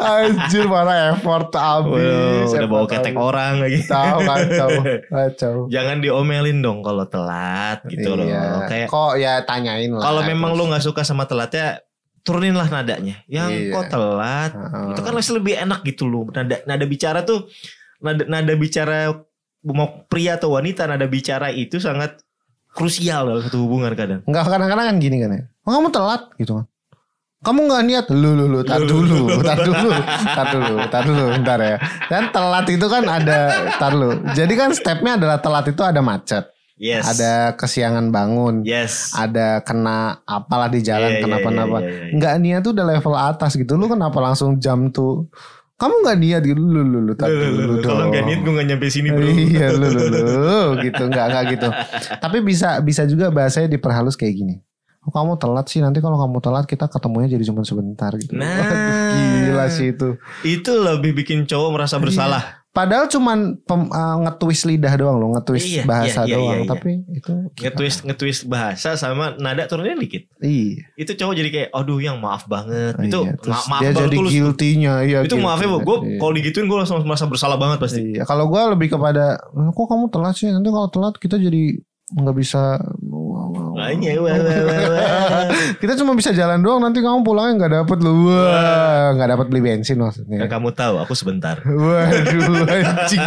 Anjir 0.00 0.64
mana 0.66 1.14
effort 1.14 1.48
abis. 1.50 2.48
udah 2.50 2.68
bawa 2.68 2.80
effort 2.80 2.92
ketek 2.92 3.14
abis. 3.14 3.22
orang 3.22 3.52
lagi. 3.58 3.78
Tahu 3.82 4.18
kacau, 4.22 4.68
kacau. 5.14 5.54
Jangan 5.68 5.96
diomelin 5.98 6.60
dong 6.60 6.80
kalau 6.80 7.04
telat 7.06 7.80
gitu 7.86 8.14
loh. 8.14 8.26
Iya. 8.26 8.66
Kayak 8.66 8.88
Kok 8.88 9.12
ya 9.16 9.32
tanyain 9.42 9.90
lah. 9.90 10.02
kalau 10.02 10.20
memang 10.22 10.52
terus. 10.52 10.60
lu 10.60 10.70
nggak 10.70 10.84
suka 10.84 11.02
sama 11.02 11.24
telatnya, 11.24 11.80
turuninlah 12.20 12.68
nadanya. 12.68 13.22
Yang 13.26 13.48
Iya. 13.50 13.72
kok 13.72 13.86
telat, 13.88 14.52
Heeh. 14.52 14.86
itu 14.92 15.00
kan 15.00 15.12
masih 15.14 15.32
lebih 15.36 15.54
enak 15.56 15.80
gitu 15.84 16.04
loh. 16.04 16.28
Nada 16.28 16.56
nada 16.64 16.84
bicara 16.84 17.20
tuh 17.22 17.48
nada 17.98 18.24
nada 18.26 18.52
bicara 18.54 19.12
mau 19.62 19.88
pria 20.04 20.36
atau 20.36 20.52
wanita 20.52 20.84
nada 20.84 21.04
bicara 21.04 21.48
itu 21.48 21.76
sangat 21.76 22.16
krusial 22.70 23.26
dalam 23.26 23.42
satu 23.42 23.58
hubungan 23.66 23.92
kadang. 23.92 24.20
Enggak 24.24 24.44
kadang-kadang 24.46 24.86
kan 24.90 24.96
gini 24.98 25.16
kan 25.20 25.30
ya. 25.32 25.42
Oh, 25.62 25.72
kamu 25.74 25.88
telat 25.90 26.22
gitu 26.36 26.52
kan. 26.56 26.66
Kamu 27.40 27.72
nggak 27.72 27.82
niat 27.88 28.06
lu 28.12 28.36
lu 28.36 28.44
lu 28.46 28.60
tar 28.60 28.84
Lu, 28.84 29.00
lu, 29.00 29.32
dulu, 29.32 29.40
tar 29.48 29.56
dulu, 29.58 29.90
tar 30.28 30.46
dulu, 30.52 30.74
tar 30.92 31.02
dulu, 31.02 31.24
bentar 31.32 31.58
ya. 31.58 31.76
Dan 32.06 32.28
telat 32.28 32.66
itu 32.68 32.84
kan 32.84 33.04
ada 33.08 33.38
tar 33.80 33.96
dulu. 33.96 34.12
Jadi 34.36 34.52
kan 34.54 34.70
stepnya 34.76 35.16
adalah 35.16 35.40
telat 35.40 35.64
itu 35.66 35.80
ada 35.80 36.04
macet, 36.04 36.52
Yes. 36.76 37.08
ada 37.08 37.56
kesiangan 37.56 38.12
bangun, 38.12 38.60
Yes. 38.60 39.16
ada 39.16 39.64
kena 39.64 40.20
apalah 40.24 40.68
di 40.68 40.84
jalan, 40.84 41.12
Iya, 41.12 41.16
iya, 41.16 41.22
kenapa-napa. 41.24 41.78
iya, 41.80 41.88
iya, 41.88 41.96
iya. 41.96 42.12
Nggak 42.20 42.34
niat 42.44 42.60
tuh 42.60 42.72
udah 42.76 42.86
level 42.88 43.14
atas 43.16 43.52
gitu. 43.56 43.72
Lu 43.76 43.88
kenapa 43.88 44.18
langsung 44.20 44.60
jam 44.60 44.92
tuh? 44.92 45.24
Kamu 45.80 45.94
nggak 46.04 46.18
niat 46.20 46.42
gitu, 46.44 46.60
lu 46.60 46.84
lu 46.84 47.00
lu 47.00 47.12
tar 47.16 47.32
Lu, 47.32 47.40
lu. 47.56 47.80
Kalau 47.80 48.12
nggak 48.12 48.22
niat 48.28 48.40
gue 48.44 48.52
nggak 48.52 48.68
nyampe 48.68 48.86
sini 48.92 49.08
bro. 49.08 49.24
Iya 49.24 49.72
lu 49.72 49.88
lu 49.88 50.04
lu 50.12 50.60
gitu 50.84 51.02
nggak 51.08 51.26
nggak 51.32 51.44
gitu. 51.56 51.68
Tapi 52.20 52.38
bisa 52.44 52.84
bisa 52.84 53.08
juga 53.08 53.32
bahasanya 53.32 53.72
diperhalus 53.72 54.12
kayak 54.14 54.36
gini. 54.36 54.60
Oh, 55.00 55.08
kamu 55.08 55.40
telat 55.40 55.64
sih 55.72 55.80
nanti 55.80 56.04
kalau 56.04 56.20
kamu 56.20 56.44
telat 56.44 56.68
kita 56.68 56.84
ketemunya 56.84 57.32
jadi 57.32 57.48
cuma 57.48 57.64
sebentar 57.64 58.12
gitu. 58.20 58.36
Nah. 58.36 59.16
Gila 59.48 59.66
sih 59.72 59.96
itu. 59.96 60.20
Itu 60.44 60.76
lebih 60.76 61.16
bikin 61.16 61.48
cowok 61.48 61.70
merasa 61.72 61.96
Iya. 61.96 62.04
bersalah. 62.04 62.59
Padahal 62.70 63.06
cuman 63.06 63.58
pem, 63.58 63.82
uh, 63.84 64.16
nge-twist 64.22 64.62
lidah 64.64 64.94
doang 64.94 65.18
loh, 65.18 65.34
nge-twist 65.34 65.66
Iya, 65.68 65.82
bahasa 65.82 66.22
iya, 66.22 66.24
iya, 66.24 66.34
doang. 66.34 66.46
iya, 66.46 66.56
iya. 66.56 66.70
Tapi 66.70 66.90
itu 67.10 67.32
Nge-twist 67.58 67.98
nge-twist 68.04 68.40
bahasa 68.46 68.94
sama 68.94 69.34
nada 69.36 69.66
turunnya 69.66 69.98
dikit. 69.98 70.30
Iya. 70.38 70.86
Itu 70.94 71.12
cowok 71.12 71.34
jadi 71.34 71.50
kayak 71.50 71.68
aduh 71.72 71.98
yang 71.98 72.16
maaf 72.16 72.46
banget. 72.46 72.94
itu 73.00 73.20
iya. 73.20 73.34
Terus 73.36 73.58
ma- 73.60 73.66
maaf 73.72 73.82
dia 73.82 73.90
jadi 73.92 74.16
tulus. 74.16 74.30
guilty-nya. 74.30 74.94
Iya, 75.02 75.18
Itu 75.24 75.34
maafnya 75.36 75.66
guilty. 75.68 75.82
gue 75.82 75.96
Iya. 76.00 76.18
kalau 76.18 76.32
digituin 76.32 76.66
gue 76.66 76.78
langsung 76.78 76.96
merasa 77.02 77.26
bersalah 77.26 77.58
banget 77.58 77.78
pasti. 77.80 78.02
Iya, 78.14 78.22
kalau 78.22 78.46
gue 78.46 78.62
lebih 78.70 78.88
kepada 78.88 79.34
kok 79.50 79.86
kamu 79.86 80.06
telat 80.08 80.34
sih 80.34 80.46
nanti 80.46 80.68
kalau 80.68 80.86
telat 80.86 81.14
kita 81.16 81.36
jadi 81.36 81.74
nggak 82.12 82.36
bisa 82.36 82.78
Makanya, 83.80 84.10
wah, 84.20 84.36
wah, 84.36 84.58
wah, 84.60 84.80
wah. 84.92 85.44
kita 85.82 85.96
cuma 85.96 86.12
bisa 86.12 86.36
jalan 86.36 86.60
doang 86.60 86.84
nanti 86.84 87.00
kamu 87.00 87.24
pulangnya 87.24 87.64
nggak 87.64 87.72
dapet 87.80 87.98
lu. 88.04 88.28
Wah 88.28 89.16
nggak 89.16 89.28
dapet 89.32 89.46
beli 89.48 89.60
bensin 89.64 89.96
maksudnya. 89.96 90.44
Kamu 90.44 90.68
tahu 90.76 91.00
aku 91.00 91.16
sebentar. 91.16 91.56
waduh 91.64 92.68
anjing. 92.76 93.24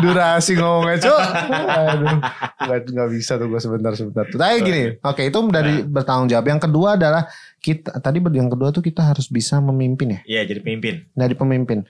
Durasi 0.00 0.56
ngomongnya 0.56 0.96
cok 1.04 1.22
aduh 1.70 2.18
nggak 2.64 2.78
nggak 2.88 3.08
bisa 3.12 3.32
tuh 3.36 3.46
gue 3.48 3.60
sebentar 3.60 3.92
sebentar 3.96 4.24
tapi 4.28 4.56
gini 4.64 4.82
oke. 5.00 5.20
itu 5.20 5.38
dari 5.52 5.84
bertanggung 5.84 6.32
jawab. 6.32 6.46
Yang 6.48 6.60
kedua 6.64 6.88
adalah 6.96 7.22
kita 7.60 8.00
tadi 8.00 8.18
yang 8.32 8.48
kedua 8.48 8.72
tuh 8.72 8.80
kita 8.80 9.12
harus 9.12 9.28
bisa 9.28 9.60
memimpin 9.60 10.16
ya? 10.16 10.20
Iya 10.24 10.40
jadi 10.56 10.60
pemimpin. 10.64 10.94
dari 11.12 11.34
pemimpin. 11.36 11.84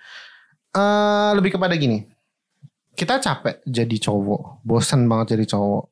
Eh 0.75 1.31
lebih 1.39 1.55
kepada 1.55 1.79
gini. 1.79 2.03
Kita 2.91 3.23
capek 3.23 3.63
jadi 3.65 3.97
cowok. 4.03 4.67
Bosan 4.67 5.07
banget 5.07 5.39
jadi 5.39 5.47
cowok 5.57 5.90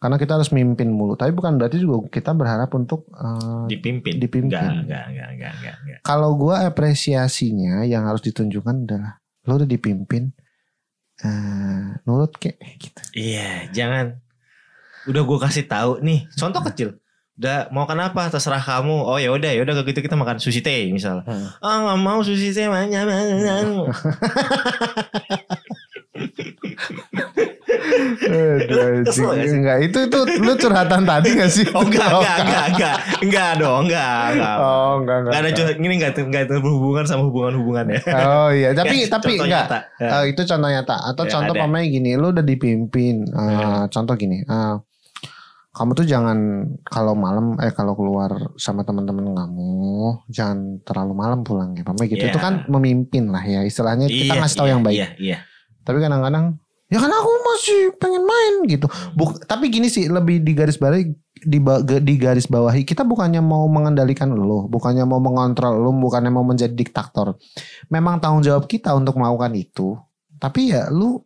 Karena 0.00 0.16
kita 0.16 0.40
harus 0.40 0.48
mimpin 0.48 0.88
mulu. 0.88 1.12
Tapi 1.12 1.36
bukan 1.36 1.60
berarti 1.60 1.76
juga 1.76 2.08
kita 2.08 2.32
berharap 2.32 2.72
untuk 2.72 3.04
uh, 3.12 3.68
dipimpin. 3.68 4.16
Dipimpin. 4.16 4.48
Enggak, 4.48 4.88
enggak, 4.88 5.04
enggak, 5.12 5.28
enggak, 5.36 5.52
enggak, 5.60 5.74
enggak. 5.84 5.98
kalau 6.00 6.32
gua 6.40 6.64
apresiasinya 6.64 7.84
yang 7.84 8.08
harus 8.08 8.24
ditunjukkan 8.24 8.88
adalah 8.88 9.20
lo 9.44 9.60
udah 9.60 9.68
dipimpin 9.68 10.32
eh 11.20 12.00
nurut 12.08 12.32
kayak 12.40 12.56
gitu. 12.80 13.00
Iya, 13.12 13.68
jangan. 13.76 14.16
Udah 15.04 15.20
gue 15.20 15.38
kasih 15.40 15.68
tahu 15.68 16.00
nih, 16.00 16.24
contoh 16.32 16.64
kecil. 16.72 16.96
Udah 17.36 17.68
mau 17.72 17.84
kenapa 17.84 18.28
terserah 18.32 18.60
kamu. 18.60 19.04
Oh 19.04 19.20
ya 19.20 19.28
udah 19.32 19.52
ya 19.52 19.60
udah 19.64 19.76
kalau 19.76 19.88
gitu 19.88 20.00
kita 20.00 20.16
makan 20.16 20.40
sushi 20.40 20.64
teh 20.64 20.88
misal. 20.92 21.24
Hmm. 21.28 21.52
Ah 21.60 21.76
nggak 21.84 22.00
mau 22.00 22.20
sushi 22.24 22.56
teh 22.56 22.68
banyak 22.68 23.04
banget. 23.04 23.36
Aduh, 28.00 29.04
Kesel 29.04 29.26
gak 29.26 29.36
sih? 29.42 29.56
enggak 29.56 29.78
itu 29.82 29.98
itu 30.06 30.18
lu 30.38 30.52
curhatan 30.54 31.02
tadi 31.02 31.28
gak 31.32 31.50
sih? 31.50 31.64
Oh 31.70 31.82
enggak, 31.82 32.08
enggak, 32.08 32.36
enggak, 32.38 32.64
enggak, 32.68 32.96
enggak 33.20 33.50
dong, 33.56 33.82
enggak, 33.86 34.22
enggak. 34.32 34.56
Oh 34.56 34.92
enggak 34.98 35.16
enggak. 35.16 35.30
Enggak 35.30 35.40
ada 35.42 35.50
curhat, 35.52 35.76
ini 35.76 35.94
enggak, 35.96 36.12
enggak 36.18 36.42
berhubungan 36.58 37.04
sama 37.04 37.22
hubungan-hubungan 37.24 37.84
ya. 37.90 38.00
Oh 38.20 38.48
iya, 38.50 38.68
tapi 38.78 38.94
Ya, 38.98 39.08
tapi 39.08 39.32
enggak. 39.34 39.48
nyata. 39.48 39.78
Ya. 39.96 40.08
Eh, 40.18 40.24
itu 40.30 40.40
contoh 40.44 40.68
nyata 40.68 40.96
atau 41.06 41.24
Ya, 41.24 41.30
contoh 41.30 41.54
pamanya 41.54 41.86
gini, 41.86 42.10
lu 42.14 42.26
udah 42.30 42.42
dipimpin. 42.42 43.16
Eh, 43.24 43.48
Ya. 43.50 43.86
Contoh 43.86 44.14
gini, 44.14 44.40
eh, 44.40 44.74
kamu 45.70 45.94
tuh 45.94 46.02
jangan 46.02 46.38
kalau 46.82 47.14
malam 47.14 47.54
eh 47.56 47.70
kalau 47.70 47.94
keluar 47.94 48.28
sama 48.56 48.82
teman-teman 48.82 49.30
kamu 49.30 49.70
jangan 50.26 50.58
terlalu 50.82 51.14
malam 51.14 51.40
pulang 51.40 51.72
ya, 51.72 51.82
pamanya 51.82 52.08
gitu. 52.08 52.24
Ya. 52.26 52.30
Itu 52.30 52.38
kan 52.38 52.66
memimpin 52.66 53.30
lah 53.30 53.40
ya, 53.40 53.62
istilahnya 53.62 54.04
kita 54.04 54.34
Iya, 54.34 54.40
ngasih 54.40 54.56
tahu 54.58 54.66
iya, 54.66 54.72
yang 54.74 54.82
baik. 54.82 54.96
Iya, 54.96 55.08
iya. 55.16 55.38
Tapi 55.80 55.98
kadang-kadang 55.98 56.58
ya 56.90 56.98
kan 56.98 57.08
aku 57.08 57.30
masih 57.46 57.80
pengen 57.96 58.26
main 58.26 58.54
gitu. 58.66 58.90
Buk, 59.14 59.38
tapi 59.46 59.70
gini 59.70 59.86
sih 59.86 60.10
lebih 60.10 60.42
di 60.42 60.52
garis 60.52 60.74
bawahi 60.74 61.14
di, 61.40 61.58
di 62.02 62.14
garis 62.18 62.44
bawahi 62.44 62.84
kita 62.84 63.00
bukannya 63.00 63.40
mau 63.40 63.64
mengendalikan 63.64 64.28
lo, 64.28 64.66
bukannya 64.66 65.06
mau 65.06 65.22
mengontrol 65.22 65.78
lo, 65.78 65.94
bukannya 65.94 66.28
mau 66.28 66.42
menjadi 66.42 66.74
diktator. 66.74 67.38
Memang 67.88 68.18
tanggung 68.18 68.42
jawab 68.42 68.66
kita 68.66 68.92
untuk 68.92 69.16
melakukan 69.16 69.54
itu. 69.54 69.96
Tapi 70.36 70.72
ya 70.72 70.90
lu 70.90 71.20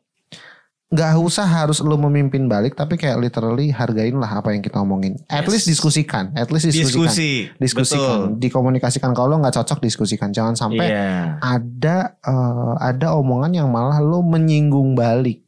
nggak 0.95 1.19
usah 1.19 1.43
harus 1.43 1.83
lu 1.83 1.99
memimpin 1.99 2.47
balik, 2.47 2.79
tapi 2.79 2.95
kayak 2.95 3.19
literally 3.19 3.75
hargain 3.75 4.15
lah 4.15 4.39
apa 4.39 4.55
yang 4.55 4.63
kita 4.63 4.79
omongin. 4.79 5.19
At 5.27 5.43
Yes. 5.43 5.51
least 5.51 5.67
diskusikan, 5.67 6.31
at 6.39 6.55
least 6.55 6.71
diskusikan. 6.71 7.11
Diskusi. 7.11 7.31
Diskusikan, 7.59 8.19
Betul. 8.31 8.39
dikomunikasikan 8.39 9.11
kalau 9.11 9.35
lo 9.35 9.43
nggak 9.43 9.59
cocok 9.59 9.83
diskusikan. 9.83 10.31
Jangan 10.31 10.55
sampai 10.55 10.87
Iya. 10.87 11.11
ada 11.43 11.97
eh, 12.15 12.73
ada 12.79 13.19
omongan 13.19 13.51
yang 13.51 13.69
malah 13.75 13.99
lo 13.99 14.23
menyinggung 14.23 14.95
balik. 14.95 15.43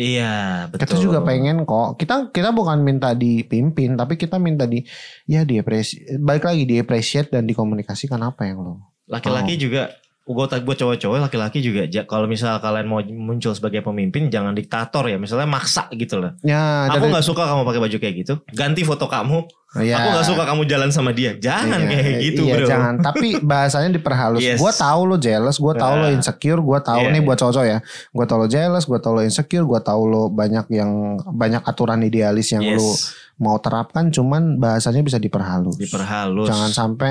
Iya, 0.00 0.32
betul. 0.72 0.80
Kita 0.80 0.96
juga 0.96 1.18
pengen 1.20 1.68
kok. 1.68 2.00
Kita 2.00 2.32
kita 2.32 2.56
bukan 2.56 2.80
minta 2.80 3.12
dipimpin, 3.12 4.00
tapi 4.00 4.16
kita 4.16 4.40
minta 4.40 4.64
di 4.64 4.80
ya 5.28 5.44
di 5.44 5.60
balik 6.16 6.48
lagi 6.48 6.64
di 6.64 6.80
appreciate 6.80 7.28
dan 7.28 7.44
dikomunikasikan 7.44 8.16
apa 8.24 8.48
yang 8.48 8.64
lo. 8.64 8.96
Laki-laki 9.04 9.60
Oh. 9.60 9.60
juga 9.60 9.82
gue 10.30 10.46
buat 10.62 10.78
cowok-cowok 10.78 11.26
laki-laki 11.26 11.58
juga 11.58 11.84
kalau 12.06 12.30
misal 12.30 12.56
kalian 12.62 12.86
mau 12.86 13.02
muncul 13.02 13.50
sebagai 13.52 13.82
pemimpin 13.82 14.30
jangan 14.30 14.54
diktator 14.54 15.10
ya 15.10 15.18
misalnya 15.18 15.50
maksa 15.50 15.90
gitu 15.92 16.22
loh 16.22 16.32
Ya, 16.40 16.86
aku 16.88 17.10
nggak 17.10 17.26
suka 17.26 17.44
kamu 17.44 17.66
pakai 17.66 17.80
baju 17.82 17.96
kayak 17.98 18.14
gitu 18.22 18.34
ganti 18.54 18.86
foto 18.86 19.10
kamu 19.10 19.44
ya, 19.82 19.98
aku 19.98 20.06
nggak 20.14 20.26
suka 20.26 20.42
kamu 20.46 20.62
jalan 20.66 20.90
sama 20.90 21.10
dia 21.10 21.34
jangan 21.38 21.82
iya, 21.86 21.98
kayak 21.98 22.14
gitu 22.22 22.42
iya, 22.46 22.54
bro 22.58 22.66
jangan. 22.70 22.94
Tapi 23.02 23.28
bahasanya 23.50 23.90
diperhalus. 23.96 24.40
Yes. 24.42 24.58
Gue 24.58 24.72
tahu 24.72 25.00
lo 25.06 25.16
jealous, 25.18 25.56
gue 25.58 25.74
tahu 25.74 25.94
lo 25.96 26.06
Ah. 26.06 26.14
insecure, 26.14 26.60
gue 26.60 26.78
tahu 26.82 27.02
Iya, 27.06 27.12
nih 27.12 27.20
iya. 27.22 27.26
buat 27.26 27.38
cowok 27.38 27.64
ya. 27.66 27.78
Gue 28.12 28.24
tahu 28.26 28.38
lo 28.42 28.48
jealous, 28.50 28.84
gue 28.86 28.98
tahu 29.00 29.12
lo 29.18 29.22
insecure, 29.22 29.64
gue 29.66 29.80
tahu 29.80 30.02
lo 30.06 30.22
banyak 30.30 30.66
yang 30.74 30.90
banyak 31.22 31.62
aturan 31.62 32.00
idealis 32.02 32.50
yang 32.54 32.64
yes. 32.64 32.78
lo 32.78 32.88
mau 33.40 33.56
terapkan. 33.58 34.10
Cuman 34.10 34.58
bahasanya 34.60 35.02
bisa 35.02 35.18
diperhalus. 35.18 35.76
diperhalus 35.78 36.46
Jangan 36.48 36.70
sampai 36.70 37.10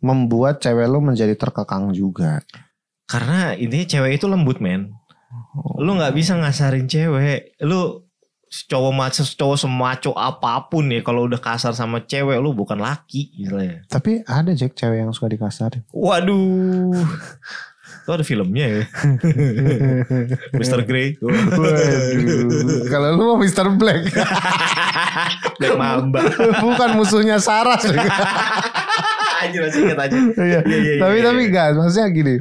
membuat 0.00 0.58
cewek 0.58 0.84
lo 0.84 0.98
menjadi 0.98 1.32
terkekang 1.34 1.92
juga. 1.92 2.40
karena 3.04 3.52
intinya 3.54 3.86
cewek 3.86 4.12
itu 4.16 4.26
lembut 4.26 4.58
men 4.58 4.92
lu 5.76 5.94
nggak 5.94 6.12
bisa 6.12 6.34
ngasarin 6.34 6.86
cewek 6.86 7.58
lu 7.60 8.02
cowok 8.50 8.90
maco 8.90 9.22
cowok 9.22 9.56
semaco 9.56 10.10
apa 10.12 10.66
pun 10.66 10.90
ya 10.90 11.02
kalau 11.02 11.26
udah 11.26 11.38
kasar 11.38 11.70
sama 11.70 12.02
cewek 12.02 12.38
lu 12.38 12.50
bukan 12.50 12.78
laki 12.78 13.30
misalnya 13.36 13.82
Tapi 13.86 14.22
ada 14.24 14.50
Jack 14.50 14.74
cewek 14.74 15.02
yang 15.02 15.10
suka 15.10 15.30
dikasarin. 15.30 15.86
waduh 15.90 16.90
itu 17.90 18.10
ada 18.10 18.22
filmnya 18.22 18.66
ya 18.66 18.82
Mr. 20.58 20.82
Grey 20.82 21.14
Waduh. 21.18 22.86
Kalau 22.86 23.08
lu 23.12 23.22
mau 23.24 23.38
Mr. 23.38 23.66
Black. 23.74 24.06
Black 25.58 25.76
Mamba 25.76 26.22
Bukan 26.58 26.90
musuhnya 26.96 27.36
Sarah. 27.38 27.76
Anjir 29.40 29.60
masih 29.64 29.80
inget 29.88 29.98
aja 29.98 30.16
Iya. 30.16 30.60
Iya, 30.60 30.60
iya, 30.60 30.94
tapi 31.00 31.16
iya, 31.16 31.24
tapi 31.24 31.40
iya. 31.40 31.48
enggak, 31.48 31.66
maksudnya 31.80 32.08
gini. 32.12 32.34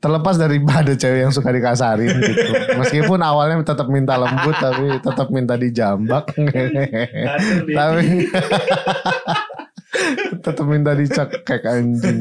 Terlepas 0.00 0.34
dari 0.36 0.56
ada 0.80 0.92
cewek 0.92 1.20
yang 1.24 1.32
suka 1.32 1.48
dikasarin 1.48 2.12
gitu. 2.20 2.50
Meskipun 2.76 3.20
awalnya 3.24 3.64
tetap 3.64 3.88
minta 3.88 4.20
lembut 4.20 4.56
tapi 4.60 5.00
tetap 5.00 5.28
minta 5.32 5.54
dijambak. 5.56 6.28
tapi 7.72 8.06
tetap 10.44 10.62
minta 10.62 10.92
dicekek 10.92 11.64
anjing. 11.64 12.20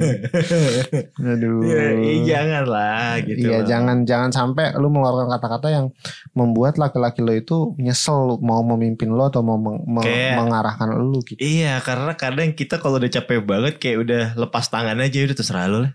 Aduh. 1.30 1.59
Iya, 1.61 1.84
iya, 1.93 2.13
jangan 2.26 2.63
lah 2.65 3.19
gitu 3.19 3.43
Iya 3.43 3.59
jangan 3.63 3.97
jangan 4.03 4.32
sampai 4.32 4.71
lu 4.74 4.88
mengeluarkan 4.88 5.28
kata-kata 5.30 5.67
yang 5.69 5.86
membuat 6.32 6.76
laki-laki 6.76 7.19
lo 7.19 7.32
itu 7.32 7.57
nyesel 7.76 8.39
mau 8.39 8.63
memimpin 8.63 9.07
lo 9.07 9.28
atau 9.28 9.41
mau 9.41 9.59
meng- 9.59 9.84
Kayak- 9.99 10.39
mengarahkan 10.39 10.88
lu 10.95 11.19
gitu. 11.21 11.38
Iya 11.38 11.78
karena 11.80 12.13
kadang 12.13 12.51
kita 12.51 12.78
kalau 12.78 12.95
udah 12.95 13.11
capek 13.11 13.43
banget 13.43 13.74
kayak 13.76 13.97
udah 13.99 14.24
lepas 14.36 14.65
tangan 14.65 14.95
aja 14.97 15.19
udah 15.21 15.36
terserah 15.36 15.67
lu 15.67 15.80
lah 15.82 15.93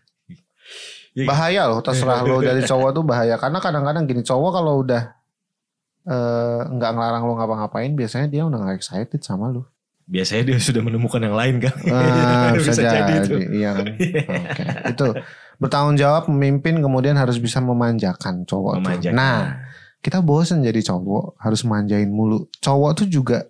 Iya. 1.11 1.27
Bahaya 1.27 1.63
loh 1.67 1.81
terserah 1.81 2.23
lo 2.23 2.39
dari 2.39 2.63
cowok 2.71 2.91
tuh 2.93 3.03
bahaya 3.03 3.35
karena 3.35 3.59
kadang-kadang 3.59 4.05
gini 4.05 4.23
cowok 4.23 4.51
kalau 4.53 4.85
udah 4.85 5.17
eh, 6.05 6.61
nggak 6.69 6.91
ngelarang 6.91 7.25
lo 7.25 7.35
ngapa-ngapain 7.35 7.91
biasanya 7.93 8.29
dia 8.29 8.43
udah 8.43 8.55
nggak 8.57 8.77
excited 8.77 9.19
sama 9.19 9.49
lu. 9.49 9.67
Biasanya 10.09 10.43
dia 10.49 10.59
sudah 10.59 10.81
menemukan 10.81 11.21
yang 11.21 11.37
lain 11.37 11.61
kan 11.61 11.75
Ah, 11.93 12.51
bisa, 12.57 12.73
jadi, 12.81 13.13
itu. 13.21 13.37
iya 13.53 13.77
kan. 13.77 13.87
Oke. 13.93 14.65
Itu 14.97 15.07
bertanggung 15.61 16.01
jawab 16.01 16.33
memimpin 16.33 16.81
kemudian 16.81 17.15
harus 17.15 17.37
bisa 17.37 17.61
memanjakan 17.61 18.49
cowok 18.49 18.81
tuh. 18.81 18.89
Memanjakan. 18.89 19.15
Nah, 19.15 19.41
kita 20.01 20.25
bosen 20.25 20.65
jadi 20.65 20.81
cowok 20.81 21.37
harus 21.37 21.61
manjain 21.63 22.09
mulu. 22.09 22.49
Cowok 22.59 23.05
tuh 23.05 23.07
juga 23.07 23.45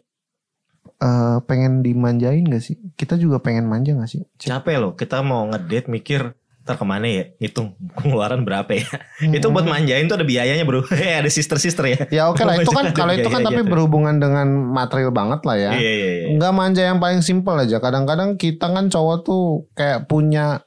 eh, 0.98 1.38
pengen 1.46 1.80
dimanjain 1.80 2.42
gak 2.42 2.58
sih? 2.58 2.74
Kita 2.92 3.14
juga 3.14 3.38
pengen 3.38 3.70
manja 3.70 3.94
gak 3.94 4.10
sih? 4.10 4.26
capek 4.34 4.76
loh 4.82 4.92
kita 4.98 5.22
mau 5.22 5.46
ngedate 5.46 5.86
mikir 5.86 6.34
ntar 6.68 6.76
ke 6.76 6.84
mana 6.84 7.08
ya 7.08 7.24
hitung 7.38 7.72
pengeluaran 7.96 8.44
berapa 8.44 8.68
ya 8.68 8.84
itu 9.24 9.48
buat 9.48 9.64
manjain 9.64 10.04
tuh 10.04 10.14
ada 10.14 10.22
biayanya 10.22 10.62
bro 10.62 10.84
Eh 10.92 11.16
ada 11.16 11.26
sister 11.26 11.56
sister 11.56 11.80
ya 11.82 11.98
Ya 12.12 12.22
oke 12.28 12.44
lah 12.44 12.54
itu 12.60 12.68
kan 12.68 12.92
kalau 12.92 13.10
itu 13.10 13.24
kan 13.24 13.40
tapi 13.40 13.64
tuh. 13.64 13.66
berhubungan 13.66 14.20
dengan 14.20 14.44
material 14.68 15.08
banget 15.08 15.40
lah 15.42 15.56
ya. 15.56 15.70
iya 15.72 15.88
iya 15.90 16.10
iya 16.12 16.26
Nggak 16.30 16.52
manja 16.52 16.82
yang 16.84 16.98
paling 16.98 17.18
simpel 17.18 17.56
aja. 17.56 17.78
Kadang-kadang 17.78 18.36
kita 18.36 18.68
kan 18.68 18.86
cowok 18.86 19.16
tuh 19.22 19.44
kayak 19.72 20.04
punya 20.04 20.60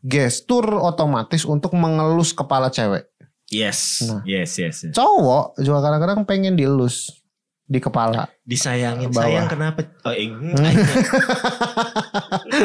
gestur 0.00 0.66
otomatis 0.74 1.44
untuk 1.44 1.70
mengelus 1.72 2.32
kepala 2.32 2.66
cewek. 2.68 3.06
yes 3.46 4.02
Nah. 4.02 4.20
yes 4.24 4.58
yes 4.58 4.82
yes. 4.82 4.92
Cowok 4.92 5.54
juga 5.56 5.78
kadang-kadang 5.80 6.26
pengen 6.26 6.54
dielus 6.54 7.14
di 7.64 7.78
kepala. 7.78 8.26
disayangin 8.42 9.08
Bawah. 9.08 9.24
sayang 9.24 9.46
kenapa 9.48 9.80
oh, 10.04 10.12
eh, 10.12 10.28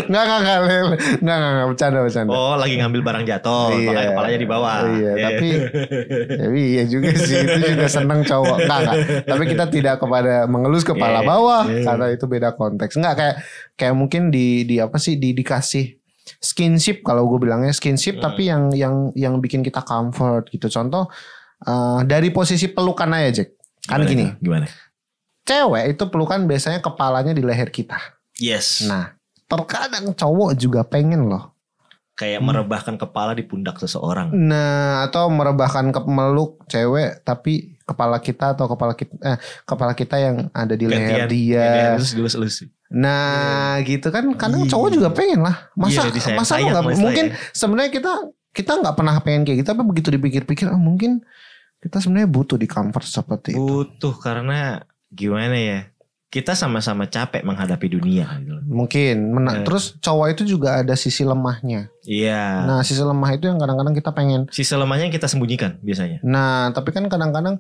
Nggak 0.06 0.24
nggak 0.24 0.40
nggak 0.40 0.58
nggak 0.60 0.80
nggak 1.20 1.38
nggak, 1.38 1.52
nggak 1.52 1.68
bercanda 1.68 2.00
bercanda. 2.02 2.32
oh 2.32 2.56
lagi 2.56 2.76
ngambil 2.76 3.02
barang 3.02 3.24
jatuh 3.26 3.68
Iya. 3.72 3.86
makanya 3.86 4.08
kepalanya 4.10 4.38
di 4.38 4.48
bawah 4.48 4.76
Iya, 4.90 5.12
tapi- 5.20 5.60
Tapi 6.42 6.60
iya 6.70 6.84
juga 6.86 7.10
sih 7.16 7.36
itu 7.38 7.60
juga 7.68 7.88
seneng 7.88 8.20
cowok. 8.22 8.58
Enggak 8.60 8.80
enggak. 8.80 8.98
Tapi 9.26 9.44
kita 9.46 9.66
tidak 9.68 9.96
kepada 9.98 10.34
mengelus 10.46 10.84
kepala 10.84 11.20
Iya, 11.20 11.28
bawah 11.28 11.64
iya. 11.66 11.84
karena 11.84 12.06
itu 12.10 12.26
beda 12.26 12.50
konteks. 12.52 12.94
Enggak 12.96 13.14
kayak 13.16 13.36
kayak 13.76 13.96
mungkin 13.96 14.22
di 14.30 14.64
di 14.64 14.78
apa 14.78 14.98
sih 14.98 15.16
di 15.16 15.32
dikasih 15.32 15.98
skinship 16.36 17.02
kalau 17.02 17.26
gue 17.26 17.42
bilangnya 17.42 17.72
skinship 17.72 18.18
Hmm. 18.18 18.24
tapi 18.24 18.46
yang 18.46 18.70
yang 18.72 18.96
yang 19.14 19.38
bikin 19.38 19.60
kita 19.60 19.82
comfort 19.82 20.48
gitu. 20.48 20.68
Contoh 20.68 21.10
eh, 21.62 22.00
dari 22.04 22.30
posisi 22.30 22.68
pelukan 22.68 23.10
aja 23.12 23.30
Jack. 23.36 23.50
Kan 23.82 24.00
Gimana 24.00 24.08
gini, 24.08 24.26
gimana 24.40 24.68
cewek 25.42 25.86
itu 25.90 26.04
pelukan 26.08 26.46
biasanya 26.46 26.78
kepalanya 26.78 27.34
di 27.34 27.42
leher 27.42 27.68
kita. 27.68 27.98
yes 28.38 28.86
Nah, 28.86 29.18
terkadang 29.50 30.14
cowok 30.14 30.54
juga 30.56 30.82
pengen 30.84 31.26
loh. 31.26 31.52
kayak 32.14 32.43
merebahkan 32.43 33.00
kepala 33.00 33.32
di 33.32 33.47
pundak 33.47 33.80
seseorang 33.80 34.28
Nah, 34.30 35.08
atau 35.08 35.32
merebahkan 35.32 35.88
ke 35.88 36.04
meluk 36.04 36.60
cewek 36.68 37.24
tapi 37.24 37.80
kepala 37.82 38.20
kita 38.20 38.52
atau 38.54 38.68
kepala 38.68 38.91
kita 38.91 39.16
eh, 39.24 39.39
kepala 39.64 39.95
kita 39.95 40.20
yang 40.20 40.36
ada 40.52 40.76
di 40.76 40.84
leher 40.84 41.32
dia. 41.32 41.95
Dilus 41.95 42.36
elus 42.36 42.68
Nah, 42.91 43.80
gitu 43.82 44.12
kan 44.12 44.28
kadang 44.36 44.68
Iya. 44.68 44.70
cowok 44.70 44.89
juga 44.91 45.10
pengen 45.10 45.39
lah. 45.39 45.72
Masa 45.80 46.06
Iya, 46.06 46.12
disayang- 46.12 46.38
masa 46.38 46.52
sayang 46.54 46.68
nggak 46.68 46.76
lah 46.76 46.91
mungkin 46.91 47.26
istilahnya. 47.32 47.56
sebenarnya 47.56 47.91
kita 47.95 48.12
kita 48.52 48.72
nggak 48.84 48.95
pernah 49.00 49.16
pengen 49.24 49.41
kayak 49.47 49.58
gitu 49.64 49.68
tapi 49.72 49.84
begitu 49.88 50.10
dipikir-pikir 50.12 50.68
oh, 50.68 50.76
mungkin 50.76 51.24
kita 51.80 52.04
sebenarnya 52.04 52.28
butuh 52.28 52.60
di 52.60 52.68
comfort 52.68 53.08
seperti 53.08 53.56
itu. 53.56 53.64
butuh 53.64 54.12
karena 54.20 54.84
gimana 55.08 55.56
ya 55.56 55.80
kita 56.30 56.53
sama-sama 56.53 57.09
capek 57.09 57.41
menghadapi 57.41 57.89
dunia 57.89 58.30
gitu. 58.38 58.61
Mungkin. 58.63 59.34
Eh. 59.34 59.65
Terus 59.65 59.97
cowok 59.97 60.27
itu 60.30 60.45
juga 60.47 60.77
ada 60.77 60.93
sisi 60.93 61.25
lemahnya. 61.25 61.89
Iya. 62.05 62.69
Nah 62.69 62.80
sisi 62.86 63.01
lemah 63.01 63.34
itu 63.34 63.49
yang 63.49 63.57
kadang-kadang 63.57 63.97
kita 63.97 64.13
pengen. 64.13 64.45
Sisi 64.53 64.77
lemahnya 64.77 65.09
yang 65.09 65.15
kita 65.15 65.25
sembunyikan 65.25 65.82
biasanya. 65.82 66.21
Nah 66.21 66.69
tapi 66.69 66.93
kan 66.93 67.01
kadang-kadang 67.09 67.57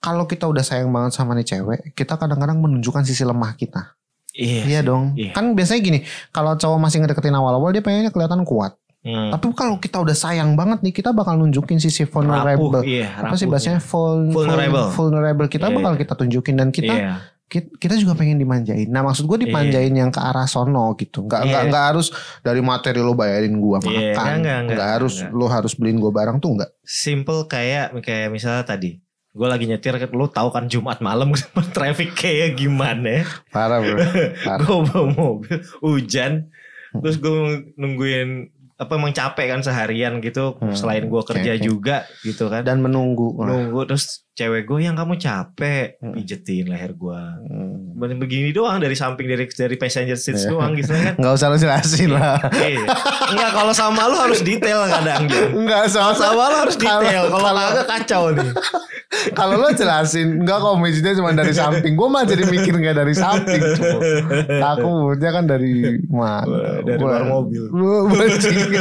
kalau 0.00 0.24
kita 0.24 0.48
udah 0.48 0.64
sayang 0.64 0.88
banget 0.88 1.12
sama 1.14 1.36
nih 1.36 1.46
cewek, 1.46 1.92
kita 1.92 2.16
kadang-kadang 2.16 2.58
menunjukkan 2.58 3.04
sisi 3.04 3.22
lemah 3.22 3.54
kita. 3.54 3.92
Iya. 4.32 4.64
Iya 4.64 4.80
dong. 4.82 5.12
Iya. 5.12 5.36
Kan 5.36 5.52
biasanya 5.52 5.80
gini, 5.84 5.98
kalau 6.32 6.56
cowok 6.56 6.78
masih 6.80 7.04
ngedeketin 7.04 7.36
awal-awal 7.36 7.70
dia 7.70 7.84
pengennya 7.84 8.08
kelihatan 8.08 8.42
kuat. 8.42 8.72
Hmm. 9.02 9.34
Tapi 9.34 9.50
kalau 9.52 9.76
kita 9.76 9.98
udah 9.98 10.14
sayang 10.14 10.54
banget 10.54 10.78
nih, 10.80 10.94
kita 10.94 11.10
bakal 11.10 11.34
nunjukin 11.34 11.76
sisi 11.76 12.06
vulnerable. 12.06 12.70
Rapuh, 12.70 12.86
iya, 12.86 13.10
Apa 13.18 13.34
sih 13.34 13.50
bahasanya 13.50 13.82
vul- 13.82 14.30
Vulnerable. 14.30 14.78
vul- 14.88 15.10
vulnerable 15.10 15.48
kita 15.50 15.68
Iya, 15.68 15.74
bakal 15.74 15.92
iya. 15.92 16.00
kita 16.00 16.12
tunjukin 16.14 16.54
dan 16.54 16.68
kita 16.70 16.94
Iya. 16.94 17.12
Kita, 17.52 17.92
juga 17.94 18.12
pengen 18.12 18.36
dimanjain. 18.36 18.88
Nah 18.88 19.00
maksud 19.00 19.24
gue 19.24 19.44
dimanjain 19.44 19.92
yang 19.92 20.08
ke 20.08 20.16
arah 20.16 20.44
sono 20.44 20.96
gitu. 20.96 21.24
Nggak 21.24 21.40
Iya. 21.40 21.48
nggak 21.48 21.62
nggak 21.68 21.84
harus 21.86 22.08
dari 22.40 22.58
materi 22.58 22.98
lo 22.98 23.12
bayarin 23.12 23.52
gua 23.54 23.76
Iya, 23.78 23.84
makan. 23.84 23.92
nggak, 23.92 24.08
nggak, 24.08 24.38
nggak, 24.40 24.60
nggak, 24.72 24.88
harus 24.90 25.14
nggak. 25.20 25.32
lo 25.32 25.46
harus 25.46 25.72
beliin 25.74 25.98
gua 25.98 26.10
barang 26.10 26.36
tuh 26.38 26.50
nggak. 26.56 26.70
Simple 26.82 27.40
kayak 27.44 27.92
kayak 28.00 28.28
misalnya 28.28 28.64
tadi. 28.64 28.96
Gue 29.30 29.48
lagi 29.48 29.64
nyetir, 29.64 29.96
lu 30.10 30.28
tahu 30.28 30.48
kan 30.48 30.68
Jumat 30.68 31.00
malam 31.00 31.32
traffic 31.76 32.12
kayak 32.12 32.52
gimana? 32.54 33.24
Parah 33.48 33.80
bro. 33.80 33.96
Parah. 34.44 34.60
gue 34.60 34.78
bawa 34.84 35.06
mobil 35.08 35.56
hujan, 35.80 36.52
terus 36.94 37.16
gue 37.16 37.32
nungguin 37.74 38.52
apa 38.76 38.92
emang 38.92 39.14
capek 39.14 39.46
kan 39.48 39.60
seharian 39.62 40.20
gitu. 40.20 40.58
Hmm, 40.58 40.74
Selain 40.74 41.00
gue 41.02 41.22
kerja 41.22 41.52
oke. 41.54 41.62
juga 41.62 41.96
gitu 42.20 42.48
kan. 42.48 42.60
Dan 42.60 42.80
menunggu. 42.80 43.32
Nunggu 43.38 43.86
terus 43.86 44.26
cewek 44.32 44.64
gue 44.64 44.78
yang 44.80 44.96
kamu 44.96 45.16
capek 45.16 46.00
Hmm. 46.00 46.16
pijetin 46.16 46.64
leher 46.64 46.92
gue. 46.92 47.20
Hmm. 47.44 47.92
Begini 48.16 48.48
doang 48.50 48.80
dari 48.80 48.96
samping 48.96 49.28
dari 49.28 49.44
dari 49.46 49.76
passenger 49.76 50.16
seats 50.16 50.44
Iya. 50.44 50.50
doang 50.50 50.72
gitu 50.72 50.88
kan. 50.90 51.12
Nggak 51.20 51.32
usah 51.34 51.46
lo 51.46 51.56
jelasin 51.56 52.10
lah. 52.10 52.40
Iya. 52.50 52.88
Enggak 53.28 53.50
kalau 53.52 53.72
sama 53.72 54.08
lu 54.08 54.16
harus 54.16 54.40
detail 54.40 54.88
kadang 54.88 55.28
Jon. 55.28 55.48
Enggak 55.54 55.86
sama 55.86 56.12
Sama 56.12 56.48
lu 56.48 56.56
harus 56.58 56.76
detail. 56.76 57.28
Kalau 57.28 57.50
kagak 57.50 57.86
kacau 57.86 58.22
nih. 58.32 58.50
Kalau 59.12 59.60
lo 59.60 59.68
jelasin 59.70 60.40
enggak 60.40 60.56
kok 60.56 60.72
maksudnya 60.74 61.12
cuma 61.12 61.30
dari 61.32 61.52
samping. 61.52 61.92
Gue 61.92 62.08
mah 62.08 62.24
jadi 62.24 62.48
mikir 62.48 62.72
nggak 62.72 62.96
dari 62.96 63.12
samping. 63.12 63.60
Cuk. 63.60 64.00
Takutnya 64.48 65.30
kan 65.30 65.44
dari 65.44 65.72
mana? 66.08 66.80
Dari 66.80 66.96
luar 66.96 67.28
mobil. 67.28 67.68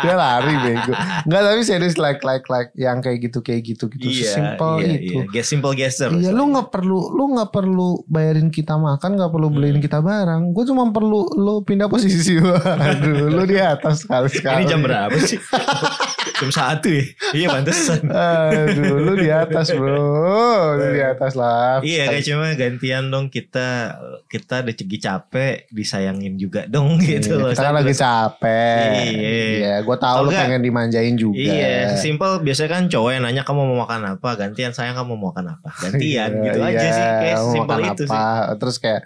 Dia 0.00 0.14
lari 0.14 0.54
bego. 0.56 0.92
Enggak 1.26 1.42
tapi 1.44 1.60
serius 1.60 1.98
like 1.98 2.22
like 2.22 2.46
like 2.46 2.70
yang 2.74 3.02
kayak 3.02 3.26
gitu 3.26 3.42
kayak 3.42 3.66
gitu 3.66 3.90
gitu. 3.90 4.06
Simple 4.44 4.76
iya, 4.84 4.92
itu. 5.00 5.14
Iya. 5.16 5.32
Get 5.32 5.44
simple 5.48 5.72
gesture. 5.72 6.12
Iya, 6.12 6.30
lu 6.36 6.44
nggak 6.52 6.68
perlu, 6.68 7.00
lu 7.16 7.24
nggak 7.32 7.50
perlu 7.50 7.88
bayarin 8.04 8.48
kita 8.52 8.76
makan, 8.76 9.10
nggak 9.16 9.32
perlu 9.32 9.48
beliin 9.48 9.78
kita 9.80 10.04
barang. 10.04 10.52
Gue 10.52 10.64
cuma 10.68 10.84
perlu 10.92 11.32
lu 11.40 11.64
pindah 11.64 11.88
posisi. 11.88 12.36
Waduh, 12.36 13.30
lu 13.34 13.42
di 13.48 13.56
atas 13.58 14.04
sekali 14.04 14.28
sekali. 14.36 14.62
Ini 14.62 14.70
jam 14.70 14.80
berapa 14.84 15.16
sih? 15.16 15.40
jam 16.34 16.50
satu 16.50 16.88
ya? 16.90 17.04
Iya 17.32 17.46
pantesan. 17.50 18.10
Aduh, 18.10 18.98
lu 18.98 19.12
di 19.18 19.30
atas 19.30 19.70
bro, 19.70 20.74
lu 20.76 20.86
di 20.94 21.02
atas 21.02 21.32
lah. 21.38 21.78
Iya 21.80 22.10
kayak 22.10 22.24
cuma 22.26 22.46
gantian 22.58 23.08
dong 23.08 23.30
kita 23.30 23.98
kita 24.26 24.66
udah 24.66 24.74
cegi 24.74 24.98
capek 24.98 25.70
disayangin 25.70 26.34
juga 26.36 26.66
dong 26.66 26.98
gitu 27.02 27.38
loh. 27.38 27.54
Kita 27.54 27.70
kan 27.70 27.74
lagi 27.78 27.94
capek. 27.94 28.88
Iya. 29.14 29.34
Iya, 29.54 29.74
gue 29.86 29.96
tahu 29.96 30.16
Atau 30.20 30.26
lu 30.26 30.30
pengen 30.34 30.62
dimanjain 30.62 31.14
juga. 31.14 31.38
Iya, 31.38 31.96
simple. 31.96 32.42
Biasanya 32.42 32.70
kan 32.70 32.82
cowok 32.90 33.10
yang 33.14 33.22
nanya 33.24 33.42
kamu 33.46 33.62
mau 33.62 33.78
makan 33.86 34.18
apa, 34.18 34.28
gantian 34.36 34.74
sayang 34.74 34.98
kamu 34.98 35.14
mau 35.16 35.30
makan 35.30 35.58
apa, 35.58 35.70
gantian 35.88 36.30
Iya, 36.34 36.44
gitu 36.50 36.60
aja 36.60 36.76
iya, 36.76 36.90
sih. 36.92 37.06
Kayak 37.22 37.38
simple 37.54 37.80
itu 37.80 38.02
apa. 38.06 38.12
sih. 38.12 38.20
Terus 38.60 38.76
kayak 38.82 39.00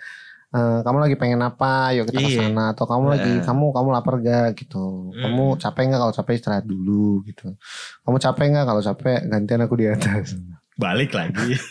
eh, 0.51 0.79
kamu 0.81 0.99
lagi 0.99 1.15
pengen 1.15 1.41
apa? 1.41 1.93
Yuk 1.93 2.07
kita 2.07 2.19
ke 2.19 2.31
Iya. 2.31 2.41
sana. 2.47 2.73
Atau 2.73 2.85
kamu 2.85 3.05
lagi 3.11 3.31
Nah. 3.31 3.45
kamu 3.45 3.65
kamu 3.71 3.89
lapar 3.91 4.15
gak 4.19 4.49
gitu. 4.55 5.13
Kamu 5.15 5.45
Hmm. 5.47 5.59
capek 5.59 5.83
nggak? 5.87 6.01
Kalau 6.01 6.15
capek 6.15 6.33
istirahat 6.35 6.65
dulu 6.65 7.21
gitu. 7.23 7.53
Kamu 8.03 8.17
capek 8.17 8.47
nggak? 8.49 8.65
Kalau 8.65 8.83
capek 8.83 9.19
gantian 9.27 9.61
aku 9.61 9.75
di 9.75 9.87
atas. 9.87 10.33
Balik 10.75 11.13
lagi. 11.13 11.53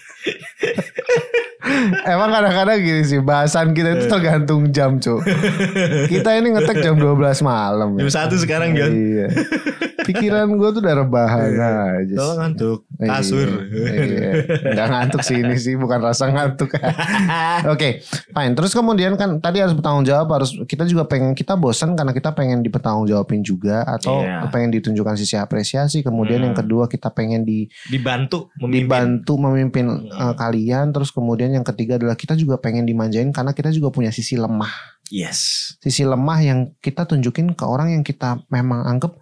Emang 2.06 2.30
kadang-kadang 2.30 2.80
gini 2.80 3.04
sih 3.04 3.20
bahasan 3.20 3.72
kita 3.72 3.94
itu 3.94 4.06
tergantung 4.08 4.72
jam, 4.72 4.98
Cuk. 4.98 5.20
Kita 6.12 6.32
ini 6.34 6.52
ngetek 6.52 6.80
jam 6.80 6.96
12 6.96 7.18
malam 7.42 7.94
Jam 7.94 8.08
ya. 8.08 8.14
satu 8.14 8.36
sekarang 8.36 8.72
Jon. 8.72 8.88
Iya. 8.90 9.28
Pikiran 10.08 10.48
gue 10.50 10.70
tuh 10.72 10.80
udah 10.80 10.96
rebahan 10.98 11.52
aja. 11.52 12.16
Lo 12.16 12.24
sih. 12.26 12.36
ngantuk, 12.40 12.80
Iya, 12.98 13.10
kasur. 13.12 13.50
Iya. 13.68 14.32
Nggak 14.72 14.88
ngantuk 14.88 15.22
sih 15.22 15.38
ini 15.38 15.56
sih, 15.56 15.76
bukan 15.76 16.00
rasa 16.00 16.32
ngantuk. 16.32 16.72
Oke, 17.74 18.02
fine. 18.28 18.54
Terus 18.54 18.72
kemudian 18.72 19.14
kan 19.14 19.38
tadi 19.38 19.60
harus 19.60 19.74
bertanggung 19.74 20.04
jawab, 20.04 20.28
harus 20.32 20.56
kita 20.64 20.84
juga 20.84 21.04
pengen 21.04 21.34
kita 21.34 21.54
bosan 21.54 21.94
karena 21.94 22.12
kita 22.12 22.32
pengen 22.32 22.62
dipertanggung 22.62 23.06
jawabin 23.06 23.42
juga 23.42 23.84
atau 23.84 24.20
Iya. 24.20 24.48
pengen 24.48 24.72
ditunjukkan 24.72 25.16
sisi 25.16 25.36
apresiasi. 25.36 26.00
Kemudian 26.00 26.40
Hmm. 26.40 26.48
yang 26.48 26.56
kedua 26.58 26.88
kita 26.88 27.10
pengen 27.10 27.44
di 27.44 27.68
Dibantu 27.86 28.48
memimpin. 28.58 28.82
dibantu 28.82 29.34
memimpin 29.38 29.86
Hmm. 29.88 30.08
uh, 30.10 30.34
kalian. 30.34 30.90
Terus 30.90 31.12
kemudian 31.12 31.52
yang 31.52 31.66
ketiga 31.66 31.98
adalah 31.98 32.16
kita 32.16 32.34
juga 32.34 32.56
pengen 32.58 32.86
dimanjain 32.86 33.30
karena 33.30 33.52
kita 33.52 33.70
juga 33.70 33.92
punya 33.92 34.10
sisi 34.10 34.34
lemah. 34.34 34.72
Yes. 35.08 35.72
Sisi 35.80 36.04
lemah 36.04 36.40
yang 36.40 36.60
kita 36.78 37.04
tunjukin 37.04 37.52
ke 37.52 37.64
orang 37.64 37.92
yang 37.92 38.04
kita 38.04 38.44
memang 38.48 38.84
anggap 38.86 39.16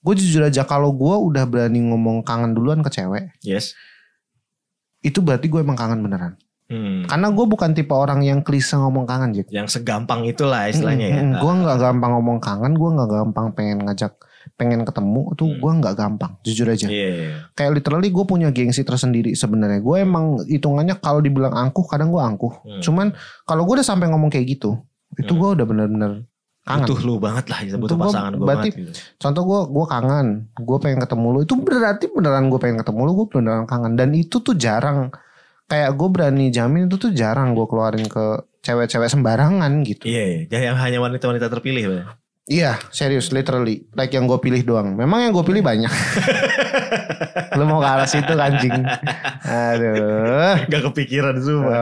gue 0.00 0.14
jujur 0.14 0.42
aja 0.42 0.62
kalau 0.62 0.90
gue 0.90 1.12
udah 1.12 1.44
berani 1.44 1.80
ngomong 1.82 2.20
kangen 2.20 2.52
duluan 2.52 2.80
ke 2.80 2.90
cewek 2.90 3.32
Yes. 3.40 3.76
itu 5.00 5.18
berarti 5.18 5.46
gue 5.46 5.58
emang 5.58 5.76
kangen 5.76 6.00
beneran 6.00 6.34
Hmm. 6.66 7.02
karena 7.02 7.28
gue 7.28 7.46
bukan 7.46 7.74
tipe 7.74 7.90
orang 7.90 8.22
yang 8.22 8.40
klise 8.40 8.72
ngomong 8.72 9.02
kangen 9.02 9.34
Jack 9.34 9.50
Yang 9.50 9.74
segampang 9.74 10.22
itulah 10.22 10.70
istilahnya 10.70 11.06
ya. 11.10 11.20
gue 11.34 11.52
nggak 11.56 11.78
gampang 11.78 12.14
ngomong 12.14 12.38
kangen 12.38 12.72
gue 12.72 12.90
nggak 12.90 13.10
gampang 13.10 13.46
pengen 13.50 13.82
ngajak 13.82 14.14
pengen 14.54 14.86
ketemu 14.86 15.34
tuh 15.34 15.50
Hmm. 15.50 15.58
gue 15.58 15.72
nggak 15.82 15.94
gampang 15.96 16.32
jujur 16.40 16.64
aja 16.64 16.86
Iya. 16.86 17.08
iya. 17.10 17.30
kayak 17.52 17.74
literally 17.74 18.08
gue 18.08 18.22
punya 18.22 18.48
gengsi 18.48 18.80
tersendiri 18.80 19.34
sebenarnya 19.34 19.82
gue 19.82 19.96
emang 19.98 20.46
hitungannya 20.46 20.94
kalau 20.96 21.18
dibilang 21.18 21.50
angkuh 21.50 21.82
kadang 21.84 22.08
gue 22.08 22.22
angkuh 22.22 22.54
Hmm. 22.62 22.78
cuman 22.78 23.06
kalau 23.42 23.66
gue 23.66 23.74
udah 23.74 23.88
sampai 23.88 24.06
ngomong 24.06 24.30
kayak 24.30 24.46
gitu 24.48 24.78
itu 25.12 25.26
Hmm. 25.28 25.40
gue 25.42 25.48
udah 25.58 25.66
bener-bener 25.66 26.12
kangen 26.70 26.84
Butuh 26.84 26.98
lu 27.00 27.14
banget 27.16 27.44
lah, 27.46 27.58
butuh 27.60 27.76
Itu 27.82 27.94
gua- 27.96 28.06
pasangan 28.06 28.32
gue 28.32 28.46
banget. 28.46 28.64
Gitu. 28.72 28.92
contoh 29.16 29.42
gue 29.42 29.60
gue 29.68 29.86
kangen 29.86 30.26
gue 30.54 30.78
pengen 30.78 30.98
ketemu 30.98 31.26
lu 31.28 31.38
itu 31.40 31.54
berarti 31.56 32.04
beneran 32.08 32.44
gue 32.46 32.58
pengen 32.58 32.78
ketemu 32.78 33.00
lu 33.02 33.12
gue 33.16 33.26
beneran 33.28 33.64
kangen 33.64 33.92
dan 33.94 34.08
itu 34.12 34.36
tuh 34.38 34.54
jarang 34.54 35.10
kayak 35.66 35.90
gue 35.92 36.08
berani 36.08 36.46
jamin 36.48 36.86
itu 36.86 36.96
tuh 36.96 37.10
jarang 37.10 37.52
gue 37.52 37.62
keluarin 37.64 38.02
ke 38.04 38.24
cewek-cewek 38.60 39.08
sembarangan 39.08 39.70
gitu 39.82 40.04
Iya, 40.04 40.24
iya. 40.44 40.58
yang 40.64 40.76
hanya 40.76 40.98
wanita-wanita 40.98 41.48
terpilih. 41.48 41.82
Pak. 41.88 42.18
iya 42.46 42.74
serius 42.88 43.30
literally 43.30 43.86
like 43.92 44.10
yang 44.10 44.24
gue 44.24 44.34
pilih 44.36 44.60
doang 44.60 44.92
memang 44.92 45.22
yang 45.22 45.32
gue 45.32 45.44
pilih 45.44 45.60
banyak 45.60 45.86
lu 47.54 47.64
mau 47.64 47.78
ke 47.78 47.88
arah 47.88 48.04
situ 48.04 48.32
anjing 48.32 48.74
aduh 49.46 50.58
Gak 50.66 50.82
kepikiran 50.84 51.36
semua. 51.38 51.78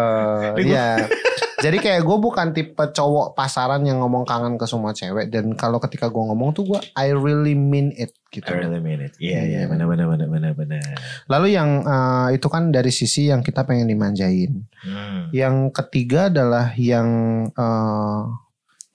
Eh, 0.54 0.66
Iya. 0.66 0.88
Jadi 1.58 1.82
kayak 1.82 2.06
gue 2.06 2.16
bukan 2.16 2.54
tipe 2.54 2.78
cowok 2.78 3.34
pasaran 3.34 3.82
yang 3.82 3.98
ngomong 3.98 4.22
kangen 4.22 4.54
ke 4.54 4.62
semua 4.62 4.94
cewek 4.94 5.26
dan 5.26 5.58
kalau 5.58 5.82
ketika 5.82 6.06
gue 6.06 6.22
ngomong 6.22 6.54
tuh 6.54 6.62
gue 6.62 6.78
I 6.94 7.10
really 7.10 7.58
mean 7.58 7.90
it 7.98 8.14
gitu. 8.30 8.46
I 8.46 8.62
really 8.62 8.78
mean 8.78 9.02
it. 9.02 9.18
Iya, 9.18 9.42
iya, 9.42 9.58
Iya. 9.58 9.66
benar, 9.66 9.90
benar, 9.90 10.06
benar, 10.06 10.28
benar, 10.30 10.52
benar. 10.54 10.82
Lalu 11.26 11.58
yang 11.58 11.82
eh, 11.82 12.28
itu 12.38 12.46
kan 12.46 12.70
dari 12.70 12.94
sisi 12.94 13.26
yang 13.26 13.42
kita 13.42 13.66
pengen 13.66 13.90
dimanjain. 13.90 14.54
Hmm. 14.86 15.34
Yang 15.34 15.74
ketiga 15.74 16.30
adalah 16.30 16.70
yang 16.78 17.08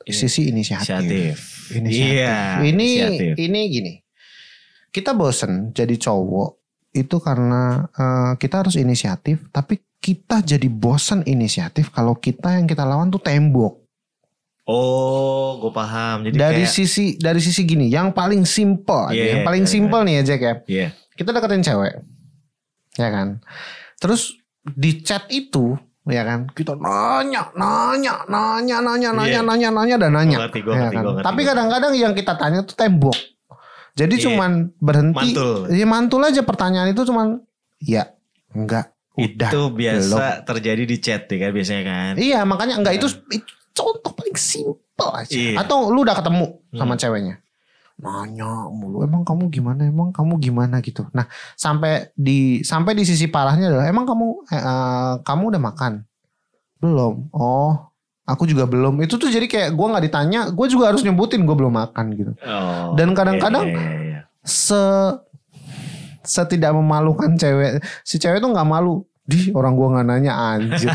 Ini- 0.03 0.15
sisi 0.15 0.47
inisiatif. 0.47 0.87
Inisiatif. 0.87 1.35
Inisiatif. 1.75 2.11
Iya. 2.15 2.35
ini 2.63 2.87
inisiatif. 3.03 3.33
ini 3.39 3.59
gini. 3.67 3.93
Kita 4.87 5.11
bosen 5.11 5.75
jadi 5.75 5.95
cowok 5.99 6.49
itu 6.95 7.17
karena 7.19 7.91
eh, 7.91 8.31
kita 8.37 8.63
harus 8.63 8.79
inisiatif, 8.79 9.51
tapi 9.51 9.83
kita 10.03 10.43
jadi 10.43 10.67
bosen 10.67 11.23
inisiatif 11.23 11.87
kalau 11.95 12.19
kita 12.19 12.59
yang 12.59 12.67
kita 12.67 12.83
lawan 12.83 13.07
tuh 13.07 13.23
tembok. 13.23 13.79
Oh, 14.67 15.59
gue 15.59 15.71
paham. 15.71 16.27
Jadi 16.27 16.35
dari 16.35 16.63
kayak, 16.63 16.75
sisi 16.75 17.15
dari 17.15 17.39
sisi 17.39 17.63
gini, 17.63 17.87
yang 17.87 18.11
paling 18.11 18.43
simple, 18.43 19.11
aja, 19.11 19.15
Iya, 19.15 19.27
yang 19.35 19.43
paling 19.47 19.63
iya, 19.63 19.71
simple 19.71 20.01
nih 20.07 20.13
ya 20.19 20.23
Jack 20.23 20.41
ya. 20.43 20.53
Iya. 20.67 20.87
Kita 21.15 21.29
deketin 21.35 21.63
cewek, 21.63 21.93
ya 22.95 23.09
kan. 23.11 23.43
Terus 23.99 24.39
di 24.63 25.03
chat 25.03 25.27
itu, 25.27 25.75
ya 26.07 26.23
kan, 26.23 26.47
kita 26.51 26.79
nanya, 26.79 27.51
nanya, 27.59 28.23
nanya, 28.27 28.77
nanya, 28.79 29.09
nanya, 29.11 29.39
Iya. 29.39 29.41
nanya, 29.43 29.69
nanya, 29.71 29.95
dan 29.99 30.11
nanya. 30.15 30.37
Gua 30.39 30.45
ngerti, 30.47 30.59
gua 30.63 30.73
ya 30.73 30.79
ngerti, 30.79 30.95
kan? 30.95 31.03
gua 31.03 31.11
ngerti, 31.19 31.27
Tapi 31.27 31.41
kadang-kadang 31.43 31.93
yang 31.99 32.13
kita 32.15 32.33
tanya 32.39 32.59
tuh 32.63 32.75
tembok. 32.79 33.17
Jadi 33.99 34.15
Iya. 34.15 34.23
cuman 34.31 34.51
berhenti, 34.79 35.29
Mantul. 35.35 35.59
ya 35.75 35.85
mantul 35.85 36.23
aja 36.23 36.41
pertanyaan 36.41 36.95
itu 36.95 37.03
cuman, 37.03 37.43
ya, 37.83 38.15
enggak, 38.55 38.92
udah. 39.15 39.49
Itu 39.49 39.61
biasa 39.69 40.41
terjadi 40.41 40.83
di 40.83 40.97
chat 40.97 41.25
ya 41.25 41.37
kan 41.39 41.51
biasanya 41.51 41.83
kan. 41.83 42.13
Iya 42.15 42.39
makanya 42.43 42.75
enggak 42.77 42.97
itu, 42.97 43.07
itu 43.29 43.45
contoh 43.71 44.11
paling 44.11 44.33
simple 44.33 45.09
aja. 45.11 45.29
Iya. 45.29 45.57
Atau 45.59 45.89
lu 45.89 46.01
udah 46.01 46.13
ketemu 46.13 46.45
sama 46.71 46.93
Hmm. 46.93 47.01
ceweknya. 47.01 47.35
Nanya 47.93 48.67
mulu, 48.67 49.05
emang 49.05 49.21
kamu 49.21 49.47
gimana? 49.47 49.85
Emang 49.85 50.09
kamu 50.09 50.41
gimana 50.41 50.81
gitu. 50.81 51.05
Nah, 51.13 51.29
sampai 51.53 52.09
di 52.17 52.59
sampai 52.61 52.97
di 52.97 53.05
sisi 53.05 53.29
parahnya 53.29 53.69
adalah 53.69 53.85
emang 53.85 54.03
kamu 54.03 54.27
eh, 54.49 54.57
eh, 54.57 55.13
kamu 55.21 55.43
udah 55.53 55.61
makan. 55.63 55.93
belum. 56.79 57.31
Oh, 57.31 57.79
aku 58.23 58.43
juga 58.43 58.67
belum. 58.67 58.99
Itu 58.99 59.15
tuh 59.15 59.31
jadi 59.31 59.47
kayak 59.47 59.71
gue 59.71 59.87
nggak 59.87 60.03
ditanya, 60.03 60.51
gue 60.51 60.67
juga 60.67 60.91
harus 60.91 60.99
nyebutin 60.99 61.47
gue 61.47 61.55
belum 61.55 61.71
makan 61.71 62.05
gitu. 62.11 62.31
Oh, 62.43 62.91
Dan 62.93 63.15
kadang-kadang 63.15 63.71
iya, 63.71 63.79
iya, 63.79 63.99
iya. 64.03 64.19
Se 64.43 64.75
setidak 66.23 66.71
memalukan 66.71 67.35
cewek, 67.35 67.77
si 68.01 68.15
cewek 68.15 68.39
tuh 68.39 68.49
nggak 68.49 68.65
malu. 68.65 69.03
Di 69.23 69.55
orang 69.55 69.71
gua 69.73 69.87
nggak 69.93 70.05
nanya 70.05 70.33
anjir. 70.35 70.91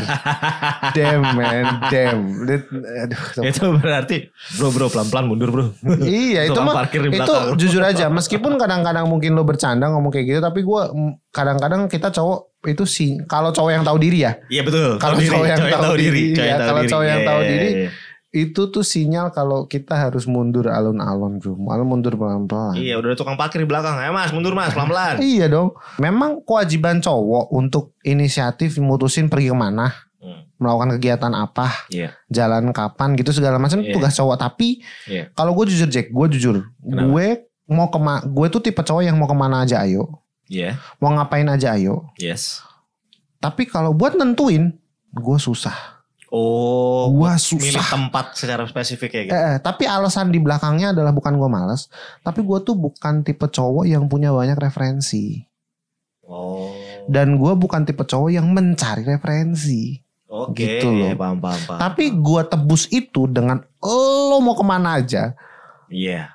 damn 0.95 1.33
man, 1.33 1.81
damn. 1.89 2.21
Aduh, 2.45 3.41
Itu 3.41 3.73
berarti 3.73 4.29
bro 4.53 4.69
bro 4.69 4.85
pelan 4.85 5.09
pelan 5.09 5.25
mundur 5.25 5.49
bro. 5.49 5.65
iya 5.99 6.45
itu 6.47 6.53
mah 6.55 6.85
itu 6.85 7.09
belakang. 7.09 7.57
jujur 7.57 7.81
aja 7.81 8.05
meskipun 8.07 8.53
kadang-kadang 8.55 9.05
mungkin 9.05 9.33
lo 9.33 9.41
bercanda 9.41 9.89
ngomong 9.89 10.09
kayak 10.09 10.25
gitu 10.27 10.39
tapi 10.39 10.61
gua 10.61 10.89
mm, 10.89 11.25
kadang-kadang 11.29 11.85
kita 11.85 12.09
cowok 12.09 12.39
itu 12.67 12.83
sih 12.85 13.17
kalau 13.25 13.49
cowok 13.49 13.71
yang 13.71 13.81
tahu 13.81 13.97
diri 13.97 14.21
ya 14.21 14.37
Iya 14.45 14.61
betul. 14.61 14.99
Kalau 14.99 15.15
diri, 15.15 15.29
cowok 15.31 15.47
yang 15.47 15.59
cowok 15.59 15.81
tahu 15.81 15.95
diri, 15.95 16.23
cowok 16.29 16.37
ya, 16.37 16.45
yang 16.45 16.59
tahu 16.59 16.67
kalau 16.67 16.79
diri. 16.79 16.91
cowok 16.91 17.05
yang 17.05 17.17
Iya, 17.17 17.25
tahu 17.25 17.39
iya, 17.39 17.49
diri, 17.49 17.69
iya. 17.71 17.89
Itu 18.29 18.69
tuh 18.69 18.81
sinyal 18.81 19.29
kalau 19.29 19.65
kita 19.65 19.97
harus 19.97 20.23
mundur 20.23 20.69
alon-alon 20.69 21.37
bro 21.37 21.53
malah 21.53 21.81
mundur 21.81 22.13
pelan-pelan 22.13 22.77
Iya 22.77 22.97
udah 22.97 23.09
ada 23.09 23.17
tukang 23.17 23.33
parkir 23.33 23.59
di 23.59 23.65
belakang. 23.65 23.97
Ayo 23.97 24.11
mas 24.11 24.29
mundur 24.29 24.53
mas 24.53 24.69
pelan 24.69 24.85
pelan. 24.85 25.15
iya 25.25 25.45
dong 25.45 25.73
memang 25.97 26.39
kewajiban 26.39 26.99
cowok 26.99 27.49
untuk 27.49 27.97
inisiatif 28.01 28.77
mutusin 28.77 29.27
pergi 29.27 29.49
ke 29.49 29.57
mana 29.57 29.89
Hmm. 30.19 30.43
melakukan 30.59 30.99
kegiatan 30.99 31.31
apa 31.31 31.71
Iya. 31.87 32.11
jalan 32.27 32.69
kapan 32.69 33.15
gitu 33.15 33.31
segala 33.31 33.55
macam 33.55 33.79
Iya. 33.79 33.95
tugas 33.95 34.11
cowok 34.11 34.35
tapi 34.37 34.83
Iya. 35.07 35.31
kalau 35.31 35.55
gue 35.55 35.65
jujur 35.65 35.87
Jack 35.87 36.11
gue 36.11 36.25
jujur 36.29 36.59
Kenapa? 36.75 37.07
gue 37.07 37.27
mau 37.65 37.87
ke 37.87 37.95
mana 37.97 38.19
gue 38.21 38.47
tuh 38.49 38.59
tipe 38.59 38.83
cowok 38.83 38.99
yang 38.99 39.15
mau 39.15 39.25
ke 39.25 39.33
mana 39.33 39.63
aja 39.63 39.79
ayo 39.79 40.19
Iya. 40.45 40.75
mau 40.99 41.15
ngapain 41.15 41.47
aja 41.47 41.71
ayo 41.71 42.03
Yes. 42.19 42.59
tapi 43.37 43.63
kalau 43.63 43.95
buat 43.95 44.11
nentuin 44.13 44.75
gue 45.09 45.37
susah 45.39 45.98
Oh. 46.29 47.09
Milih 47.09 47.41
susah 47.41 47.85
tempat 47.89 48.37
secara 48.37 48.61
spesifik 48.65 49.09
ya 49.11 49.21
gitu. 49.25 49.33
Eh, 49.33 49.43
eh, 49.53 49.57
tapi 49.57 49.89
alasan 49.89 50.29
di 50.29 50.37
belakangnya 50.37 50.93
adalah 50.93 51.09
bukan 51.09 51.33
gue 51.33 51.49
males 51.49 51.89
tapi 52.21 52.45
gue 52.45 52.59
tuh 52.61 52.77
bukan 52.77 53.25
tipe 53.25 53.45
cowok 53.45 53.85
yang 53.85 54.05
punya 54.05 54.29
banyak 54.29 54.55
referensi 54.55 55.41
Oh. 56.29 56.69
dan 57.09 57.41
gue 57.41 57.53
bukan 57.57 57.81
tipe 57.81 58.05
cowok 58.05 58.29
yang 58.29 58.45
mencari 58.53 59.01
referensi 59.01 59.97
Oke. 60.29 60.61
gitu 60.61 60.93
loh. 60.93 61.09
Iya, 61.09 61.17
paham 61.17 61.41
paham 61.41 61.61
paham. 61.65 61.79
tapi 61.81 62.13
gue 62.13 62.41
tebus 62.45 62.85
itu 62.93 63.25
dengan 63.25 63.65
lo 63.81 64.37
mau 64.37 64.53
ke 64.53 64.61
mana 64.61 65.01
aja 65.01 65.33
Iya. 65.89 66.29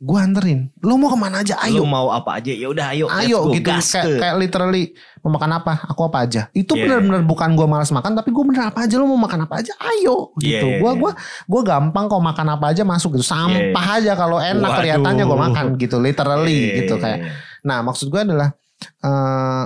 Gue 0.00 0.16
anterin. 0.16 0.72
Lo 0.80 0.96
mau 0.96 1.12
ke 1.12 1.18
mana 1.20 1.44
aja? 1.44 1.60
Lu 1.68 1.80
ayo. 1.80 1.82
mau 1.84 2.08
apa 2.08 2.40
aja? 2.40 2.48
Ya 2.48 2.72
udah 2.72 2.96
ayo. 2.96 3.04
let's 3.12 3.20
ayo 3.28 3.38
go, 3.44 3.52
gitu. 3.52 3.68
gas 3.68 3.92
kayak, 3.92 4.16
kayak 4.16 4.36
literally 4.40 4.84
mau 5.20 5.36
makan 5.36 5.60
apa? 5.60 5.84
Aku 5.92 6.08
apa 6.08 6.24
aja. 6.24 6.48
Itu 6.56 6.72
Yeah. 6.72 6.88
benar-benar 6.88 7.22
bukan 7.28 7.52
gue 7.52 7.66
malas 7.68 7.92
makan 7.92 8.16
tapi 8.16 8.32
gue 8.32 8.44
bener 8.48 8.72
apa 8.72 8.88
aja? 8.88 8.96
Lo 8.96 9.04
mau 9.04 9.20
makan 9.20 9.44
apa 9.44 9.60
aja? 9.60 9.76
Ayo. 9.76 10.32
Gitu. 10.40 10.56
Yeah, 10.56 10.64
yeah, 10.64 10.80
gue 10.80 10.88
yeah. 10.88 10.96
gua 10.96 11.12
gua 11.44 11.62
gampang 11.62 12.08
kok 12.08 12.22
makan 12.24 12.46
apa 12.56 12.64
aja 12.72 12.82
masuk 12.82 13.20
gitu. 13.20 13.28
Sampah 13.28 13.86
aja 14.00 14.16
kalau 14.16 14.40
enak 14.40 14.64
Waduh. 14.64 14.78
kelihatannya 14.80 15.24
gue 15.28 15.38
makan 15.44 15.64
gitu 15.76 15.96
literally 16.00 16.60
Iya, 16.64 16.76
gitu 16.80 16.94
kayak. 16.96 17.18
Nah 17.68 17.84
maksud 17.84 18.08
gue 18.08 18.20
adalah 18.24 18.56
eh 19.04 19.64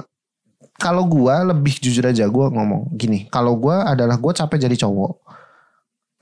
kalau 0.75 1.07
gue 1.07 1.35
lebih 1.55 1.79
jujur 1.79 2.11
aja 2.11 2.27
gue 2.27 2.47
ngomong 2.51 2.91
gini. 2.99 3.31
Kalau 3.31 3.55
gue 3.55 3.77
adalah 3.79 4.19
gue 4.19 4.33
capek 4.35 4.67
jadi 4.67 4.83
cowok 4.83 5.25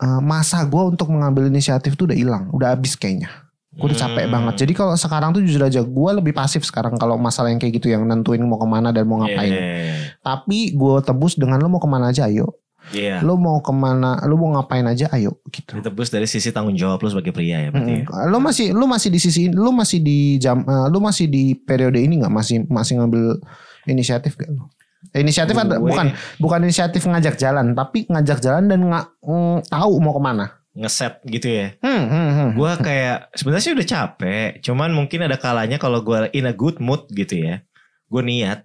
Eh, 0.02 0.18
masa 0.18 0.58
gue 0.66 0.82
untuk 0.82 1.14
mengambil 1.14 1.46
inisiatif 1.46 1.94
tuh 1.94 2.10
udah 2.10 2.18
hilang 2.18 2.50
udah 2.50 2.74
habis 2.74 2.98
kayaknya 2.98 3.30
gue 3.72 3.86
udah 3.86 3.98
capek 3.98 4.24
Hmm. 4.24 4.34
banget 4.34 4.54
jadi 4.62 4.72
kalau 4.74 4.92
sekarang 4.94 5.32
tuh 5.32 5.40
jujur 5.40 5.60
aja 5.60 5.80
gue 5.80 6.10
lebih 6.12 6.30
pasif 6.30 6.60
sekarang 6.60 6.92
kalau 6.94 7.16
masalah 7.16 7.48
yang 7.48 7.56
kayak 7.56 7.80
gitu 7.80 7.88
yang 7.88 8.04
nentuin 8.04 8.40
mau 8.40 8.56
ke 8.56 8.66
mana 8.66 8.92
dan 8.92 9.04
mau 9.04 9.16
ngapain 9.18 9.48
Iya. 9.48 10.12
tapi 10.20 10.72
gue 10.72 10.96
tebus 11.00 11.34
dengan 11.34 11.56
lo 11.56 11.66
mau 11.66 11.78
ke 11.78 11.86
mana 11.86 12.08
aja 12.08 12.26
ayo 12.26 12.52
Iya. 12.90 13.22
lo 13.22 13.34
mau 13.36 13.56
ke 13.58 13.72
mana 13.72 14.20
lo 14.22 14.36
mau 14.36 14.52
ngapain 14.52 14.84
aja 14.84 15.08
ayo 15.10 15.40
gitu 15.48 15.72
Ditebus 15.72 16.10
dari 16.10 16.26
sisi 16.26 16.50
tanggung 16.50 16.74
jawab 16.74 17.00
lu 17.00 17.08
sebagai 17.08 17.32
pria 17.32 17.62
ya 17.62 17.68
berarti. 17.70 17.92
ya? 17.94 18.04
Mm-mm. 18.04 18.28
lo 18.28 18.38
masih 18.38 18.66
lo 18.70 18.84
masih 18.84 19.08
di 19.08 19.18
sisi 19.18 19.42
lo 19.48 19.70
masih 19.70 19.98
di 19.98 20.18
jam 20.36 20.60
eh, 20.60 20.86
lo 20.86 20.98
masih 20.98 21.24
di 21.26 21.54
periode 21.54 21.96
ini 21.96 22.20
nggak 22.20 22.28
masih 22.30 22.66
masih 22.66 23.00
ngambil 23.00 23.40
inisiatif 23.84 24.36
gak 24.36 24.50
lo 24.50 24.68
inisiatif 25.12 25.54
ada 25.54 25.80
bukan 25.80 26.12
bukan 26.36 26.60
inisiatif 26.62 27.02
ngajak 27.02 27.34
jalan 27.34 27.72
tapi 27.72 28.04
ngajak 28.04 28.38
jalan 28.38 28.68
dan 28.68 28.84
nggak 28.84 29.06
mm, 29.18 29.66
tahu 29.66 29.92
mau 29.96 30.12
ke 30.12 30.22
mana 30.22 30.46
ngeset 30.72 31.20
gitu 31.28 31.48
ya. 31.48 31.76
hmm, 31.80 32.04
hmm, 32.08 32.28
hmm. 32.32 32.48
Gua 32.56 32.76
kayak 32.76 33.32
sebenarnya 33.36 33.64
sih 33.64 33.74
udah 33.76 33.88
capek, 33.88 34.48
cuman 34.64 34.90
mungkin 34.90 35.20
ada 35.24 35.36
kalanya 35.36 35.76
kalau 35.76 36.00
gua 36.00 36.32
in 36.32 36.48
a 36.48 36.54
good 36.56 36.80
mood 36.80 37.04
gitu 37.12 37.36
ya. 37.38 37.60
Gue 38.08 38.20
niat 38.20 38.64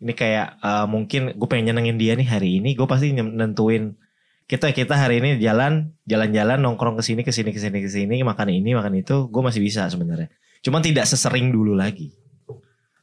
ini 0.00 0.12
kayak 0.12 0.58
eh, 0.58 0.86
mungkin 0.88 1.32
gue 1.32 1.48
pengen 1.48 1.72
nyenengin 1.72 1.96
dia 1.96 2.12
nih 2.12 2.26
hari 2.26 2.60
ini, 2.60 2.74
gue 2.74 2.84
pasti 2.84 3.12
nentuin 3.14 3.94
kita 4.44 4.74
kita 4.74 4.98
hari 4.98 5.22
ini 5.22 5.40
jalan 5.40 5.94
jalan-jalan 6.04 6.60
nongkrong 6.60 6.98
ke 6.98 7.02
sini 7.06 7.22
ke 7.22 7.32
sini 7.32 7.54
ke 7.54 7.60
sini 7.62 7.78
ke 7.80 7.88
sini 7.88 8.20
makan 8.20 8.52
ini 8.52 8.76
makan 8.76 9.00
itu 9.00 9.30
gue 9.30 9.42
masih 9.42 9.62
bisa 9.62 9.88
sebenarnya. 9.88 10.28
Cuman 10.60 10.82
tidak 10.82 11.08
sesering 11.08 11.48
dulu 11.48 11.72
lagi. 11.72 12.12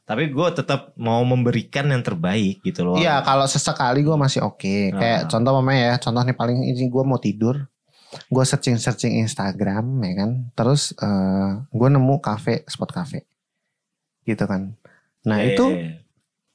Tapi 0.04 0.26
gue 0.26 0.48
tetap 0.50 0.90
mau 0.98 1.22
memberikan 1.22 1.86
yang 1.86 2.02
terbaik 2.02 2.62
gitu 2.62 2.82
loh. 2.82 2.98
Iya 2.98 3.22
kalau 3.22 3.46
sesekali 3.46 4.02
gue 4.02 4.14
masih 4.14 4.42
oke 4.42 4.90
kayak 4.90 5.26
Ah. 5.26 5.28
contoh 5.30 5.52
mamanya 5.58 5.82
ya 5.82 5.96
contoh 5.98 6.22
nih 6.22 6.34
paling 6.34 6.58
ini 6.66 6.86
gue 6.86 7.02
mau 7.02 7.18
tidur 7.18 7.62
gue 8.10 8.44
searching 8.44 8.74
searching 8.74 9.18
Instagram 9.18 9.86
ya 10.00 10.12
kan 10.16 10.30
terus 10.52 10.90
eh 10.94 11.50
gue 11.64 11.88
nemu 11.88 12.18
kafe 12.18 12.62
spot 12.64 12.90
kafe 12.90 13.22
gitu 14.22 14.44
kan 14.44 14.74
nah 15.20 15.38
Iya, 15.38 15.52
itu 15.52 15.64
iya, 15.68 16.00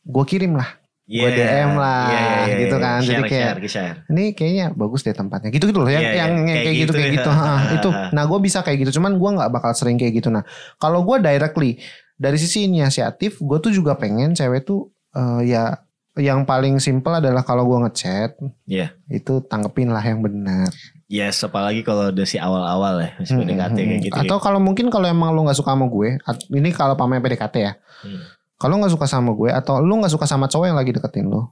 gue 0.04 0.26
kirim 0.26 0.54
lah 0.54 0.70
iya. 1.06 1.22
gua 1.22 1.30
DM 1.32 1.72
lah, 1.76 2.02
Iya, 2.04 2.18
iya, 2.18 2.34
iya, 2.42 2.56
gitu 2.60 2.76
iya. 2.76 2.84
kan. 2.84 3.00
Jadi 3.00 3.14
Share, 3.16 3.30
kayak- 3.30 3.56
share, 3.62 3.70
share. 3.70 3.98
ini 4.10 4.24
kayaknya 4.32 4.66
bagus 4.72 5.02
deh 5.02 5.14
tempatnya 5.14 5.50
gitu 5.50 5.66
gitu 5.66 5.78
loh 5.78 5.88
yang 5.88 6.02
Iya, 6.02 6.12
iya. 6.12 6.20
yang, 6.20 6.32
yang 6.34 6.46
Kayak 6.50 6.64
kayak 6.64 6.76
gitu 6.76 6.82
gitu 6.82 6.94
kayak 6.94 7.06
ya. 7.06 7.16
gitu 7.16 7.30
Ha, 7.32 7.48
itu 7.72 7.90
nah 8.12 8.24
gue 8.26 8.40
bisa 8.42 8.60
kayak 8.60 8.78
gitu 8.82 8.92
cuman 8.98 9.12
gue 9.14 9.30
nggak 9.32 9.50
bakal 9.50 9.72
sering 9.72 9.96
kayak 9.96 10.14
gitu 10.16 10.28
nah 10.28 10.42
kalau 10.76 11.02
gue 11.02 11.18
directly 11.20 11.78
dari 12.16 12.36
sisi 12.36 12.66
inisiatif 12.66 13.38
gue 13.38 13.58
tuh 13.60 13.70
juga 13.70 13.94
pengen 13.94 14.34
cewek 14.34 14.64
tuh 14.64 14.88
eh, 15.14 15.42
ya 15.48 15.78
yang 16.18 16.44
paling 16.44 16.78
simple 16.78 17.12
adalah 17.12 17.42
kalau 17.42 17.64
gue 17.66 17.78
ngechat 17.84 18.40
Iya. 18.64 18.96
itu 19.08 19.44
tanggepin 19.44 19.90
lah 19.90 20.00
yang 20.00 20.20
benar 20.20 20.72
Yes, 21.06 21.38
apalagi 21.40 21.80
kalau 21.80 22.10
udah 22.10 22.26
si 22.26 22.36
awal-awal 22.36 22.98
ya, 22.98 23.14
masih 23.16 23.36
Hmm, 23.36 23.46
PDKT 23.46 23.62
hmm, 23.70 23.78
kayak 23.78 23.90
hmm. 23.92 24.06
gitu. 24.06 24.16
atau 24.18 24.38
kalau 24.40 24.58
mungkin 24.58 24.90
kalau 24.90 25.06
emang 25.06 25.32
lu 25.32 25.44
nggak 25.44 25.56
suka 25.56 25.72
sama 25.72 25.86
gue 25.86 26.18
ini 26.52 26.70
kalau 26.72 26.94
pamanya 26.94 27.22
PDKT 27.22 27.56
ya 27.58 27.74
Hmm. 28.02 28.22
kalau 28.56 28.78
nggak 28.78 28.92
suka 28.92 29.06
sama 29.06 29.32
gue 29.32 29.50
atau 29.50 29.80
lu 29.80 29.94
nggak 29.96 30.10
suka 30.10 30.26
sama 30.26 30.46
cowok 30.46 30.66
yang 30.66 30.76
lagi 30.76 30.92
deketin 30.92 31.26
lu 31.26 31.46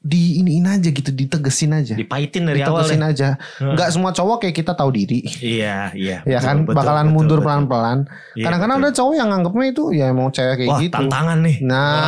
di 0.00 0.40
iniin 0.40 0.64
aja 0.66 0.88
gitu 0.88 1.08
ditegesin 1.08 1.70
aja 1.72 1.92
Dipahitin 1.92 2.42
dari 2.42 2.60
awal 2.60 2.80
ditegesin 2.82 2.98
deh. 2.98 3.10
aja 3.10 3.28
Hmm. 3.56 3.76
nggak 3.76 3.88
semua 3.90 4.10
cowok 4.10 4.36
kayak 4.38 4.56
kita 4.56 4.72
tahu 4.72 4.88
diri 4.90 5.20
Iya, 5.38 5.92
iya. 5.92 6.24
ya 6.24 6.38
kan 6.38 6.64
betul, 6.64 6.72
bakalan 6.72 7.04
betul, 7.04 7.14
mundur 7.14 7.36
betul. 7.36 7.46
pelan-pelan 7.46 7.98
Iya, 8.32 8.42
kadang-kadang 8.42 8.78
betul. 8.78 8.86
ada 8.86 8.96
cowok 8.96 9.14
yang 9.14 9.28
nganggepnya 9.28 9.66
itu 9.66 9.84
ya 9.92 10.04
emang 10.08 10.28
cewek 10.30 10.54
kayak 10.56 10.70
Wah, 10.70 10.80
gitu 10.80 10.94
tantangan 10.96 11.38
nih. 11.40 11.56
nah 11.60 12.00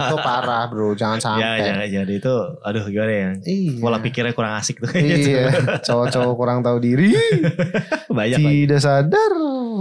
itu 0.00 0.16
parah 0.16 0.64
bro 0.66 0.88
jangan 0.92 1.18
Ya, 1.18 1.26
sampai 1.26 1.58
jangan 1.60 1.88
jadi 1.92 2.14
itu 2.16 2.34
aduh 2.62 2.84
gimana 2.86 3.12
ya? 3.12 3.30
iya 3.42 3.72
Pola 3.76 3.98
pikirnya 3.98 4.32
kurang 4.32 4.54
asik 4.54 4.76
tuh. 4.78 4.90
iya 4.94 5.50
cowok-cowok 5.86 6.34
kurang 6.34 6.58
tahu 6.60 6.78
diri 6.78 7.10
Banyak 8.08 8.38
lagi. 8.38 8.56
tidak 8.62 8.80
sadar 8.80 9.32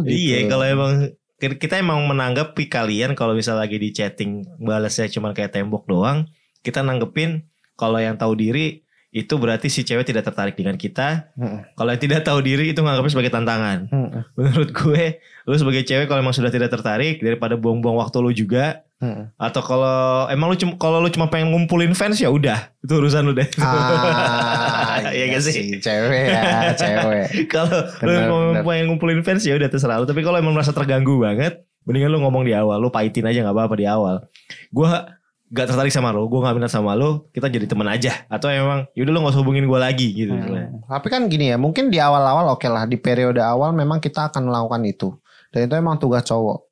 gitu. 0.02 0.10
Iya, 0.10 0.38
kalau 0.48 0.66
emang 0.66 0.92
kita 1.38 1.78
emang 1.78 2.02
menanggapi 2.04 2.66
kalian 2.66 3.14
kalau 3.14 3.32
misal 3.32 3.56
lagi 3.56 3.76
di 3.76 3.92
chatting 3.92 4.44
balasnya 4.58 5.06
cuma 5.10 5.30
kayak 5.30 5.52
tembok 5.52 5.86
doang, 5.86 6.26
kita 6.66 6.82
nanggepin 6.82 7.46
kalau 7.78 8.02
yang 8.02 8.18
tahu 8.18 8.34
diri 8.34 8.82
itu 9.16 9.32
berarti 9.40 9.72
si 9.72 9.88
cewek 9.88 10.04
tidak 10.04 10.28
tertarik 10.28 10.60
dengan 10.60 10.76
kita. 10.76 11.32
Mm-mm. 11.40 11.64
Kalau 11.80 11.88
yang 11.88 12.02
tidak 12.04 12.28
tahu 12.28 12.44
diri 12.44 12.76
itu 12.76 12.84
nganggapnya 12.84 13.16
sebagai 13.16 13.32
tantangan. 13.32 13.88
Mm-mm. 13.88 14.22
Menurut 14.36 14.76
gue, 14.76 15.24
lu 15.48 15.56
sebagai 15.56 15.88
cewek 15.88 16.12
kalau 16.12 16.20
emang 16.20 16.36
sudah 16.36 16.52
tidak 16.52 16.68
tertarik 16.68 17.24
daripada 17.24 17.56
buang-buang 17.56 17.96
waktu 17.96 18.20
lu 18.20 18.36
juga, 18.36 18.84
Mm-mm. 19.00 19.32
atau 19.40 19.64
kalau 19.64 20.28
emang 20.28 20.52
lu 20.52 20.60
cuma 20.60 20.76
kalau 20.76 21.00
lu 21.00 21.08
cuma 21.08 21.32
pengen 21.32 21.56
ngumpulin 21.56 21.96
fans 21.96 22.20
ya 22.20 22.28
udah, 22.28 22.76
itu 22.84 22.92
urusan 22.92 23.24
lu 23.24 23.32
deh. 23.32 23.48
ah 23.64 25.00
Iya 25.16 25.32
gak 25.32 25.44
sih? 25.48 25.80
cewek 25.80 26.24
ya 26.36 26.76
cewek 26.76 27.26
kalau 27.56 27.88
lu 28.04 28.12
mau 28.28 28.68
pengen 28.68 28.92
ngumpulin 28.92 29.24
fans 29.24 29.48
ya 29.48 29.56
udah 29.56 29.72
terserah 29.72 30.04
lu. 30.04 30.12
Tapi 30.12 30.28
kalau 30.28 30.44
emang 30.44 30.52
merasa 30.52 30.76
terganggu 30.76 31.24
banget, 31.24 31.64
mendingan 31.88 32.12
lu 32.12 32.20
ngomong 32.20 32.44
di 32.44 32.52
awal, 32.52 32.84
lu 32.84 32.92
pahitin 32.92 33.24
aja 33.24 33.48
nggak 33.48 33.56
apa-apa 33.56 33.76
di 33.80 33.88
awal. 33.88 34.28
Gua 34.76 35.08
gak 35.54 35.70
tertarik 35.70 35.94
sama 35.94 36.10
lu, 36.10 36.26
gue 36.26 36.40
gak 36.42 36.56
minat 36.58 36.74
sama 36.74 36.98
lu, 36.98 37.26
kita 37.30 37.46
jadi 37.50 37.70
teman 37.70 37.86
aja. 37.86 38.26
Atau 38.26 38.50
emang 38.50 38.90
yaudah 38.98 39.12
lu 39.14 39.20
gak 39.26 39.34
usah 39.38 39.42
hubungin 39.46 39.66
gue 39.70 39.80
lagi 39.80 40.08
gitu. 40.14 40.34
Hmm. 40.34 40.82
Tapi 40.90 41.08
kan 41.10 41.30
gini 41.30 41.54
ya, 41.54 41.58
mungkin 41.62 41.94
di 41.94 42.02
awal-awal 42.02 42.58
oke 42.58 42.66
lah, 42.66 42.90
di 42.90 42.98
periode 42.98 43.42
awal 43.42 43.76
memang 43.78 44.02
kita 44.02 44.34
akan 44.34 44.50
melakukan 44.50 44.82
itu. 44.90 45.10
Dan 45.54 45.70
itu 45.70 45.74
emang 45.78 46.02
tugas 46.02 46.26
cowok. 46.26 46.66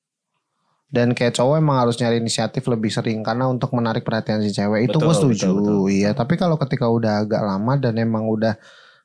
Dan 0.94 1.18
kayak 1.18 1.34
cowok 1.34 1.58
emang 1.58 1.82
harus 1.82 1.98
nyari 1.98 2.22
inisiatif 2.22 2.62
lebih 2.70 2.94
sering 2.94 3.26
karena 3.26 3.50
untuk 3.50 3.74
menarik 3.74 4.06
perhatian 4.06 4.46
si 4.46 4.54
cewek 4.54 4.90
itu 4.90 4.98
gue 5.02 5.16
setuju. 5.18 5.50
betul, 5.50 5.58
betul. 5.58 5.78
Iya, 5.90 6.14
tapi 6.14 6.38
kalau 6.38 6.54
ketika 6.62 6.86
udah 6.86 7.26
agak 7.26 7.42
lama 7.42 7.74
dan 7.82 7.98
emang 7.98 8.30
udah 8.30 8.54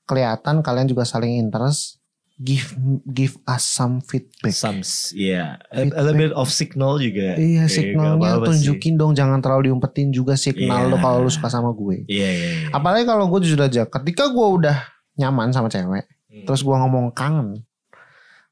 kelihatan 0.05 0.61
kalian 0.61 0.89
juga 0.89 1.09
saling 1.09 1.41
interest, 1.41 1.98
give 2.39 2.71
give 3.05 3.35
us 3.45 3.67
some 3.67 3.99
feedback. 4.01 4.55
Some, 4.55 4.81
yeah, 5.11 5.59
a, 5.75 5.83
a 5.83 6.03
little 6.07 6.15
bit 6.15 6.33
of 6.33 6.47
signal 6.49 6.97
juga. 6.97 7.35
Iya 7.35 7.67
signalnya 7.67 8.39
apa-apa 8.39 8.55
sih. 8.55 8.71
tunjukin 8.71 8.95
dong 8.95 9.13
jangan 9.13 9.43
terlalu 9.43 9.69
diumpetin 9.69 10.15
juga 10.15 10.39
signal 10.39 10.87
Iya. 10.87 10.91
lo 10.91 10.97
kalau 10.97 11.27
lu 11.27 11.31
suka 11.31 11.51
sama 11.51 11.75
gue. 11.75 12.07
Iya, 12.07 12.29
iya, 12.31 12.49
iya. 12.63 12.67
Apalagi 12.71 13.05
kalau 13.05 13.27
gue 13.27 13.43
jujur 13.43 13.59
aja, 13.59 13.83
ketika 13.85 14.31
gue 14.31 14.47
udah 14.63 14.79
nyaman 15.15 15.51
sama 15.51 15.67
cewek, 15.67 16.07
Hmm. 16.29 16.45
terus 16.45 16.61
gue 16.61 16.71
ngomong 16.71 17.11
kangen, 17.11 17.65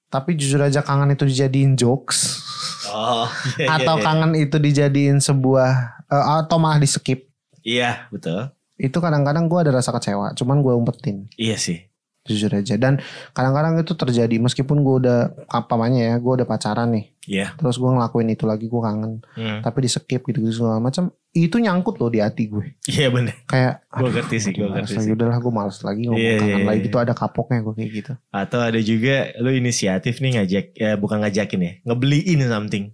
tapi 0.08 0.34
jujur 0.34 0.58
aja 0.58 0.80
kangen 0.80 1.12
itu 1.12 1.22
dijadiin 1.22 1.76
jokes, 1.76 2.42
Oh, 2.88 3.28
iya, 3.54 3.66
iya, 3.66 3.68
atau 3.76 3.98
iya. 3.98 4.02
kangen 4.02 4.32
itu 4.34 4.56
dijadiin 4.56 5.18
sebuah 5.18 5.70
eh, 6.06 6.24
atau 6.40 6.56
malah 6.56 6.78
di 6.78 6.88
skip, 6.88 7.28
Iya, 7.60 8.08
betul. 8.08 8.48
itu 8.76 8.96
kadang-kadang 8.96 9.46
gue 9.46 9.58
ada 9.60 9.72
rasa 9.74 9.92
kecewa, 9.92 10.32
cuman 10.32 10.58
gue 10.58 10.72
umpetin. 10.72 11.28
Iya 11.36 11.54
sih. 11.54 11.84
Jujur 12.26 12.50
aja 12.50 12.74
dan 12.74 12.98
kadang-kadang 13.30 13.78
itu 13.78 13.92
terjadi 13.92 14.36
meskipun 14.36 14.78
gue 14.78 14.94
udah 15.00 15.18
apamanya 15.48 16.02
ya 16.04 16.14
gue 16.16 16.32
udah 16.34 16.44
pacaran 16.44 16.90
nih 16.90 17.06
Iya. 17.26 17.58
terus 17.58 17.74
gue 17.74 17.86
ngelakuin 17.86 18.30
itu 18.30 18.44
lagi 18.44 18.66
gue 18.66 18.78
kangen 18.78 19.18
Hmm. 19.34 19.58
tapi 19.58 19.82
di 19.82 19.90
skip 19.90 20.22
gitu 20.22 20.38
gitu 20.38 20.52
segala 20.56 20.78
macam 20.78 21.10
itu 21.32 21.56
nyangkut 21.56 21.96
loh 21.96 22.06
di 22.06 22.18
hati 22.18 22.46
gue 22.46 22.78
Iya 22.86 23.10
bener. 23.10 23.34
kayak 23.44 23.82
Gue 23.90 24.10
ngerti 24.10 24.36
sih, 24.38 24.52
gue 24.52 24.62
ngerti 24.64 24.94
sih. 24.96 25.10
udahlah 25.10 25.36
gue 25.36 25.50
males 25.50 25.78
lagi 25.80 26.06
ngomong 26.06 26.16
Iya, 26.16 26.34
kangen 26.36 26.54
iya, 26.54 26.64
lagi 26.64 26.80
iya. 26.80 26.88
itu 26.88 26.96
ada 26.96 27.12
kapoknya 27.12 27.58
gue 27.60 27.74
kayak 27.74 27.90
gitu 27.92 28.12
Atau 28.30 28.58
ada 28.60 28.78
juga 28.78 29.14
lu 29.36 29.50
inisiatif 29.50 30.18
nih 30.18 30.38
ngajak, 30.38 30.64
ya 30.72 30.94
bukan 30.94 31.18
ngajakin 31.18 31.60
ya, 31.60 31.72
ngebeliin 31.82 32.40
something. 32.46 32.84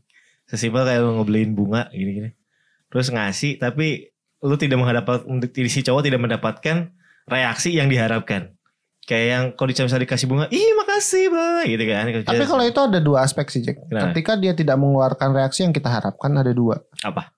Sesimpel 0.48 0.82
kayak 0.82 1.00
lu 1.00 1.12
ngebeliin 1.16 1.52
bunga 1.52 1.92
gini-gini. 1.92 2.32
Terus 2.88 3.08
ngasih 3.08 3.56
tapi 3.56 4.12
lu 4.40 4.56
tidak 4.56 4.76
mendapat, 4.76 5.22
si 5.66 5.80
cowok 5.80 6.02
tidak 6.02 6.20
mendapatkan 6.20 6.88
reaksi 7.24 7.72
yang 7.72 7.86
diharapkan. 7.86 8.50
Kayak 9.02 9.26
yang 9.26 9.44
kalau 9.52 9.66
misalnya 9.68 9.98
dikasih 10.00 10.26
bunga, 10.26 10.46
ih 10.48 10.70
makasih 10.74 11.26
bang, 11.26 11.66
gitu 11.66 11.84
kan. 11.84 12.04
tapi 12.22 12.44
kalau 12.44 12.62
itu 12.62 12.78
ada 12.78 12.98
dua 12.98 13.18
aspek 13.22 13.46
sih 13.48 13.58
Jack 13.60 13.82
Kenapa? 13.82 14.08
ketika 14.08 14.32
dia 14.34 14.52
tidak 14.52 14.76
mengeluarkan 14.76 15.32
reaksi 15.32 15.62
yang 15.62 15.70
kita 15.70 15.90
harapkan 15.90 16.30
ada 16.32 16.50
dua 16.50 16.78
Apa? 17.00 17.34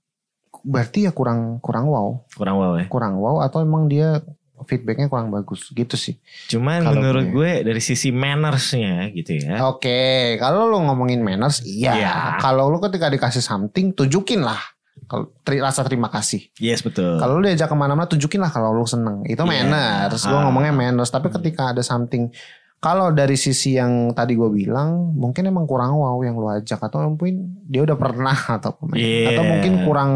berarti 0.60 1.04
ya 1.04 1.12
kurang 1.12 1.56
kurang 1.58 1.88
wow 1.88 2.20
Kurang 2.30 2.56
wow 2.56 2.72
ya. 2.76 2.84
kurang 2.86 3.16
wow 3.16 3.40
atau 3.40 3.60
emang 3.60 3.84
dia 3.84 4.20
feedbacknya 4.60 5.08
kurang 5.08 5.28
bagus 5.28 5.68
gitu 5.70 5.92
sih 5.94 6.16
Cuman 6.48 6.80
Kalau 6.80 6.96
menurut 6.96 7.24
gue- 7.28 7.32
gue 7.32 7.66
dari 7.66 7.80
sisi 7.80 8.08
mannersnya 8.08 9.08
gitu 9.10 9.32
ya. 9.34 9.64
Oke, 9.66 10.36
kalau 10.36 10.68
lu 10.68 10.80
ngomongin 10.80 11.20
manners, 11.20 11.60
iya. 11.60 11.92
Iya. 11.94 12.12
Kalau 12.38 12.68
lu 12.68 12.76
ketika 12.78 13.08
dikasih 13.08 13.40
something, 13.40 13.92
tunjukin 13.92 14.40
lah. 14.40 14.60
Kalau 15.04 15.28
teri- 15.40 15.60
rasa 15.60 15.82
terima 15.82 16.06
kasih. 16.06 16.48
Yes 16.56 16.80
betul. 16.80 17.16
Kalau 17.16 17.36
lu 17.36 17.44
diajak 17.44 17.66
ke 17.66 17.74
mana-mana, 17.74 18.04
tunjukin 18.04 18.38
lah 18.38 18.48
kalau 18.48 18.72
lu 18.72 18.84
seneng. 18.84 19.20
Itu 19.22 19.42
Iya. 19.42 19.66
manners. 19.66 20.22
Gue 20.22 20.32
Ah. 20.32 20.42
ngomongnya 20.42 20.72
manners. 20.72 21.08
Tapi 21.08 21.28
Hmm. 21.28 21.36
ketika 21.36 21.70
ada 21.70 21.80
something, 21.80 22.32
kalau 22.78 23.10
dari 23.10 23.34
sisi 23.34 23.74
yang 23.74 23.92
tadi 24.10 24.32
gue 24.32 24.46
bilang, 24.46 25.12
mungkin 25.12 25.44
emang 25.44 25.64
kurang 25.64 25.92
wow 25.94 26.16
yang 26.18 26.34
lu 26.34 26.48
ajak 26.48 26.78
atau 26.78 27.04
mungkin 27.06 27.34
dia 27.62 27.82
udah 27.82 27.94
pernah 27.94 28.32
atau 28.56 28.76
Iya. 28.90 29.32
atau 29.32 29.44
mungkin 29.44 29.72
kurang 29.82 30.10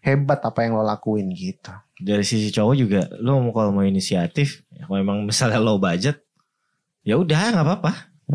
hebat 0.00 0.38
apa 0.38 0.60
yang 0.60 0.74
lo 0.74 0.82
lakuin 0.82 1.30
gitu. 1.30 1.72
dari 1.96 2.20
sisi 2.20 2.50
cowok 2.50 2.74
juga 2.74 3.06
lu 3.16 3.38
mau 3.38 3.54
kalau 3.54 3.70
mau 3.70 3.80
inisiatif 3.80 4.66
ya 4.68 4.84
kalau 4.84 4.98
memang 4.98 5.22
misalnya 5.22 5.56
low 5.56 5.78
budget 5.78 6.18
ya 7.00 7.14
udah 7.14 7.54
nggak 7.54 7.64
apa-apa 7.64 7.92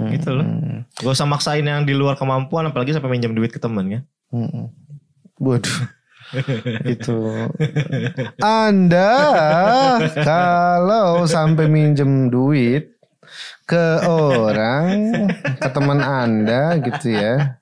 Gitu 0.09 0.31
loh. 0.31 0.41
Hmm. 0.41 0.87
gak 0.95 1.11
usah 1.11 1.27
maksain 1.27 1.61
yang 1.61 1.83
di 1.83 1.91
luar 1.91 2.15
kemampuan 2.15 2.63
apalagi 2.63 2.89
sampai 2.89 3.09
minjem 3.09 3.29
duit 3.29 3.49
ke 3.49 3.59
temen 3.59 3.85
kan 3.85 4.03
Mm-mm. 4.31 4.65
Waduh. 5.39 5.79
itu 6.85 7.17
Anda 8.37 9.17
kalau 10.21 11.25
sampai 11.25 11.65
minjem 11.65 12.29
duit 12.29 12.93
ke 13.65 14.05
orang 14.05 15.25
ke 15.57 15.69
teman 15.73 16.05
Anda 16.05 16.77
gitu 16.77 17.17
ya 17.17 17.57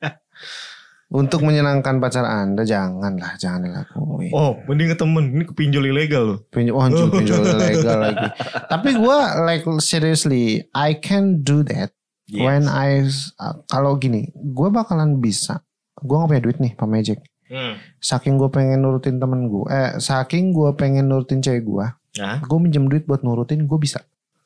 untuk 1.07 1.47
menyenangkan 1.47 2.03
pacar 2.03 2.27
Anda 2.27 2.67
janganlah 2.67 3.39
jangan 3.39 3.71
dilakuin. 3.71 4.35
oh 4.35 4.59
mending 4.67 4.91
ke 4.91 4.97
temen 4.99 5.23
ini 5.31 5.43
kepinjol 5.47 5.87
ilegal 5.87 6.23
loh 6.35 6.39
Pinjol, 6.51 6.75
oh, 6.75 6.83
anjir, 6.83 7.07
pinjol 7.23 7.39
legal 7.55 7.99
lagi. 8.03 8.27
Tapi 8.67 8.89
gue 8.99 9.17
like 9.47 9.63
seriously, 9.79 10.67
I 10.75 10.99
can 10.99 11.39
do 11.47 11.63
that 11.71 11.95
when 12.35 12.67
I 12.67 13.07
uh, 13.39 13.55
kalau 13.71 13.95
gini, 13.95 14.35
gue 14.35 14.67
bakalan 14.67 15.23
bisa. 15.23 15.63
Gue 15.97 16.19
gak 16.19 16.29
punya 16.29 16.43
duit 16.43 16.57
nih, 16.61 16.73
Pak 16.75 16.87
Magic. 16.91 17.19
Hmm. 17.47 17.79
Saking 17.99 18.35
gue 18.35 18.49
pengen 18.51 18.83
nurutin 18.83 19.17
temen 19.17 19.47
gue, 19.47 19.65
eh 19.71 19.91
saking 19.97 20.51
gue 20.51 20.69
pengen 20.75 21.07
nurutin 21.07 21.39
cewek 21.39 21.63
gue, 21.63 21.85
Nah. 22.17 22.41
gue 22.41 22.57
minjem 22.59 22.89
duit 22.89 23.05
buat 23.05 23.21
nurutin, 23.21 23.63
gue 23.69 23.79
bisa. 23.79 24.01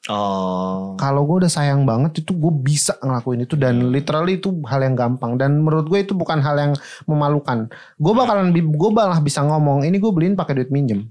oh 0.10 0.97
Kalau 0.97 1.22
gue 1.30 1.45
udah 1.45 1.52
sayang 1.52 1.86
banget 1.86 2.26
itu 2.26 2.34
gue 2.34 2.49
bisa 2.49 2.97
ngelakuin 3.02 3.45
itu 3.45 3.54
dan 3.54 3.93
literally 3.93 4.41
itu 4.41 4.49
hal 4.66 4.82
yang 4.82 4.97
gampang 4.97 5.38
dan 5.38 5.62
menurut 5.62 5.86
gue 5.86 5.99
itu 6.02 6.18
bukan 6.18 6.41
hal 6.41 6.58
yang 6.58 6.74
memalukan. 7.06 7.70
Gue 8.02 8.14
bakalan 8.18 8.49
gue 8.54 8.89
malah 8.89 9.22
bisa 9.22 9.45
ngomong 9.45 9.86
ini 9.86 10.02
gue 10.02 10.12
beliin 10.14 10.34
pakai 10.34 10.58
duit 10.58 10.74
minjem. 10.74 11.06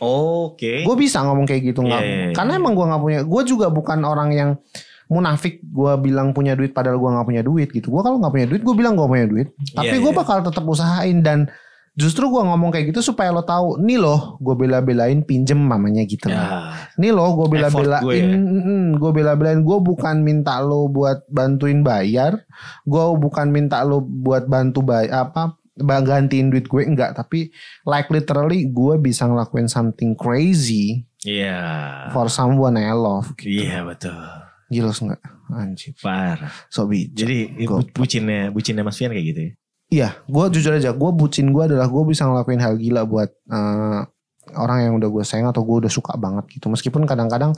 oke 0.00 0.82
Gue 0.82 0.96
bisa 0.98 1.22
ngomong 1.22 1.44
kayak 1.46 1.62
gitu 1.72 1.84
nggak? 1.84 2.00
Iya, 2.00 2.08
iya, 2.08 2.24
iya. 2.32 2.34
Karena 2.34 2.56
emang 2.56 2.72
gue 2.74 2.86
nggak 2.88 3.02
punya. 3.04 3.20
Gue 3.22 3.42
juga 3.44 3.68
bukan 3.68 4.00
orang 4.02 4.30
yang 4.32 4.50
munafik. 5.06 5.60
Gue 5.62 5.92
bilang 5.98 6.32
punya 6.32 6.54
duit 6.54 6.72
padahal 6.72 6.96
gue 6.96 7.10
nggak 7.10 7.26
punya 7.26 7.42
duit 7.42 7.68
gitu. 7.70 7.88
Gue 7.88 8.02
kalau 8.02 8.18
nggak 8.18 8.32
punya 8.32 8.46
duit 8.46 8.62
gue 8.62 8.74
bilang 8.74 8.94
gue 8.94 9.06
punya 9.06 9.26
duit. 9.26 9.48
Tapi 9.72 9.90
Iya, 9.90 10.02
gue 10.02 10.12
iya. 10.12 10.18
bakal 10.18 10.38
tetap 10.40 10.64
usahain 10.64 11.18
dan 11.20 11.48
justru 11.94 12.26
gue 12.26 12.42
ngomong 12.42 12.74
kayak 12.74 12.90
gitu 12.90 13.00
supaya 13.04 13.30
lo 13.30 13.42
tahu. 13.42 13.78
Nih 13.78 13.96
loh 13.96 14.36
gue 14.38 14.54
bela-belain 14.54 15.22
pinjem 15.22 15.58
mamanya 15.58 16.02
gitu. 16.04 16.26
ya 16.26 16.74
Nih 16.96 17.14
loh 17.14 17.34
gue 17.36 17.46
bela-belain. 17.48 18.02
gue 18.02 18.14
ya. 18.14 18.26
Gue 18.94 19.10
bela-belain. 19.12 19.60
Gue 19.62 19.78
bukan 19.78 20.20
minta 20.20 20.58
lo 20.58 20.86
buat 20.86 21.22
bantuin 21.28 21.80
bayar. 21.80 22.40
Gue 22.82 23.04
bukan 23.14 23.50
minta 23.50 23.80
lo 23.82 24.00
buat 24.00 24.46
bantu 24.46 24.82
bayar 24.82 25.28
apa 25.30 25.58
gantiin 25.74 26.54
duit 26.54 26.70
gue 26.70 26.86
enggak 26.86 27.18
tapi 27.18 27.50
like 27.82 28.06
literally 28.06 28.70
gue 28.70 28.94
bisa 28.94 29.26
ngelakuin 29.26 29.66
something 29.66 30.14
crazy 30.14 31.02
iya 31.26 31.58
for 32.14 32.30
someone 32.30 32.78
I 32.78 32.94
love 32.94 33.34
gitu. 33.34 33.66
iya 33.66 33.82
betul 33.82 34.14
Gila 34.66 34.90
enggak? 34.90 35.20
Anjir. 35.46 35.92
parah 35.98 36.52
So 36.66 36.84
bijak. 36.84 37.14
jadi 37.14 37.38
Gua- 37.62 37.80
bu- 37.80 37.92
bucinnya 37.96 38.48
bucinnya 38.48 38.80
Mas 38.80 38.94
Fian 38.94 39.10
kayak 39.10 39.26
gitu 39.26 39.40
ya 39.42 39.52
Iya, 39.86 40.08
gue 40.24 40.44
jujur 40.50 40.72
aja, 40.72 40.90
gue 40.90 41.10
bucin 41.12 41.48
gue 41.48 41.62
adalah 41.62 41.86
gue 41.86 42.02
bisa 42.04 42.24
ngelakuin 42.24 42.58
hal 42.58 42.74
gila 42.74 43.04
buat 43.04 43.30
eh, 43.30 44.00
orang 44.52 44.78
yang 44.80 44.92
udah 44.96 45.08
gue 45.08 45.22
sayang 45.22 45.46
atau 45.46 45.62
gue 45.62 45.76
udah 45.80 45.92
suka 45.92 46.16
banget 46.16 46.48
gitu. 46.50 46.66
Meskipun 46.66 47.04
kadang-kadang 47.04 47.52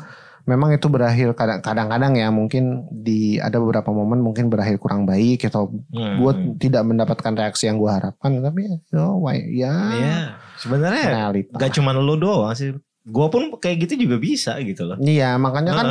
memang 0.44 0.70
itu 0.70 0.86
berakhir 0.86 1.32
kadang- 1.32 1.58
kadang-kadang 1.58 2.12
ya 2.14 2.28
mungkin 2.28 2.64
di 2.92 3.38
ada 3.38 3.56
beberapa 3.56 3.88
momen 3.90 4.20
mungkin 4.20 4.46
berakhir 4.46 4.76
kurang 4.76 5.02
baik 5.02 5.42
atau 5.44 5.70
Hmm. 5.88 6.18
gue 6.18 6.32
tidak 6.60 6.82
mendapatkan 6.82 7.32
reaksi 7.32 7.66
yang 7.66 7.76
gue 7.76 7.88
harapkan. 7.88 8.28
Tapi 8.36 8.60
ya, 8.90 9.06
why, 9.12 9.38
ya 9.48 9.72
Iya, 9.88 10.16
sebenarnya 10.56 11.04
realita. 11.08 11.56
gak 11.56 11.72
cuma 11.72 11.90
lu 11.90 12.14
doang 12.14 12.52
sih. 12.52 12.74
Gua 13.02 13.26
pun 13.28 13.54
kayak 13.54 13.86
gitu 13.86 14.02
juga 14.02 14.18
bisa 14.18 14.58
gitu 14.60 14.82
loh. 14.84 14.98
Iya, 14.98 15.34
makanya 15.36 15.72
kan 15.72 15.86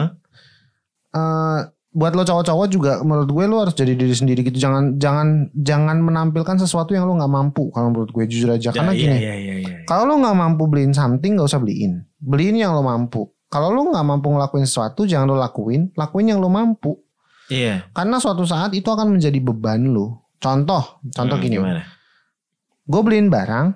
Eh, 1.15 1.59
buat 1.95 2.11
lo 2.11 2.21
cowok-cowok 2.21 2.67
juga 2.67 2.99
menurut 2.99 3.31
gue 3.31 3.45
lo 3.47 3.63
harus 3.63 3.71
jadi 3.71 3.95
diri 3.95 4.11
sendiri 4.11 4.43
gitu. 4.43 4.59
Jangan 4.59 4.99
jangan 4.99 5.27
jangan 5.55 5.95
menampilkan 5.97 6.59
sesuatu 6.59 6.91
yang 6.91 7.07
lo 7.07 7.15
nggak 7.15 7.31
mampu 7.31 7.71
kalau 7.71 7.87
menurut 7.89 8.11
gue 8.11 8.27
jujur 8.27 8.51
aja. 8.51 8.69
Karena 8.69 8.91
Ya, 8.91 8.99
gini. 8.99 9.15
iya, 9.15 9.33
iya, 9.33 9.33
iya, 9.33 9.55
iya. 9.57 9.77
Kalau 9.85 10.03
lo 10.05 10.19
nggak 10.19 10.35
mampu 10.35 10.67
beliin 10.67 10.91
something 10.91 11.39
nggak 11.39 11.47
usah 11.47 11.57
beliin. 11.57 12.03
Beliin 12.19 12.59
yang 12.59 12.75
lo 12.75 12.83
mampu. 12.83 13.23
Kalau 13.47 13.71
lo 13.71 13.87
nggak 13.87 14.03
mampu 14.03 14.27
ngelakuin 14.27 14.67
sesuatu 14.67 15.07
jangan 15.07 15.23
lo 15.25 15.39
lakuin. 15.39 15.87
Lakuin 15.95 16.27
yang 16.27 16.43
lo 16.43 16.51
mampu. 16.51 16.99
Iya. 17.47 17.87
Karena 17.89 18.19
suatu 18.19 18.43
saat 18.43 18.75
itu 18.75 18.85
akan 18.85 19.15
menjadi 19.15 19.39
beban 19.39 19.87
lo. 19.87 20.27
Contoh, 20.35 20.99
contoh 21.09 21.37
Hmm, 21.39 21.45
gini. 21.47 21.55
Gue 22.83 23.01
beliin 23.01 23.31
barang, 23.31 23.71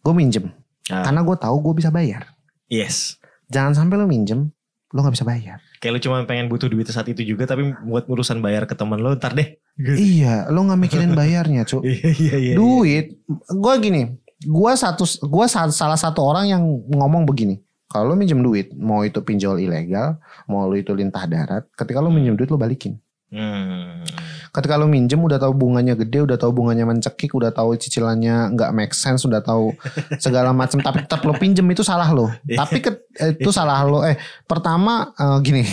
gue 0.00 0.14
minjem. 0.14 0.48
Ah, 0.86 1.02
Karena 1.02 1.20
gue 1.20 1.34
tahu 1.34 1.56
gue 1.60 1.74
bisa 1.76 1.90
bayar. 1.90 2.30
yes. 2.68 3.18
Jangan 3.46 3.74
sampai 3.74 3.94
lo 3.94 4.06
minjem, 4.06 4.54
lo 4.96 5.04
nggak 5.04 5.14
bisa 5.20 5.28
bayar. 5.28 5.60
Kayak 5.76 5.92
lu 5.92 6.00
cuma 6.00 6.24
pengen 6.24 6.48
butuh 6.48 6.72
duit 6.72 6.88
saat 6.88 7.04
itu 7.12 7.20
juga 7.20 7.44
tapi 7.44 7.76
buat 7.84 8.08
urusan 8.08 8.40
bayar 8.40 8.64
ke 8.64 8.72
teman 8.72 8.96
lu 8.96 9.12
ntar 9.20 9.36
deh. 9.36 9.60
Gitu. 9.76 10.24
iya, 10.24 10.48
lo 10.48 10.64
nggak 10.64 10.80
mikirin 10.80 11.12
bayarnya, 11.12 11.68
cuk. 11.68 11.84
Iya 11.92 12.10
iya 12.16 12.36
iya. 12.40 12.54
Duit, 12.56 13.20
gue 13.28 13.74
gini. 13.84 14.16
Gue 14.40 14.72
satu, 14.72 15.04
gue 15.04 15.46
salah 15.52 16.00
satu 16.00 16.20
orang 16.24 16.48
yang 16.48 16.62
ngomong 16.88 17.28
begini. 17.28 17.60
Kalau 17.86 18.12
lo 18.12 18.14
minjem 18.16 18.40
duit, 18.40 18.72
mau 18.72 19.04
itu 19.04 19.20
pinjol 19.20 19.60
ilegal, 19.60 20.16
mau 20.48 20.64
lo 20.64 20.74
itu 20.74 20.90
lintah 20.96 21.28
darat, 21.28 21.68
ketika 21.76 22.00
lo 22.00 22.08
minjem 22.08 22.34
duit 22.34 22.48
lo 22.48 22.56
balikin. 22.56 22.96
Hmm. 23.26 24.06
ketika 24.54 24.78
lu 24.78 24.86
minjem 24.86 25.18
udah 25.18 25.36
tahu 25.36 25.52
bunganya 25.52 25.98
gede, 25.98 26.22
udah 26.22 26.38
tahu 26.38 26.54
bunganya 26.54 26.86
mencekik, 26.86 27.34
udah 27.34 27.50
tahu 27.50 27.74
cicilannya 27.74 28.54
nggak 28.54 28.70
make 28.72 28.94
sense, 28.94 29.26
udah 29.26 29.42
tahu 29.42 29.74
segala 30.16 30.54
macam. 30.54 30.78
Tapi 30.80 31.04
tetap 31.04 31.20
lo 31.26 31.34
pinjem 31.34 31.66
itu 31.68 31.82
salah 31.82 32.08
lo. 32.08 32.30
Tapi 32.40 32.78
ke- 32.80 33.02
eh, 33.18 33.34
itu 33.36 33.50
salah 33.50 33.82
lo. 33.82 34.06
Eh 34.06 34.16
pertama 34.46 35.10
eh, 35.12 35.38
gini, 35.42 35.66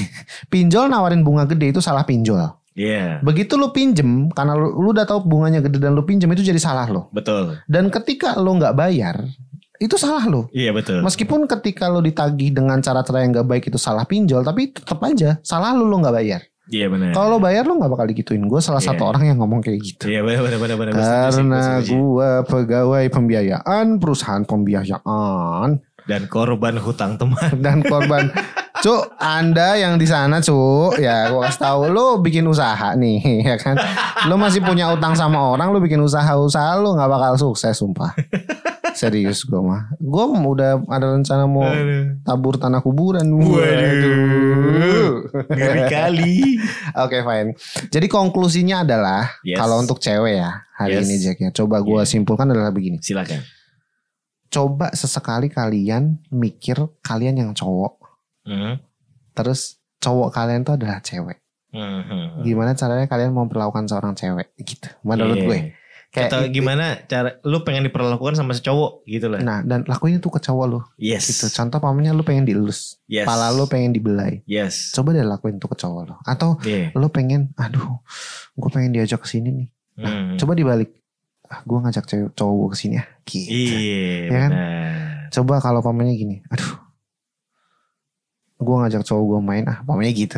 pinjol 0.51 0.89
nawarin 0.89 1.21
bunga 1.21 1.45
gede 1.45 1.77
itu 1.77 1.79
salah 1.79 2.03
pinjol. 2.03 2.41
Iya. 2.73 3.21
Begitu 3.21 3.53
lo 3.53 3.69
pinjem, 3.69 4.33
karena 4.33 4.57
lu, 4.57 4.73
lu 4.73 4.89
udah 4.91 5.05
tahu 5.05 5.21
bunganya 5.21 5.61
gede 5.61 5.77
dan 5.77 5.93
lo 5.93 6.03
pinjem 6.03 6.27
itu 6.33 6.41
jadi 6.41 6.57
salah 6.57 6.89
lo. 6.89 7.07
Betul. 7.13 7.61
Dan 7.69 7.93
ketika 7.93 8.33
lo 8.41 8.57
nggak 8.57 8.73
bayar, 8.73 9.29
itu 9.77 9.93
salah 9.95 10.25
lo. 10.25 10.49
Iya 10.49 10.73
betul. 10.73 11.05
Meskipun 11.05 11.45
ketika 11.45 11.85
lo 11.87 12.01
ditagih 12.01 12.49
dengan 12.49 12.81
cara-cara 12.81 13.21
yang 13.21 13.29
nggak 13.29 13.47
baik 13.47 13.63
itu 13.69 13.77
salah 13.77 14.09
pinjol, 14.09 14.41
tapi 14.41 14.73
tetap 14.73 14.97
aja 15.05 15.37
salah 15.45 15.71
lo 15.77 15.85
lo 15.85 16.01
nggak 16.01 16.15
bayar. 16.17 16.41
Iya 16.63 16.87
benar. 16.87 17.11
Kalau 17.11 17.37
bayar 17.37 17.67
lo 17.67 17.75
nggak 17.75 17.91
bakal 17.91 18.07
digituin. 18.07 18.47
Gue 18.47 18.63
salah 18.63 18.79
Iya. 18.79 18.95
satu 18.95 19.03
orang 19.03 19.27
yang 19.27 19.37
ngomong 19.37 19.59
kayak 19.59 19.83
gitu. 19.83 20.07
Iya 20.07 20.23
benar 20.23 20.41
benar 20.47 20.57
benar 20.59 20.75
benar. 20.79 20.95
Karena 21.27 21.61
gue 21.79 22.29
pegawai 22.47 23.03
pembiayaan 23.11 23.99
perusahaan 23.99 24.43
pembiayaan 24.43 25.69
dan 26.03 26.21
korban 26.27 26.75
hutang 26.79 27.19
teman. 27.19 27.51
dan 27.59 27.83
korban. 27.83 28.31
Cuk, 28.83 29.15
Anda 29.15 29.79
yang 29.79 29.95
di 29.95 30.03
sana, 30.03 30.43
Cuk, 30.43 30.99
ya 30.99 31.31
gue 31.31 31.39
kasih 31.39 31.61
tahu 31.61 31.87
lo 31.87 32.19
bikin 32.19 32.43
usaha 32.43 32.91
nih, 32.93 33.23
ya 33.47 33.55
kan? 33.55 33.79
Lo 34.27 34.35
masih 34.35 34.59
punya 34.59 34.91
utang 34.91 35.15
sama 35.15 35.39
orang, 35.39 35.71
lo 35.71 35.79
bikin 35.79 36.03
usaha-usaha 36.03 36.83
lo 36.83 36.91
nggak 36.91 37.07
bakal 37.07 37.33
sukses, 37.39 37.79
sumpah. 37.79 38.11
Serius 38.91 39.47
gue 39.47 39.55
mah. 39.57 39.87
Gue 39.97 40.27
udah 40.27 40.83
ada 40.85 41.15
rencana 41.15 41.47
mau 41.47 41.63
tabur 42.21 42.59
tanah 42.59 42.83
kuburan. 42.83 43.23
Waduh. 43.23 44.92
Ngeri 45.45 45.83
kali. 45.87 46.35
Oke 47.03 47.19
fine. 47.19 47.49
Jadi 47.89 48.07
konklusinya 48.07 48.81
adalah 48.81 49.27
Yes. 49.41 49.57
kalau 49.57 49.79
untuk 49.79 49.97
cewek 49.97 50.37
ya 50.37 50.51
hari 50.73 50.97
Yes. 50.97 51.05
ini 51.05 51.15
Jack 51.19 51.37
ya. 51.39 51.49
Coba 51.51 51.79
gue 51.79 51.99
Yeah. 51.99 52.07
simpulkan 52.07 52.47
adalah 52.47 52.69
begini. 52.69 52.99
Silakan. 52.99 53.41
Coba 54.47 54.93
sesekali 54.93 55.49
kalian 55.49 56.21
mikir 56.29 56.77
kalian 57.01 57.35
yang 57.35 57.51
cowok, 57.51 57.97
Hmm. 58.45 58.77
terus 59.33 59.81
cowok 59.97 60.29
kalian 60.29 60.61
tuh 60.61 60.77
adalah 60.77 61.01
cewek. 61.01 61.41
Hmm, 61.73 62.05
hmm. 62.05 62.45
Gimana 62.45 62.77
caranya 62.77 63.09
kalian 63.09 63.33
memperlakukan 63.33 63.89
seorang 63.89 64.13
cewek 64.13 64.53
gitu? 64.61 64.93
Menurut 65.01 65.41
Iya. 65.41 65.45
gue. 65.49 65.59
Kayak 66.13 66.29
Atau 66.29 66.45
gimana 66.47 66.93
cara 67.09 67.41
lu 67.41 67.65
pengen 67.65 67.89
diperlakukan 67.89 68.37
sama 68.37 68.53
cowok 68.53 69.01
gitu 69.03 69.33
lah. 69.33 69.41
Nah 69.41 69.65
dan 69.65 69.81
lakuin 69.89 70.21
itu 70.21 70.29
ke 70.29 70.37
cowok 70.37 70.65
lo 70.69 70.79
Yes. 70.95 71.25
gitu. 71.25 71.49
Contoh 71.49 71.81
pamannya 71.81 72.13
lu 72.13 72.21
pengen 72.21 72.45
dielus, 72.45 73.01
Yes. 73.09 73.25
pala 73.25 73.49
lu 73.49 73.65
pengen 73.65 73.89
dibelai. 73.91 74.45
Yes. 74.45 74.93
Coba 74.93 75.09
deh 75.09 75.25
lakuin 75.25 75.57
itu 75.57 75.65
ke 75.65 75.73
cowok 75.73 76.01
lo. 76.05 76.15
Atau 76.21 76.61
Iya. 76.61 76.93
lu 76.93 77.09
pengen, 77.09 77.49
aduh, 77.57 77.97
gue 78.53 78.69
pengen 78.69 78.93
diajak 78.93 79.19
ke 79.19 79.27
sini 79.27 79.49
nih. 79.51 79.67
Hmm. 79.97 80.37
Coba 80.37 80.53
dibalik. 80.53 80.93
Ah, 81.49 81.65
gue 81.65 81.77
ngajak 81.81 82.05
cowok 82.33 82.53
gue 82.55 82.69
ke 82.69 82.77
sini 82.77 82.95
ya. 82.97 83.05
Gitu. 83.25 83.49
Iya, 83.49 84.05
Ya 84.23 84.37
kan? 84.37 84.51
benar. 84.53 84.93
Coba 85.33 85.53
kalau 85.59 85.81
pamannya 85.81 86.13
gini, 86.13 86.45
aduh, 86.45 86.77
gue 88.59 88.75
ngajak 88.79 89.01
cowok 89.01 89.23
gue 89.27 89.39
main, 89.41 89.65
ah 89.65 89.81
pamannya 89.81 90.13
gitu, 90.13 90.37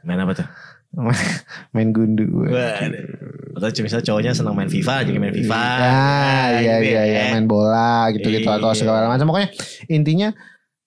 Main 0.00 0.22
apa 0.22 0.32
tuh? 0.32 0.48
main 1.74 1.90
gundu. 1.90 2.48
Waduh. 2.48 3.56
Atau 3.56 3.82
misalnya 3.82 4.04
cowoknya 4.04 4.32
senang 4.32 4.52
main 4.52 4.68
FIFA, 4.68 5.04
jadi 5.04 5.16
main 5.16 5.32
FIFA. 5.32 5.56
Ah, 5.56 6.46
iya 6.56 6.74
gitu 6.80 6.88
iya 6.90 7.02
ya. 7.02 7.04
iya 7.04 7.22
main 7.32 7.44
bola 7.44 8.08
gitu-gitu 8.10 8.46
atau 8.46 8.72
Iya. 8.72 8.78
segala 8.78 9.06
macam. 9.06 9.28
Pokoknya 9.28 9.50
intinya 9.86 10.28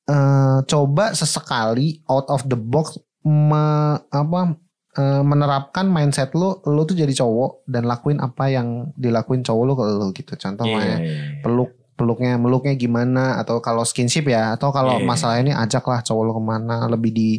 eh, 0.06 0.58
coba 0.66 1.14
sesekali 1.14 2.02
out 2.06 2.26
of 2.28 2.42
the 2.46 2.58
box 2.58 2.98
me- 3.22 4.02
apa 4.04 4.58
eh, 4.96 5.22
menerapkan 5.22 5.86
mindset 5.86 6.34
lu, 6.34 6.58
lu 6.64 6.82
tuh 6.84 6.94
jadi 6.94 7.14
cowok 7.16 7.66
dan 7.66 7.86
lakuin 7.86 8.18
apa 8.18 8.50
yang 8.50 8.68
dilakuin 8.96 9.42
cowok 9.42 9.64
lu 9.64 9.74
ke 9.74 9.84
lu 9.88 10.08
gitu. 10.12 10.34
Contoh 10.36 10.66
Iya, 10.66 10.76
kayak 10.76 11.00
iya. 11.00 11.14
peluk 11.40 11.70
peluknya 11.94 12.40
meluknya 12.40 12.74
gimana 12.74 13.38
atau 13.38 13.60
kalau 13.60 13.84
skinship 13.84 14.24
ya 14.26 14.56
atau 14.56 14.72
kalau 14.72 14.98
Iya. 14.98 15.06
masalah 15.06 15.36
ini 15.38 15.52
ajaklah 15.52 16.00
cowok 16.00 16.24
lu 16.24 16.32
ke 16.32 16.42
mana 16.42 16.88
lebih 16.88 17.12
di 17.12 17.30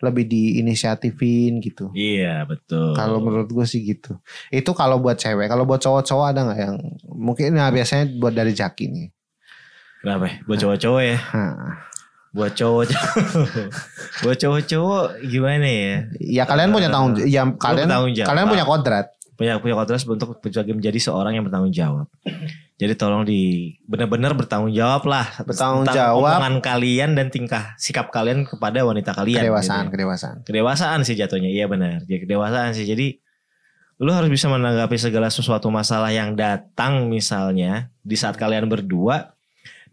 lebih 0.00 0.24
di 0.24 0.58
inisiatifin 0.64 1.60
gitu. 1.60 1.92
Iya, 1.92 2.48
betul. 2.48 2.96
Kalau 2.96 3.20
menurut 3.20 3.52
gue 3.52 3.66
sih 3.68 3.84
gitu. 3.84 4.16
Itu 4.48 4.72
kalau 4.72 4.96
buat 4.96 5.20
cewek. 5.20 5.46
Kalau 5.46 5.68
buat 5.68 5.80
cowok-cowok 5.80 6.26
ada 6.32 6.40
nggak 6.48 6.60
yang 6.60 6.76
mungkin 7.04 7.56
nah 7.56 7.68
biasanya 7.68 8.08
buat 8.16 8.32
dari 8.32 8.56
Jaki 8.56 8.84
nih. 8.88 9.08
Kenapa? 10.00 10.24
ya? 10.26 10.34
Buat 10.48 10.58
cowok-cowok 10.64 11.02
ya. 11.04 11.18
Hah. 11.20 11.54
Buat 12.30 12.52
cowok-cowok. 12.56 13.14
Buat 14.24 14.36
cowok-cowok 14.40 15.04
gimana 15.28 15.66
ya? 15.66 15.94
Ya 16.16 16.42
kalian 16.48 16.70
punya 16.72 16.88
tanggung 16.88 17.20
ya 17.26 17.42
kalian 17.58 17.88
kalian 18.16 18.46
punya 18.48 18.64
kodrat. 18.64 19.06
Punya 19.36 19.60
punya 19.60 19.74
kodrat 19.76 20.00
untuk 20.08 20.40
menjadi 20.46 20.98
seorang 21.00 21.36
yang 21.36 21.44
bertanggung 21.44 21.74
jawab. 21.74 22.06
Jadi 22.80 22.96
tolong 22.96 23.28
di 23.28 23.76
benar-benar 23.84 24.32
bertanggung 24.32 24.72
jawab 24.72 25.04
lah 25.04 25.28
Bertanggung 25.44 25.84
jawab. 25.92 26.40
omongan 26.40 26.64
kalian 26.64 27.12
dan 27.12 27.28
tingkah 27.28 27.76
sikap 27.76 28.08
kalian 28.08 28.48
kepada 28.48 28.88
wanita 28.88 29.12
kalian. 29.12 29.44
Kedewasaan, 29.44 29.92
gitu. 29.92 30.00
kedewasaan. 30.00 30.36
Kedewasaan 30.48 31.00
sih 31.04 31.12
jatuhnya. 31.12 31.52
Iya 31.52 31.68
benar. 31.68 32.08
Jadi 32.08 32.24
kedewasaan 32.24 32.72
sih. 32.72 32.88
Jadi 32.88 33.20
lu 34.00 34.08
harus 34.16 34.32
bisa 34.32 34.48
menanggapi 34.48 34.96
segala 34.96 35.28
sesuatu 35.28 35.68
masalah 35.68 36.08
yang 36.08 36.32
datang 36.32 37.12
misalnya 37.12 37.92
di 38.00 38.16
saat 38.16 38.40
kalian 38.40 38.64
berdua 38.64 39.36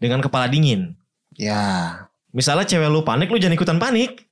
dengan 0.00 0.24
kepala 0.24 0.48
dingin. 0.48 0.96
Ya. 1.36 2.08
Misalnya 2.32 2.64
cewek 2.64 2.88
lu 2.88 3.04
panik, 3.04 3.28
lu 3.28 3.36
jangan 3.36 3.56
ikutan 3.60 3.76
panik. 3.76 4.24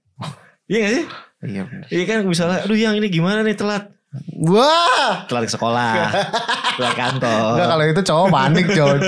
Iya 0.64 0.78
gak 0.80 0.92
sih? 0.96 1.06
Iya 1.44 1.62
benar. 1.68 1.86
Iya 1.92 2.04
kan 2.08 2.18
misalnya, 2.24 2.58
aduh 2.64 2.78
yang 2.78 2.96
ini 2.96 3.12
gimana 3.12 3.44
nih 3.44 3.52
telat. 3.52 3.92
Wah. 4.38 5.26
Telat 5.26 5.44
ke 5.44 5.52
sekolah, 5.52 5.92
telat 6.74 6.94
kantor. 6.94 7.52
Enggak 7.52 7.68
kalau 7.68 7.84
itu 7.84 8.00
cowok 8.02 8.26
panik, 8.28 8.66
John. 8.72 8.98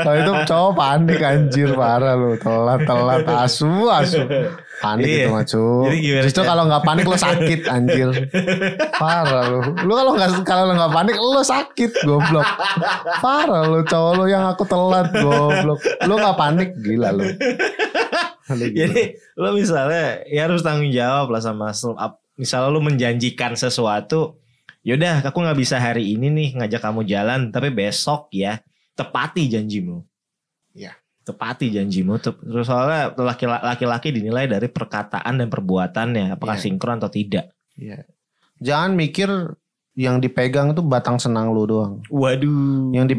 kalau 0.00 0.16
itu 0.16 0.32
cowok 0.44 0.72
panik 0.74 1.18
anjir 1.20 1.68
parah 1.72 2.14
lu. 2.14 2.34
Telat-telat 2.36 3.22
asu 3.26 3.68
asu. 3.86 4.26
Panik 4.80 5.04
Iya. 5.06 5.22
itu 5.22 5.30
mah 5.30 5.44
cu. 5.44 5.64
Jadi 5.84 5.96
gimana 6.00 6.24
Justru 6.24 6.42
kalau 6.42 6.62
nggak 6.64 6.82
panik 6.82 7.04
lo 7.04 7.16
sakit 7.16 7.60
anjir. 7.68 8.08
Parah 8.92 9.42
lu. 9.46 9.58
Lu 9.80 9.92
kalau 9.92 10.12
nggak 10.14 10.30
kalau 10.42 10.64
lu 10.64 10.74
nggak 10.74 10.92
panik 10.92 11.16
lo 11.16 11.42
sakit 11.42 11.90
goblok. 12.00 12.48
Parah 13.20 13.62
lu 13.64 13.84
cowok 13.84 14.12
lu 14.14 14.24
yang 14.26 14.48
aku 14.48 14.64
telat 14.64 15.12
goblok. 15.12 15.78
Lu 16.00 16.14
nggak 16.16 16.36
panik 16.36 16.68
gila 16.76 17.12
lu. 17.12 17.28
Jadi 18.50 19.02
lu 19.36 19.48
misalnya 19.52 20.24
ya 20.26 20.48
harus 20.48 20.64
tanggung 20.64 20.90
jawab 20.90 21.28
lah 21.28 21.38
sama 21.38 21.70
sel- 21.70 21.94
ap- 21.94 22.19
misalnya 22.40 22.72
lu 22.72 22.80
menjanjikan 22.80 23.52
sesuatu, 23.52 24.40
yaudah 24.80 25.20
aku 25.20 25.44
nggak 25.44 25.60
bisa 25.60 25.76
hari 25.76 26.16
ini 26.16 26.32
nih 26.32 26.48
ngajak 26.56 26.80
kamu 26.80 27.04
jalan, 27.04 27.52
tapi 27.52 27.68
besok 27.68 28.32
ya 28.32 28.64
tepati 28.96 29.52
janjimu. 29.52 30.00
Ya. 30.72 30.96
Tepati 31.20 31.68
janjimu. 31.68 32.16
Terus 32.16 32.64
soalnya 32.64 33.12
laki- 33.12 33.44
laki-laki 33.44 34.08
dinilai 34.08 34.48
dari 34.48 34.72
perkataan 34.72 35.36
dan 35.36 35.52
perbuatannya, 35.52 36.40
apakah 36.40 36.56
Iya. 36.56 36.64
sinkron 36.64 36.96
atau 36.96 37.12
tidak. 37.12 37.52
Iya. 37.76 38.08
Jangan 38.60 38.96
mikir 38.96 39.28
yang 40.00 40.16
dipegang 40.16 40.72
tuh 40.72 40.84
batang 40.84 41.20
senang 41.20 41.52
lu 41.52 41.68
doang. 41.68 42.00
Waduh. 42.08 42.92
Yang 42.96 43.04
di 43.12 43.16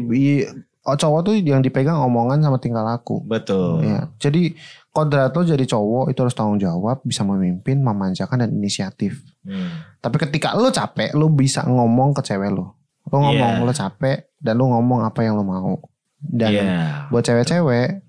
oh, 0.82 0.96
cowok 0.98 1.20
tuh 1.30 1.34
yang 1.38 1.62
dipegang 1.62 1.94
omongan 1.94 2.42
sama 2.42 2.58
tingkah 2.58 2.82
laku. 2.82 3.22
Betul. 3.22 3.86
Ya. 3.86 4.10
Jadi 4.18 4.58
kodrat 4.92 5.32
lo 5.32 5.42
jadi 5.42 5.64
cowok 5.64 6.12
itu 6.12 6.20
harus 6.20 6.36
tanggung 6.36 6.60
jawab, 6.60 7.00
bisa 7.02 7.24
memimpin, 7.24 7.80
memanjakan 7.80 8.44
dan 8.44 8.50
inisiatif. 8.52 9.24
Hmm. 9.40 9.72
Tapi 9.98 10.16
ketika 10.20 10.52
lo 10.52 10.68
capek, 10.68 11.16
lo 11.16 11.32
bisa 11.32 11.64
ngomong 11.64 12.12
ke 12.12 12.20
cewek 12.22 12.52
lo. 12.52 12.76
Lo 13.08 13.16
ngomong 13.18 13.58
Iya. 13.58 13.64
lo 13.64 13.72
capek 13.72 14.36
dan 14.36 14.60
lo 14.60 14.68
ngomong 14.68 15.02
apa 15.02 15.24
yang 15.24 15.40
lo 15.40 15.44
mau. 15.48 15.80
Dan 16.20 16.52
Iya. 16.54 17.08
buat 17.08 17.24
cewek-cewek, 17.24 18.04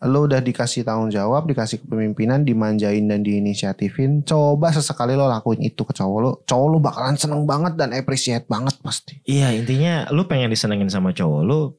lo 0.00 0.24
udah 0.24 0.40
dikasih 0.40 0.80
tanggung 0.80 1.12
jawab, 1.12 1.44
dikasih 1.44 1.84
kepemimpinan, 1.84 2.40
dimanjain 2.40 3.04
dan 3.04 3.20
diinisiatifin. 3.20 4.24
Coba 4.24 4.72
sesekali 4.72 5.12
lo 5.12 5.28
lakuin 5.28 5.60
itu 5.60 5.84
ke 5.84 5.92
cowok 5.92 6.18
lo. 6.18 6.30
Cowok 6.48 6.66
lo 6.72 6.78
bakalan 6.80 7.20
seneng 7.20 7.44
banget 7.44 7.76
dan 7.76 7.92
appreciate 7.92 8.48
banget 8.48 8.80
pasti. 8.80 9.20
Iya 9.28 9.52
intinya 9.52 10.08
lu 10.08 10.24
pengen 10.24 10.48
disenengin 10.48 10.88
sama 10.88 11.12
cowok 11.12 11.40
lu, 11.44 11.76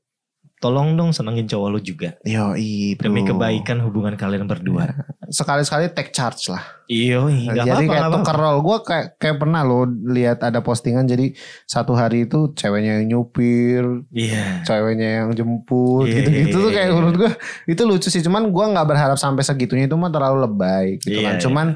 tolong 0.61 0.93
dong 0.93 1.09
senengin 1.09 1.49
cowok 1.49 1.67
lu 1.67 1.79
juga 1.81 2.13
Yo, 2.21 2.53
itu. 2.53 3.01
demi 3.01 3.25
kebaikan 3.25 3.81
hubungan 3.81 4.13
kalian 4.13 4.45
berdua. 4.45 4.93
Sekali-sekali 5.25 5.89
take 5.89 6.13
charge 6.13 6.47
lah. 6.47 6.61
Iya, 6.85 7.17
nggak 7.17 7.55
jadi 7.57 7.71
apa-apa, 7.71 7.81
kayak 7.87 8.01
nggak 8.03 8.13
tuker 8.21 8.37
role. 8.37 8.59
Gue 8.61 8.77
kayak 8.83 9.05
kayak 9.17 9.37
pernah 9.37 9.61
lo 9.63 9.79
lihat 9.87 10.39
ada 10.39 10.61
postingan. 10.61 11.03
Jadi 11.03 11.33
satu 11.65 11.91
hari 11.91 12.29
itu 12.29 12.53
ceweknya 12.53 13.01
yang 13.01 13.17
nyupir, 13.17 14.05
Iya. 14.07 14.61
ceweknya 14.61 15.09
yang 15.19 15.29
jemput, 15.33 16.05
Iya, 16.05 16.15
gitu-gitu 16.21 16.53
iya, 16.53 16.63
tuh 16.63 16.71
kayak 16.71 16.87
iya. 16.87 16.93
menurut 16.93 17.15
gue 17.17 17.31
itu 17.65 17.81
lucu 17.81 18.07
sih. 18.07 18.21
Cuman 18.21 18.43
gue 18.47 18.65
nggak 18.69 18.85
berharap 18.85 19.17
sampai 19.17 19.41
segitunya 19.41 19.89
itu 19.89 19.97
mah 19.97 20.13
terlalu 20.13 20.45
lebay 20.45 21.01
gitu 21.01 21.17
Iya, 21.17 21.25
kan. 21.25 21.33
iya. 21.33 21.41
Cuman 21.41 21.67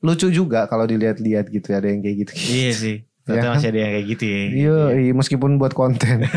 lucu 0.00 0.30
juga 0.30 0.64
kalau 0.64 0.86
dilihat-lihat 0.86 1.50
gitu 1.50 1.66
ada 1.72 1.84
yang 1.84 1.98
kayak 1.98 2.16
gitu. 2.22 2.32
Iya 2.38 2.70
sih. 2.70 2.96
Ternyata 3.26 3.42
Ya. 3.42 3.52
masih 3.52 3.68
ada 3.68 3.78
yang 3.80 3.92
kayak 3.92 4.06
gitu 4.08 4.24
ya. 4.24 4.38
Iya, 4.38 4.78
iya, 4.96 5.12
meskipun 5.12 5.50
buat 5.56 5.74
konten. 5.74 6.24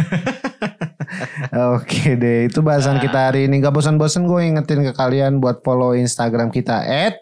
Oke 1.76 2.16
deh, 2.16 2.48
itu 2.48 2.60
bahasan 2.60 2.98
Nah. 2.98 3.04
kita 3.04 3.20
hari 3.30 3.46
ini. 3.46 3.60
Gak 3.60 3.72
bosan-bosan 3.72 4.24
gue 4.24 4.42
ingetin 4.46 4.82
ke 4.82 4.92
kalian 4.92 5.38
buat 5.38 5.62
follow 5.62 5.94
Instagram 5.94 6.50
kita 6.50 6.82
at 6.82 7.20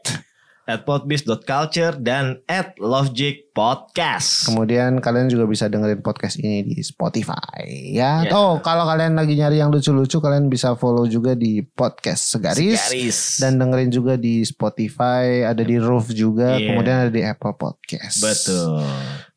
At 0.64 0.86
podbiz.culture 0.86 1.98
dan 2.00 2.38
at 2.46 2.78
lovejig 2.78 3.50
podcast. 3.52 4.46
Kemudian 4.46 5.02
kalian 5.02 5.26
juga 5.26 5.44
bisa 5.44 5.66
dengerin 5.66 6.00
podcast 6.00 6.38
ini 6.38 6.62
di 6.64 6.80
Spotify 6.80 7.66
ya. 7.92 8.24
Ya. 8.24 8.32
Oh, 8.32 8.62
kalau 8.62 8.86
kalian 8.86 9.18
lagi 9.18 9.36
nyari 9.36 9.58
yang 9.58 9.68
lucu-lucu 9.68 10.22
kalian 10.22 10.48
bisa 10.48 10.78
follow 10.78 11.04
juga 11.06 11.34
di 11.34 11.66
podcast 11.66 12.30
Segaris, 12.30 12.78
Garis. 12.78 13.18
dan 13.38 13.58
dengerin 13.58 13.90
juga 13.90 14.14
di 14.16 14.46
Spotify, 14.46 15.44
ada 15.44 15.60
di 15.60 15.76
Roof 15.76 16.14
juga, 16.14 16.56
Iya. 16.56 16.72
kemudian 16.72 16.98
ada 17.04 17.12
di 17.12 17.26
Apple 17.26 17.58
Podcast. 17.58 18.22
Betul. 18.22 18.86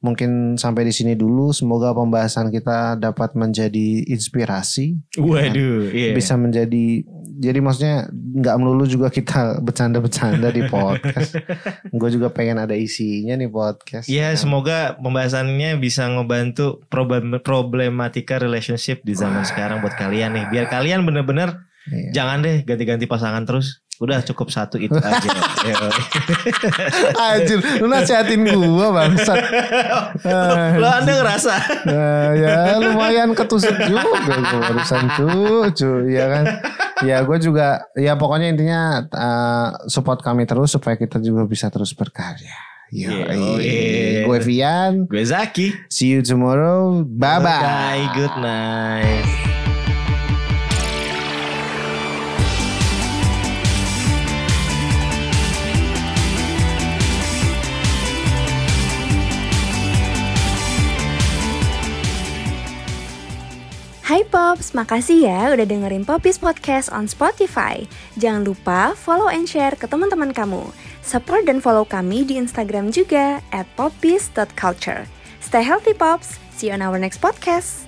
Mungkin 0.04 0.60
sampai 0.60 0.84
di 0.84 0.92
sini 0.92 1.16
dulu. 1.16 1.48
Semoga 1.56 1.96
pembahasan 1.96 2.52
kita 2.52 3.00
dapat 3.00 3.32
menjadi 3.32 4.04
inspirasi, 4.12 5.00
Waduh, 5.16 5.88
iya. 5.88 6.12
bisa 6.12 6.36
menjadi 6.36 7.00
jadi 7.34 7.58
maksudnya 7.58 8.06
nggak 8.12 8.56
melulu 8.62 8.86
juga 8.86 9.08
kita 9.10 9.58
bercanda-bercanda 9.58 10.54
di 10.54 10.62
podcast. 10.70 11.34
gue 11.98 12.10
juga 12.14 12.30
pengen 12.30 12.62
ada 12.62 12.78
isinya 12.78 13.34
nih 13.34 13.50
podcast. 13.50 14.06
Ya 14.06 14.30
kan. 14.32 14.38
semoga 14.38 14.78
pembahasannya 15.02 15.80
bisa 15.82 16.06
ngebantu 16.06 16.86
problem 16.86 17.42
problematika 17.42 18.38
relationship 18.38 19.02
di 19.02 19.18
zaman 19.18 19.42
sekarang 19.42 19.82
buat 19.82 19.98
kalian 19.98 20.38
nih. 20.38 20.46
Biar 20.52 20.66
kalian 20.70 21.02
bener-bener 21.02 21.66
Iya. 21.84 22.10
jangan 22.16 22.40
deh 22.40 22.64
ganti-ganti 22.64 23.04
pasangan 23.04 23.44
terus. 23.44 23.84
Udah 24.02 24.18
cukup 24.26 24.50
satu 24.50 24.74
itu 24.74 24.90
aja. 24.98 25.22
Anjir, 27.30 27.62
lu 27.78 27.86
nasihatin 27.86 28.42
gua 28.42 28.90
bangsat. 28.90 29.38
Lo 30.74 30.88
anda 30.90 31.12
ngerasa? 31.14 31.54
Nah, 31.86 32.28
ya 32.34 32.54
lumayan 32.82 33.38
ketusuk 33.38 33.70
juga 33.78 34.02
gue 34.02 34.34
barusan 34.66 35.04
cucu 35.14 36.10
ya 36.10 36.26
kan 36.26 36.44
ya 37.02 37.22
gue 37.22 37.38
juga 37.38 37.86
ya 37.94 38.18
pokoknya 38.18 38.48
intinya 38.50 38.80
uh, 39.10 39.68
support 39.86 40.24
kami 40.24 40.42
terus 40.42 40.74
supaya 40.74 40.96
kita 40.96 41.20
juga 41.20 41.44
bisa 41.44 41.70
terus 41.70 41.94
berkarya 41.94 42.54
Yo, 42.90 43.10
Yoi. 43.10 44.24
gue 44.24 44.38
Vian 44.42 45.06
Gue 45.06 45.22
Zaki. 45.22 45.70
see 45.86 46.14
you 46.14 46.20
tomorrow 46.20 47.02
bye 47.06 47.38
bye 47.38 47.62
Bye. 47.62 48.04
Good 48.14 48.34
night. 48.38 49.63
Hai 64.04 64.20
Pops, 64.20 64.76
makasih 64.76 65.24
ya 65.24 65.56
udah 65.56 65.64
dengerin 65.64 66.04
Popis 66.04 66.36
Podcast 66.36 66.92
on 66.92 67.08
Spotify. 67.08 67.88
Jangan 68.20 68.44
lupa 68.44 68.92
follow 68.92 69.32
and 69.32 69.48
share 69.48 69.72
ke 69.72 69.88
teman-teman 69.88 70.36
kamu. 70.36 70.60
Support 71.00 71.48
dan 71.48 71.64
follow 71.64 71.88
kami 71.88 72.28
di 72.28 72.36
Instagram 72.36 72.92
juga 72.92 73.40
at 73.48 73.64
popis.culture. 73.80 75.08
Stay 75.40 75.64
healthy 75.64 75.96
Pops, 75.96 76.36
see 76.52 76.68
you 76.68 76.76
on 76.76 76.84
our 76.84 77.00
next 77.00 77.24
podcast. 77.24 77.83